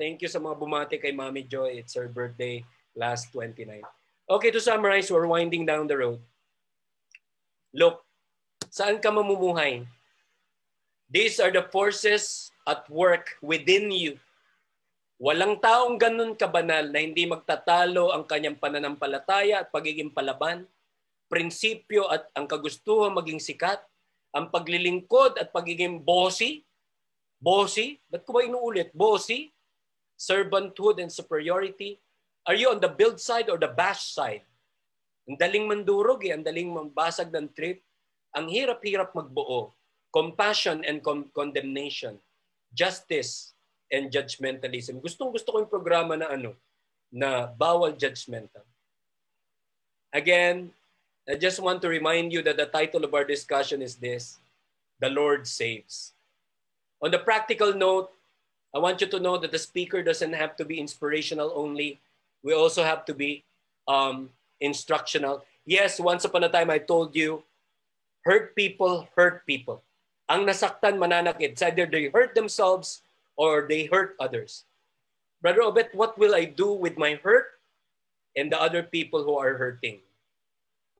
thank 0.00 0.24
you 0.24 0.30
sa 0.32 0.40
mga 0.40 0.56
bumati 0.56 0.96
kay 0.96 1.12
Mami 1.12 1.44
Joy. 1.44 1.76
It's 1.76 1.92
her 1.92 2.08
birthday 2.08 2.64
last 2.96 3.28
29. 3.36 3.84
Okay, 4.32 4.48
to 4.48 4.64
summarize, 4.64 5.12
we're 5.12 5.28
winding 5.28 5.68
down 5.68 5.84
the 5.84 6.00
road. 6.00 6.24
Look, 7.76 8.00
saan 8.72 9.04
ka 9.04 9.12
mamumuhay? 9.12 9.84
These 11.12 11.36
are 11.44 11.52
the 11.52 11.68
forces 11.68 12.48
at 12.64 12.88
work 12.88 13.36
within 13.44 13.92
you 13.92 14.16
Walang 15.20 15.60
taong 15.60 16.00
ganun 16.00 16.32
kabanal 16.32 16.88
na 16.88 17.04
hindi 17.04 17.28
magtatalo 17.28 18.08
ang 18.08 18.24
kanyang 18.24 18.56
pananampalataya 18.56 19.60
at 19.60 19.68
pagiging 19.68 20.08
palaban, 20.08 20.64
prinsipyo 21.28 22.08
at 22.08 22.24
ang 22.32 22.48
kagustuhan 22.48 23.12
maging 23.12 23.36
sikat, 23.36 23.84
ang 24.32 24.48
paglilingkod 24.48 25.36
at 25.36 25.52
pagiging 25.52 26.00
bossy, 26.00 26.64
bossy, 27.36 28.00
ba't 28.08 28.24
ko 28.24 28.32
ba 28.32 28.48
inuulit? 28.48 28.96
Bossy, 28.96 29.52
servanthood 30.20 31.00
and 31.00 31.08
superiority. 31.08 31.96
Are 32.44 32.52
you 32.52 32.68
on 32.68 32.84
the 32.84 32.92
build 32.92 33.16
side 33.16 33.48
or 33.48 33.56
the 33.56 33.72
bash 33.72 34.12
side? 34.12 34.44
Ang 35.24 35.40
daling 35.40 35.64
mandurog 35.64 36.20
eh, 36.28 36.36
ang 36.36 36.44
daling 36.44 36.68
mambasag 36.68 37.32
ng 37.32 37.48
trip. 37.56 37.80
Ang 38.36 38.52
hirap-hirap 38.52 39.16
magbuo. 39.16 39.72
Compassion 40.12 40.84
and 40.84 41.00
con- 41.00 41.32
condemnation. 41.32 42.20
Justice 42.76 43.56
and 43.88 44.12
judgmentalism. 44.12 45.00
Gustong 45.00 45.32
gusto 45.32 45.56
ko 45.56 45.64
yung 45.64 45.72
programa 45.72 46.20
na 46.20 46.28
ano, 46.28 46.52
na 47.08 47.48
bawal 47.48 47.96
judgmental. 47.96 48.62
Again, 50.12 50.70
I 51.26 51.38
just 51.38 51.62
want 51.62 51.82
to 51.82 51.88
remind 51.88 52.34
you 52.34 52.42
that 52.42 52.58
the 52.58 52.66
title 52.66 53.06
of 53.06 53.14
our 53.14 53.22
discussion 53.22 53.82
is 53.82 53.94
this, 53.98 54.38
the 54.98 55.10
Lord 55.10 55.46
saves. 55.46 56.14
On 56.98 57.10
the 57.10 57.22
practical 57.22 57.70
note, 57.74 58.10
I 58.74 58.78
want 58.78 59.00
you 59.00 59.08
to 59.08 59.20
know 59.20 59.36
that 59.38 59.50
the 59.50 59.58
speaker 59.58 60.02
doesn't 60.02 60.32
have 60.32 60.54
to 60.56 60.64
be 60.64 60.78
inspirational 60.78 61.52
only. 61.54 61.98
We 62.42 62.54
also 62.54 62.84
have 62.84 63.04
to 63.06 63.14
be 63.14 63.44
um, 63.88 64.30
instructional. 64.60 65.44
Yes, 65.66 65.98
once 65.98 66.24
upon 66.24 66.44
a 66.44 66.48
time 66.48 66.70
I 66.70 66.78
told 66.78 67.14
you, 67.14 67.42
hurt 68.22 68.54
people 68.54 69.08
hurt 69.16 69.46
people. 69.46 69.82
Ang 70.30 70.46
nasaktan 70.46 71.02
mananakit. 71.02 71.58
It's 71.58 71.62
either 71.62 71.86
they 71.86 72.06
hurt 72.08 72.34
themselves 72.34 73.02
or 73.34 73.66
they 73.66 73.90
hurt 73.90 74.14
others. 74.20 74.64
Brother 75.42 75.66
Obet, 75.66 75.90
what 75.94 76.18
will 76.18 76.34
I 76.34 76.44
do 76.44 76.70
with 76.70 76.98
my 76.98 77.18
hurt 77.18 77.58
and 78.36 78.52
the 78.52 78.60
other 78.60 78.84
people 78.84 79.24
who 79.24 79.34
are 79.34 79.56
hurting? 79.56 79.98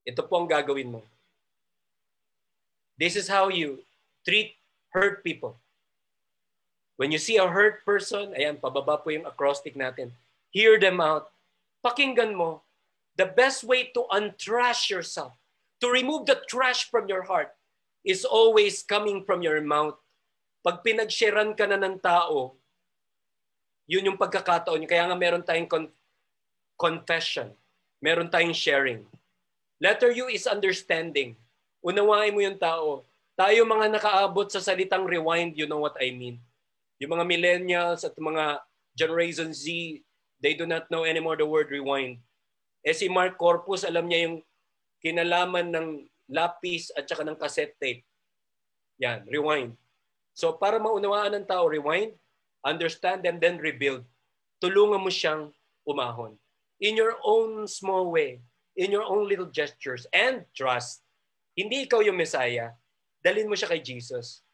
Ito 0.08 0.26
po 0.26 0.42
ang 0.42 0.48
gagawin 0.50 0.90
mo. 0.90 1.02
This 2.98 3.14
is 3.14 3.28
how 3.28 3.48
you 3.52 3.84
treat 4.26 4.56
hurt 4.90 5.22
people. 5.22 5.54
When 7.00 7.08
you 7.08 7.16
see 7.16 7.40
a 7.40 7.48
hurt 7.48 7.80
person, 7.88 8.36
ayan, 8.36 8.60
pababa 8.60 9.00
po 9.00 9.08
yung 9.08 9.24
acrostic 9.24 9.72
natin. 9.72 10.12
Hear 10.52 10.76
them 10.76 11.00
out. 11.00 11.32
Pakinggan 11.80 12.36
mo. 12.36 12.60
The 13.16 13.24
best 13.24 13.64
way 13.64 13.88
to 13.96 14.04
untrash 14.12 14.92
yourself, 14.92 15.32
to 15.80 15.88
remove 15.88 16.28
the 16.28 16.44
trash 16.44 16.92
from 16.92 17.08
your 17.08 17.24
heart, 17.24 17.56
is 18.04 18.28
always 18.28 18.84
coming 18.84 19.24
from 19.24 19.40
your 19.40 19.64
mouth. 19.64 19.96
Pag 20.60 20.84
pinagsharean 20.84 21.56
ka 21.56 21.64
na 21.64 21.80
ng 21.80 22.04
tao, 22.04 22.52
yun 23.88 24.04
yung 24.04 24.20
pagkakataon. 24.20 24.84
Kaya 24.84 25.08
nga 25.08 25.16
meron 25.16 25.40
tayong 25.40 25.72
con- 25.72 25.92
confession. 26.76 27.48
Meron 28.04 28.28
tayong 28.28 28.52
sharing. 28.52 29.08
Letter 29.80 30.12
U 30.20 30.28
is 30.28 30.44
understanding. 30.44 31.32
Unawain 31.80 32.36
mo 32.36 32.44
yung 32.44 32.60
tao. 32.60 33.08
Tayo 33.40 33.64
mga 33.64 33.88
nakaabot 33.88 34.52
sa 34.52 34.60
salitang 34.60 35.08
rewind, 35.08 35.56
you 35.56 35.64
know 35.64 35.80
what 35.80 35.96
I 35.96 36.12
mean. 36.12 36.36
Yung 37.00 37.16
mga 37.16 37.24
millennials 37.24 38.04
at 38.04 38.12
mga 38.12 38.60
Generation 38.92 39.56
Z, 39.56 39.64
they 40.44 40.52
do 40.52 40.68
not 40.68 40.84
know 40.92 41.08
anymore 41.08 41.34
the 41.34 41.48
word 41.48 41.72
rewind. 41.72 42.20
Eh 42.84 42.92
si 42.92 43.08
Mark 43.08 43.40
Corpus, 43.40 43.88
alam 43.88 44.04
niya 44.04 44.28
yung 44.28 44.36
kinalaman 45.00 45.72
ng 45.72 45.88
lapis 46.28 46.92
at 46.92 47.08
saka 47.08 47.24
ng 47.24 47.40
cassette 47.40 47.76
tape. 47.80 48.04
Yan, 49.00 49.24
rewind. 49.32 49.76
So 50.36 50.60
para 50.60 50.76
maunawaan 50.76 51.40
ng 51.40 51.48
tao, 51.48 51.64
rewind, 51.64 52.12
understand, 52.60 53.24
and 53.24 53.40
then 53.40 53.56
rebuild. 53.56 54.04
Tulungan 54.60 55.00
mo 55.00 55.08
siyang 55.08 55.56
umahon. 55.88 56.36
In 56.80 56.96
your 56.96 57.16
own 57.24 57.64
small 57.64 58.12
way, 58.12 58.44
in 58.76 58.92
your 58.92 59.04
own 59.04 59.24
little 59.24 59.48
gestures, 59.48 60.04
and 60.12 60.44
trust. 60.52 61.00
Hindi 61.56 61.88
ikaw 61.88 62.04
yung 62.04 62.20
Messiah. 62.20 62.76
Dalin 63.20 63.48
mo 63.48 63.56
siya 63.56 63.72
kay 63.72 63.80
Jesus. 63.80 64.44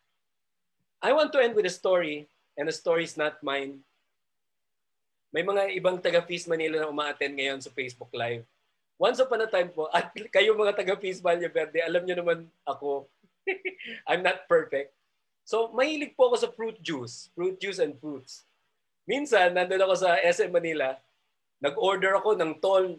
I 1.03 1.14
want 1.14 1.30
to 1.34 1.42
end 1.42 1.55
with 1.55 1.66
a 1.66 1.74
story 1.74 2.26
and 2.57 2.67
the 2.67 2.75
story 2.75 3.05
is 3.05 3.15
not 3.21 3.39
mine. 3.45 3.85
May 5.31 5.45
mga 5.45 5.77
ibang 5.77 6.01
taga 6.01 6.25
Feast 6.25 6.49
Manila 6.49 6.81
na 6.81 6.89
umaattend 6.89 7.37
ngayon 7.37 7.61
sa 7.61 7.69
Facebook 7.71 8.09
Live. 8.17 8.49
Once 8.97 9.21
upon 9.21 9.45
a 9.45 9.49
time 9.49 9.69
po, 9.69 9.87
at 9.97 10.09
kayo 10.33 10.57
mga 10.57 10.73
taga 10.73 10.97
Feast 10.97 11.21
Valle 11.21 11.53
Verde, 11.53 11.85
alam 11.85 12.03
niyo 12.03 12.17
naman 12.25 12.49
ako, 12.65 13.05
I'm 14.09 14.25
not 14.25 14.49
perfect. 14.49 14.97
So, 15.47 15.71
mahilig 15.71 16.19
po 16.19 16.33
ako 16.33 16.37
sa 16.43 16.51
fruit 16.51 16.81
juice, 16.83 17.31
fruit 17.37 17.61
juice 17.61 17.79
and 17.79 17.95
fruits. 18.01 18.43
Minsan, 19.07 19.55
nandun 19.55 19.85
ako 19.87 19.95
sa 19.95 20.19
SM 20.19 20.51
Manila, 20.51 20.99
nag-order 21.63 22.19
ako 22.19 22.35
ng 22.35 22.59
tall, 22.59 22.99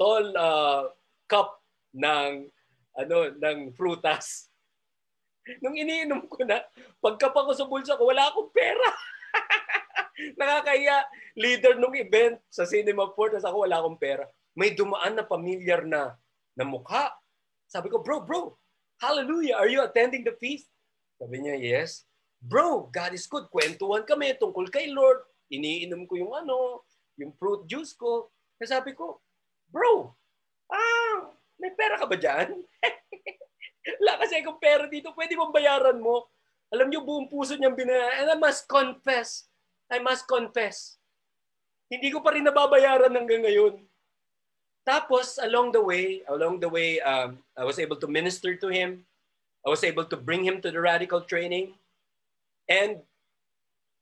tall 0.00 0.24
uh, 0.32 0.88
cup 1.28 1.60
ng 1.92 2.48
ano 2.96 3.16
ng 3.36 3.58
frutas. 3.76 4.51
Nung 5.58 5.74
iniinom 5.74 6.30
ko 6.30 6.46
na, 6.46 6.62
pagkapa 7.02 7.46
ko 7.46 7.52
sa 7.54 7.66
bulsa 7.66 7.98
ko, 7.98 8.06
wala 8.06 8.30
akong 8.30 8.50
pera. 8.54 8.88
Nakakaya, 10.38 11.02
leader 11.34 11.74
nung 11.82 11.96
event 11.98 12.38
sa 12.46 12.62
Cinema 12.62 13.10
Port, 13.10 13.34
ako 13.34 13.66
wala 13.66 13.82
akong 13.82 13.98
pera. 13.98 14.24
May 14.54 14.76
dumaan 14.76 15.18
na 15.18 15.26
familiar 15.26 15.82
na, 15.82 16.14
na 16.54 16.62
mukha. 16.62 17.10
Sabi 17.66 17.90
ko, 17.90 17.98
bro, 17.98 18.22
bro, 18.22 18.54
hallelujah, 19.02 19.58
are 19.58 19.66
you 19.66 19.82
attending 19.82 20.22
the 20.22 20.36
feast? 20.38 20.70
Sabi 21.18 21.42
niya, 21.42 21.58
yes. 21.58 22.06
Bro, 22.42 22.90
God 22.90 23.14
is 23.14 23.26
good. 23.30 23.46
Kwentuhan 23.50 24.02
kami 24.02 24.34
tungkol 24.38 24.66
kay 24.70 24.90
Lord. 24.90 25.22
Iniinom 25.50 26.10
ko 26.10 26.18
yung 26.18 26.34
ano, 26.34 26.82
yung 27.18 27.30
fruit 27.38 27.66
juice 27.70 27.94
ko. 27.94 28.30
Kaya 28.58 28.78
sabi 28.78 28.94
ko, 28.98 29.22
bro, 29.70 30.10
ah, 30.70 31.30
may 31.58 31.70
pera 31.74 31.98
ka 31.98 32.06
ba 32.06 32.18
dyan? 32.18 32.58
Wala 34.00 34.22
kasi 34.22 34.38
akong 34.38 34.62
pera 34.62 34.86
dito. 34.86 35.10
Pwede 35.14 35.34
bang 35.34 35.54
bayaran 35.54 35.98
mo? 35.98 36.26
Alam 36.72 36.88
niyo, 36.88 37.04
buong 37.04 37.28
puso 37.28 37.58
niyang 37.58 37.76
binayaran. 37.76 38.24
And 38.24 38.28
I 38.32 38.38
must 38.38 38.64
confess. 38.64 39.46
I 39.92 40.00
must 40.00 40.24
confess. 40.24 40.96
Hindi 41.92 42.08
ko 42.08 42.24
pa 42.24 42.32
rin 42.32 42.48
nababayaran 42.48 43.12
hanggang 43.12 43.44
ngayon. 43.44 43.76
Tapos, 44.82 45.36
along 45.38 45.76
the 45.76 45.82
way, 45.84 46.24
along 46.26 46.58
the 46.58 46.66
way, 46.66 46.98
um, 47.04 47.38
I 47.54 47.62
was 47.62 47.78
able 47.78 48.00
to 48.00 48.08
minister 48.08 48.56
to 48.56 48.68
him. 48.72 49.04
I 49.62 49.70
was 49.70 49.84
able 49.84 50.08
to 50.08 50.16
bring 50.18 50.42
him 50.42 50.58
to 50.64 50.72
the 50.72 50.80
radical 50.80 51.22
training. 51.22 51.76
And 52.66 53.04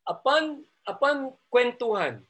upon, 0.08 0.64
upon 0.88 1.36
kwentuhan, 1.52 2.24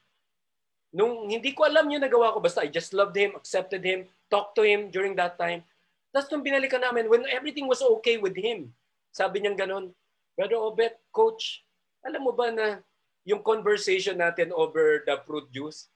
nung 0.90 1.30
hindi 1.30 1.54
ko 1.54 1.68
alam 1.68 1.86
yung 1.92 2.02
nagawa 2.02 2.34
ko, 2.34 2.42
basta 2.42 2.66
I 2.66 2.72
just 2.72 2.90
loved 2.90 3.14
him, 3.14 3.38
accepted 3.38 3.86
him, 3.86 4.10
talked 4.26 4.58
to 4.58 4.66
him 4.66 4.90
during 4.90 5.14
that 5.14 5.38
time. 5.38 5.62
Tapos 6.10 6.26
nung 6.30 6.42
binalikan 6.42 6.82
namin, 6.82 7.06
when 7.06 7.22
everything 7.30 7.70
was 7.70 7.82
okay 7.82 8.18
with 8.18 8.34
him, 8.34 8.74
sabi 9.14 9.42
niya 9.42 9.54
ganon, 9.54 9.94
Brother 10.34 10.58
Obet, 10.58 10.98
Coach, 11.14 11.62
alam 12.02 12.26
mo 12.26 12.34
ba 12.34 12.50
na 12.50 12.82
yung 13.22 13.42
conversation 13.44 14.18
natin 14.18 14.50
over 14.50 15.06
the 15.06 15.14
fruit 15.22 15.46
juice, 15.54 15.86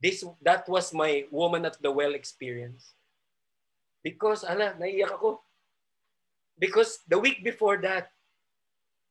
this 0.00 0.24
that 0.40 0.64
was 0.66 0.96
my 0.96 1.28
woman 1.28 1.68
at 1.68 1.76
the 1.84 1.92
well 1.92 2.16
experience. 2.16 2.96
Because, 4.02 4.42
ala, 4.42 4.74
naiyak 4.80 5.14
ako. 5.14 5.44
Because 6.58 7.04
the 7.06 7.18
week 7.18 7.44
before 7.44 7.78
that, 7.84 8.10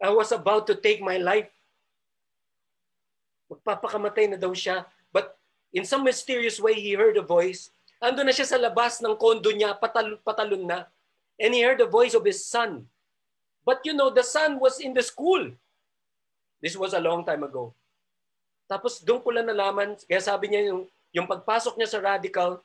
I 0.02 0.10
was 0.10 0.34
about 0.34 0.68
to 0.68 0.76
take 0.76 1.00
my 1.00 1.22
life. 1.22 1.48
Magpapakamatay 3.48 4.36
na 4.36 4.40
daw 4.42 4.52
siya. 4.52 4.84
But 5.14 5.38
in 5.72 5.88
some 5.88 6.04
mysterious 6.04 6.60
way, 6.60 6.76
he 6.76 6.98
heard 6.98 7.16
a 7.16 7.24
voice 7.24 7.72
Ando 8.02 8.26
na 8.26 8.34
siya 8.34 8.50
sa 8.50 8.58
labas 8.58 8.98
ng 8.98 9.14
kondo 9.14 9.54
niya, 9.54 9.78
patalon, 9.78 10.18
patalon 10.26 10.66
na. 10.66 10.90
And 11.38 11.54
he 11.54 11.62
heard 11.62 11.78
the 11.78 11.86
voice 11.86 12.18
of 12.18 12.26
his 12.26 12.42
son. 12.42 12.90
But 13.62 13.86
you 13.86 13.94
know, 13.94 14.10
the 14.10 14.26
son 14.26 14.58
was 14.58 14.82
in 14.82 14.98
the 14.98 15.06
school. 15.06 15.54
This 16.62 16.74
was 16.74 16.98
a 16.98 17.02
long 17.02 17.22
time 17.22 17.46
ago. 17.46 17.78
Tapos 18.66 19.06
doon 19.06 19.22
ko 19.22 19.30
lang 19.30 19.46
nalaman, 19.46 19.94
kaya 20.10 20.18
sabi 20.18 20.50
niya 20.50 20.74
yung, 20.74 20.90
yung 21.14 21.30
pagpasok 21.30 21.78
niya 21.78 21.94
sa 21.94 22.02
radical, 22.02 22.58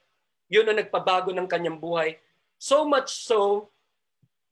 yun 0.48 0.64
ang 0.64 0.80
nagpabago 0.80 1.36
ng 1.36 1.48
kanyang 1.50 1.76
buhay. 1.76 2.16
So 2.56 2.88
much 2.88 3.28
so 3.28 3.68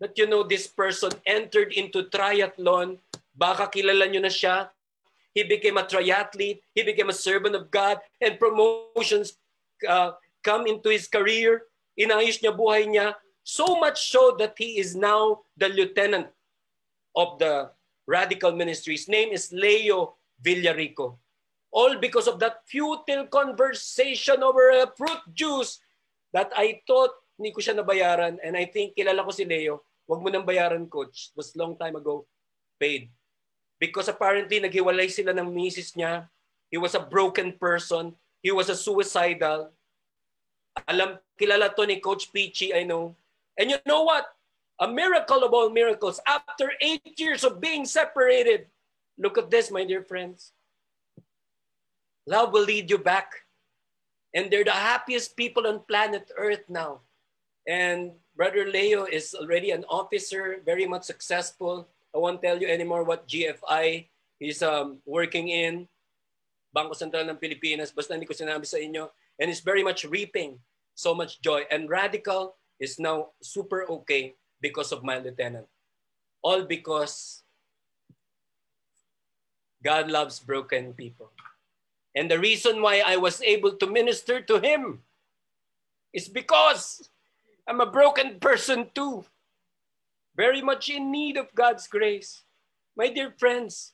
that 0.04 0.18
you 0.20 0.28
know 0.28 0.44
this 0.44 0.68
person 0.68 1.14
entered 1.24 1.72
into 1.72 2.10
triathlon. 2.12 3.00
Baka 3.32 3.72
kilala 3.72 4.04
niyo 4.04 4.20
na 4.20 4.32
siya. 4.32 4.68
He 5.32 5.42
became 5.46 5.80
a 5.80 5.86
triathlete. 5.86 6.60
He 6.76 6.82
became 6.84 7.08
a 7.08 7.16
servant 7.16 7.56
of 7.56 7.70
God 7.72 7.98
and 8.20 8.36
promotions 8.36 9.38
uh, 9.86 10.18
come 10.44 10.68
into 10.68 10.92
his 10.92 11.08
career, 11.08 11.64
inayos 11.96 12.38
niya 12.44 12.52
buhay 12.52 12.84
niya, 12.84 13.16
so 13.40 13.80
much 13.80 14.12
so 14.12 14.36
that 14.36 14.54
he 14.60 14.76
is 14.76 14.92
now 14.92 15.42
the 15.56 15.72
lieutenant 15.72 16.28
of 17.16 17.40
the 17.40 17.72
radical 18.04 18.52
ministry. 18.52 18.94
His 18.94 19.08
name 19.08 19.32
is 19.32 19.48
Leo 19.50 20.20
Villarico. 20.44 21.16
All 21.72 21.96
because 21.98 22.28
of 22.28 22.38
that 22.38 22.62
futile 22.68 23.26
conversation 23.26 24.44
over 24.44 24.70
a 24.70 24.92
fruit 24.94 25.24
juice 25.34 25.80
that 26.30 26.52
I 26.54 26.84
thought 26.86 27.10
hindi 27.38 27.50
ko 27.50 27.60
siya 27.60 27.78
nabayaran. 27.78 28.38
And 28.42 28.54
I 28.54 28.66
think 28.66 28.94
kilala 28.94 29.26
ko 29.26 29.34
si 29.34 29.42
Leo. 29.42 29.82
Huwag 30.06 30.22
mo 30.22 30.28
nang 30.30 30.46
bayaran, 30.46 30.86
coach. 30.86 31.32
It 31.32 31.36
was 31.38 31.56
long 31.58 31.74
time 31.74 31.96
ago. 31.96 32.28
Paid. 32.78 33.10
Because 33.80 34.06
apparently, 34.06 34.60
naghiwalay 34.60 35.10
sila 35.10 35.34
ng 35.34 35.50
misis 35.50 35.96
niya. 35.98 36.28
He 36.70 36.78
was 36.78 36.94
a 36.94 37.02
broken 37.02 37.56
person. 37.58 38.14
He 38.44 38.52
was 38.52 38.68
a 38.68 38.76
suicidal. 38.76 39.72
Alam, 40.88 41.22
kilala 41.38 41.70
to 41.74 41.86
ni 41.86 42.02
Coach 42.02 42.32
Peachy, 42.34 42.74
I 42.74 42.82
know. 42.82 43.14
And 43.54 43.70
you 43.70 43.78
know 43.86 44.02
what? 44.02 44.26
A 44.82 44.88
miracle 44.90 45.46
of 45.46 45.54
all 45.54 45.70
miracles. 45.70 46.18
After 46.26 46.72
eight 46.82 47.14
years 47.14 47.44
of 47.46 47.62
being 47.62 47.86
separated, 47.86 48.66
look 49.16 49.38
at 49.38 49.50
this, 49.50 49.70
my 49.70 49.86
dear 49.86 50.02
friends. 50.02 50.50
Love 52.26 52.52
will 52.52 52.66
lead 52.66 52.90
you 52.90 52.98
back. 52.98 53.46
And 54.34 54.50
they're 54.50 54.66
the 54.66 54.74
happiest 54.74 55.36
people 55.36 55.66
on 55.70 55.86
planet 55.86 56.26
Earth 56.36 56.66
now. 56.68 57.06
And 57.68 58.18
Brother 58.34 58.66
Leo 58.66 59.06
is 59.06 59.32
already 59.32 59.70
an 59.70 59.86
officer, 59.86 60.58
very 60.66 60.86
much 60.90 61.04
successful. 61.04 61.86
I 62.10 62.18
won't 62.18 62.42
tell 62.42 62.58
you 62.58 62.66
anymore 62.66 63.04
what 63.04 63.28
GFI 63.28 64.10
he's 64.42 64.62
um, 64.62 64.98
working 65.06 65.48
in. 65.48 65.86
Bangko 66.74 66.98
Sentral 66.98 67.30
ng 67.30 67.38
Pilipinas. 67.38 67.94
Basta 67.94 68.18
hindi 68.18 68.26
ko 68.26 68.34
sinabi 68.34 68.66
sa 68.66 68.82
inyo 68.82 69.06
and 69.38 69.50
is 69.50 69.60
very 69.60 69.82
much 69.82 70.04
reaping 70.04 70.58
so 70.94 71.14
much 71.14 71.40
joy. 71.42 71.62
And 71.70 71.90
Radical 71.90 72.54
is 72.78 72.98
now 72.98 73.34
super 73.42 73.84
okay 74.02 74.34
because 74.60 74.92
of 74.92 75.02
my 75.02 75.18
lieutenant. 75.18 75.66
All 76.42 76.62
because 76.62 77.42
God 79.82 80.10
loves 80.10 80.40
broken 80.40 80.94
people. 80.94 81.30
And 82.14 82.30
the 82.30 82.38
reason 82.38 82.80
why 82.80 83.02
I 83.04 83.16
was 83.16 83.42
able 83.42 83.74
to 83.76 83.86
minister 83.90 84.40
to 84.40 84.60
him 84.60 85.02
is 86.12 86.28
because 86.28 87.10
I'm 87.66 87.80
a 87.80 87.90
broken 87.90 88.38
person 88.38 88.88
too. 88.94 89.26
Very 90.36 90.62
much 90.62 90.88
in 90.88 91.10
need 91.10 91.36
of 91.36 91.52
God's 91.54 91.86
grace. 91.86 92.42
My 92.96 93.10
dear 93.10 93.34
friends, 93.34 93.92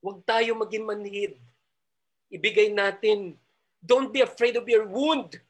huwag 0.00 0.24
tayo 0.24 0.56
maging 0.56 0.88
manhid. 0.88 1.36
Ibigay 2.32 2.72
natin. 2.72 3.36
Don't 3.84 4.12
be 4.12 4.22
afraid 4.22 4.56
of 4.56 4.68
your 4.68 4.86
wound. 4.86 5.40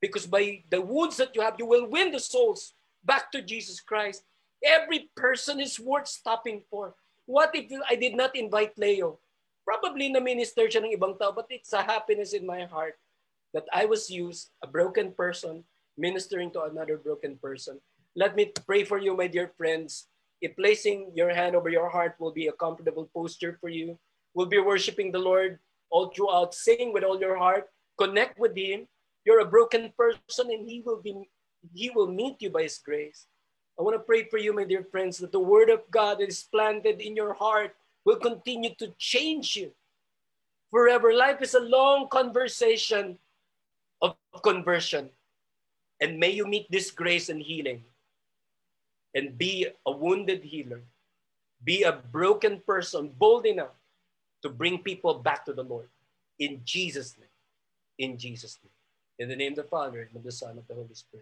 Because 0.00 0.26
by 0.26 0.62
the 0.68 0.80
wounds 0.80 1.16
that 1.16 1.34
you 1.34 1.40
have, 1.40 1.56
you 1.58 1.66
will 1.66 1.86
win 1.86 2.10
the 2.12 2.20
souls 2.20 2.74
back 3.04 3.30
to 3.32 3.40
Jesus 3.40 3.80
Christ. 3.80 4.24
Every 4.62 5.10
person 5.16 5.60
is 5.60 5.80
worth 5.80 6.08
stopping 6.08 6.62
for. 6.68 6.94
What 7.26 7.54
if 7.54 7.70
I 7.88 7.96
did 7.96 8.14
not 8.14 8.36
invite 8.36 8.76
Leo? 8.76 9.18
Probably 9.64 10.12
na 10.12 10.20
minister 10.20 10.68
siya 10.68 10.84
ng 10.84 10.92
ibang 10.92 11.16
tao, 11.16 11.32
but 11.32 11.48
it's 11.48 11.72
a 11.72 11.80
happiness 11.80 12.36
in 12.36 12.44
my 12.44 12.68
heart 12.68 13.00
that 13.56 13.64
I 13.72 13.88
was 13.88 14.12
used, 14.12 14.52
a 14.60 14.68
broken 14.68 15.12
person, 15.16 15.64
ministering 15.96 16.52
to 16.52 16.68
another 16.68 16.98
broken 16.98 17.40
person. 17.40 17.80
Let 18.12 18.36
me 18.36 18.52
pray 18.66 18.84
for 18.84 18.98
you, 18.98 19.16
my 19.16 19.26
dear 19.26 19.48
friends. 19.56 20.10
If 20.44 20.56
placing 20.56 21.16
your 21.16 21.32
hand 21.32 21.56
over 21.56 21.72
your 21.72 21.88
heart 21.88 22.20
will 22.20 22.34
be 22.34 22.52
a 22.52 22.58
comfortable 22.60 23.08
posture 23.14 23.56
for 23.56 23.72
you, 23.72 23.96
we'll 24.34 24.52
be 24.52 24.60
worshiping 24.60 25.12
the 25.12 25.22
Lord 25.22 25.58
all 25.90 26.10
throughout. 26.10 26.54
Sing 26.54 26.92
with 26.92 27.04
all 27.04 27.20
your 27.20 27.36
heart. 27.36 27.68
Connect 27.98 28.38
with 28.38 28.56
Him. 28.56 28.86
You're 29.24 29.40
a 29.40 29.48
broken 29.48 29.92
person, 29.96 30.50
and 30.50 30.68
He 30.68 30.82
will 30.84 31.00
be 31.00 31.28
He 31.72 31.90
will 31.90 32.08
meet 32.08 32.40
you 32.40 32.50
by 32.50 32.62
His 32.64 32.78
grace. 32.78 33.26
I 33.78 33.82
want 33.82 33.96
to 33.96 34.02
pray 34.02 34.24
for 34.28 34.38
you, 34.38 34.52
my 34.52 34.64
dear 34.64 34.84
friends, 34.90 35.18
that 35.18 35.32
the 35.32 35.40
Word 35.40 35.70
of 35.70 35.82
God 35.90 36.18
that 36.18 36.28
is 36.28 36.44
planted 36.44 37.00
in 37.00 37.16
your 37.16 37.34
heart 37.34 37.74
will 38.04 38.16
continue 38.16 38.74
to 38.78 38.94
change 38.98 39.56
you 39.56 39.72
forever. 40.70 41.12
Life 41.12 41.42
is 41.42 41.54
a 41.54 41.60
long 41.60 42.08
conversation 42.08 43.18
of 44.02 44.16
conversion. 44.42 45.10
And 46.00 46.18
may 46.18 46.30
you 46.30 46.46
meet 46.46 46.70
this 46.70 46.90
grace 46.90 47.28
and 47.28 47.40
healing 47.40 47.84
and 49.14 49.38
be 49.38 49.66
a 49.86 49.90
wounded 49.90 50.42
healer. 50.42 50.82
Be 51.62 51.82
a 51.82 51.92
broken 51.92 52.60
person, 52.66 53.10
bold 53.16 53.46
enough 53.46 53.72
to 54.44 54.50
bring 54.50 54.78
people 54.78 55.14
back 55.14 55.44
to 55.46 55.54
the 55.54 55.64
Lord. 55.64 55.88
In 56.38 56.60
Jesus' 56.64 57.16
name. 57.18 57.28
In 57.98 58.18
Jesus' 58.18 58.58
name. 58.62 58.70
In 59.18 59.28
the 59.28 59.36
name 59.36 59.52
of 59.52 59.56
the 59.56 59.64
Father, 59.64 60.02
and 60.02 60.14
of 60.14 60.22
the 60.22 60.30
Son, 60.30 60.50
and 60.50 60.58
of 60.60 60.68
the 60.68 60.74
Holy 60.74 60.94
Spirit. 60.94 61.10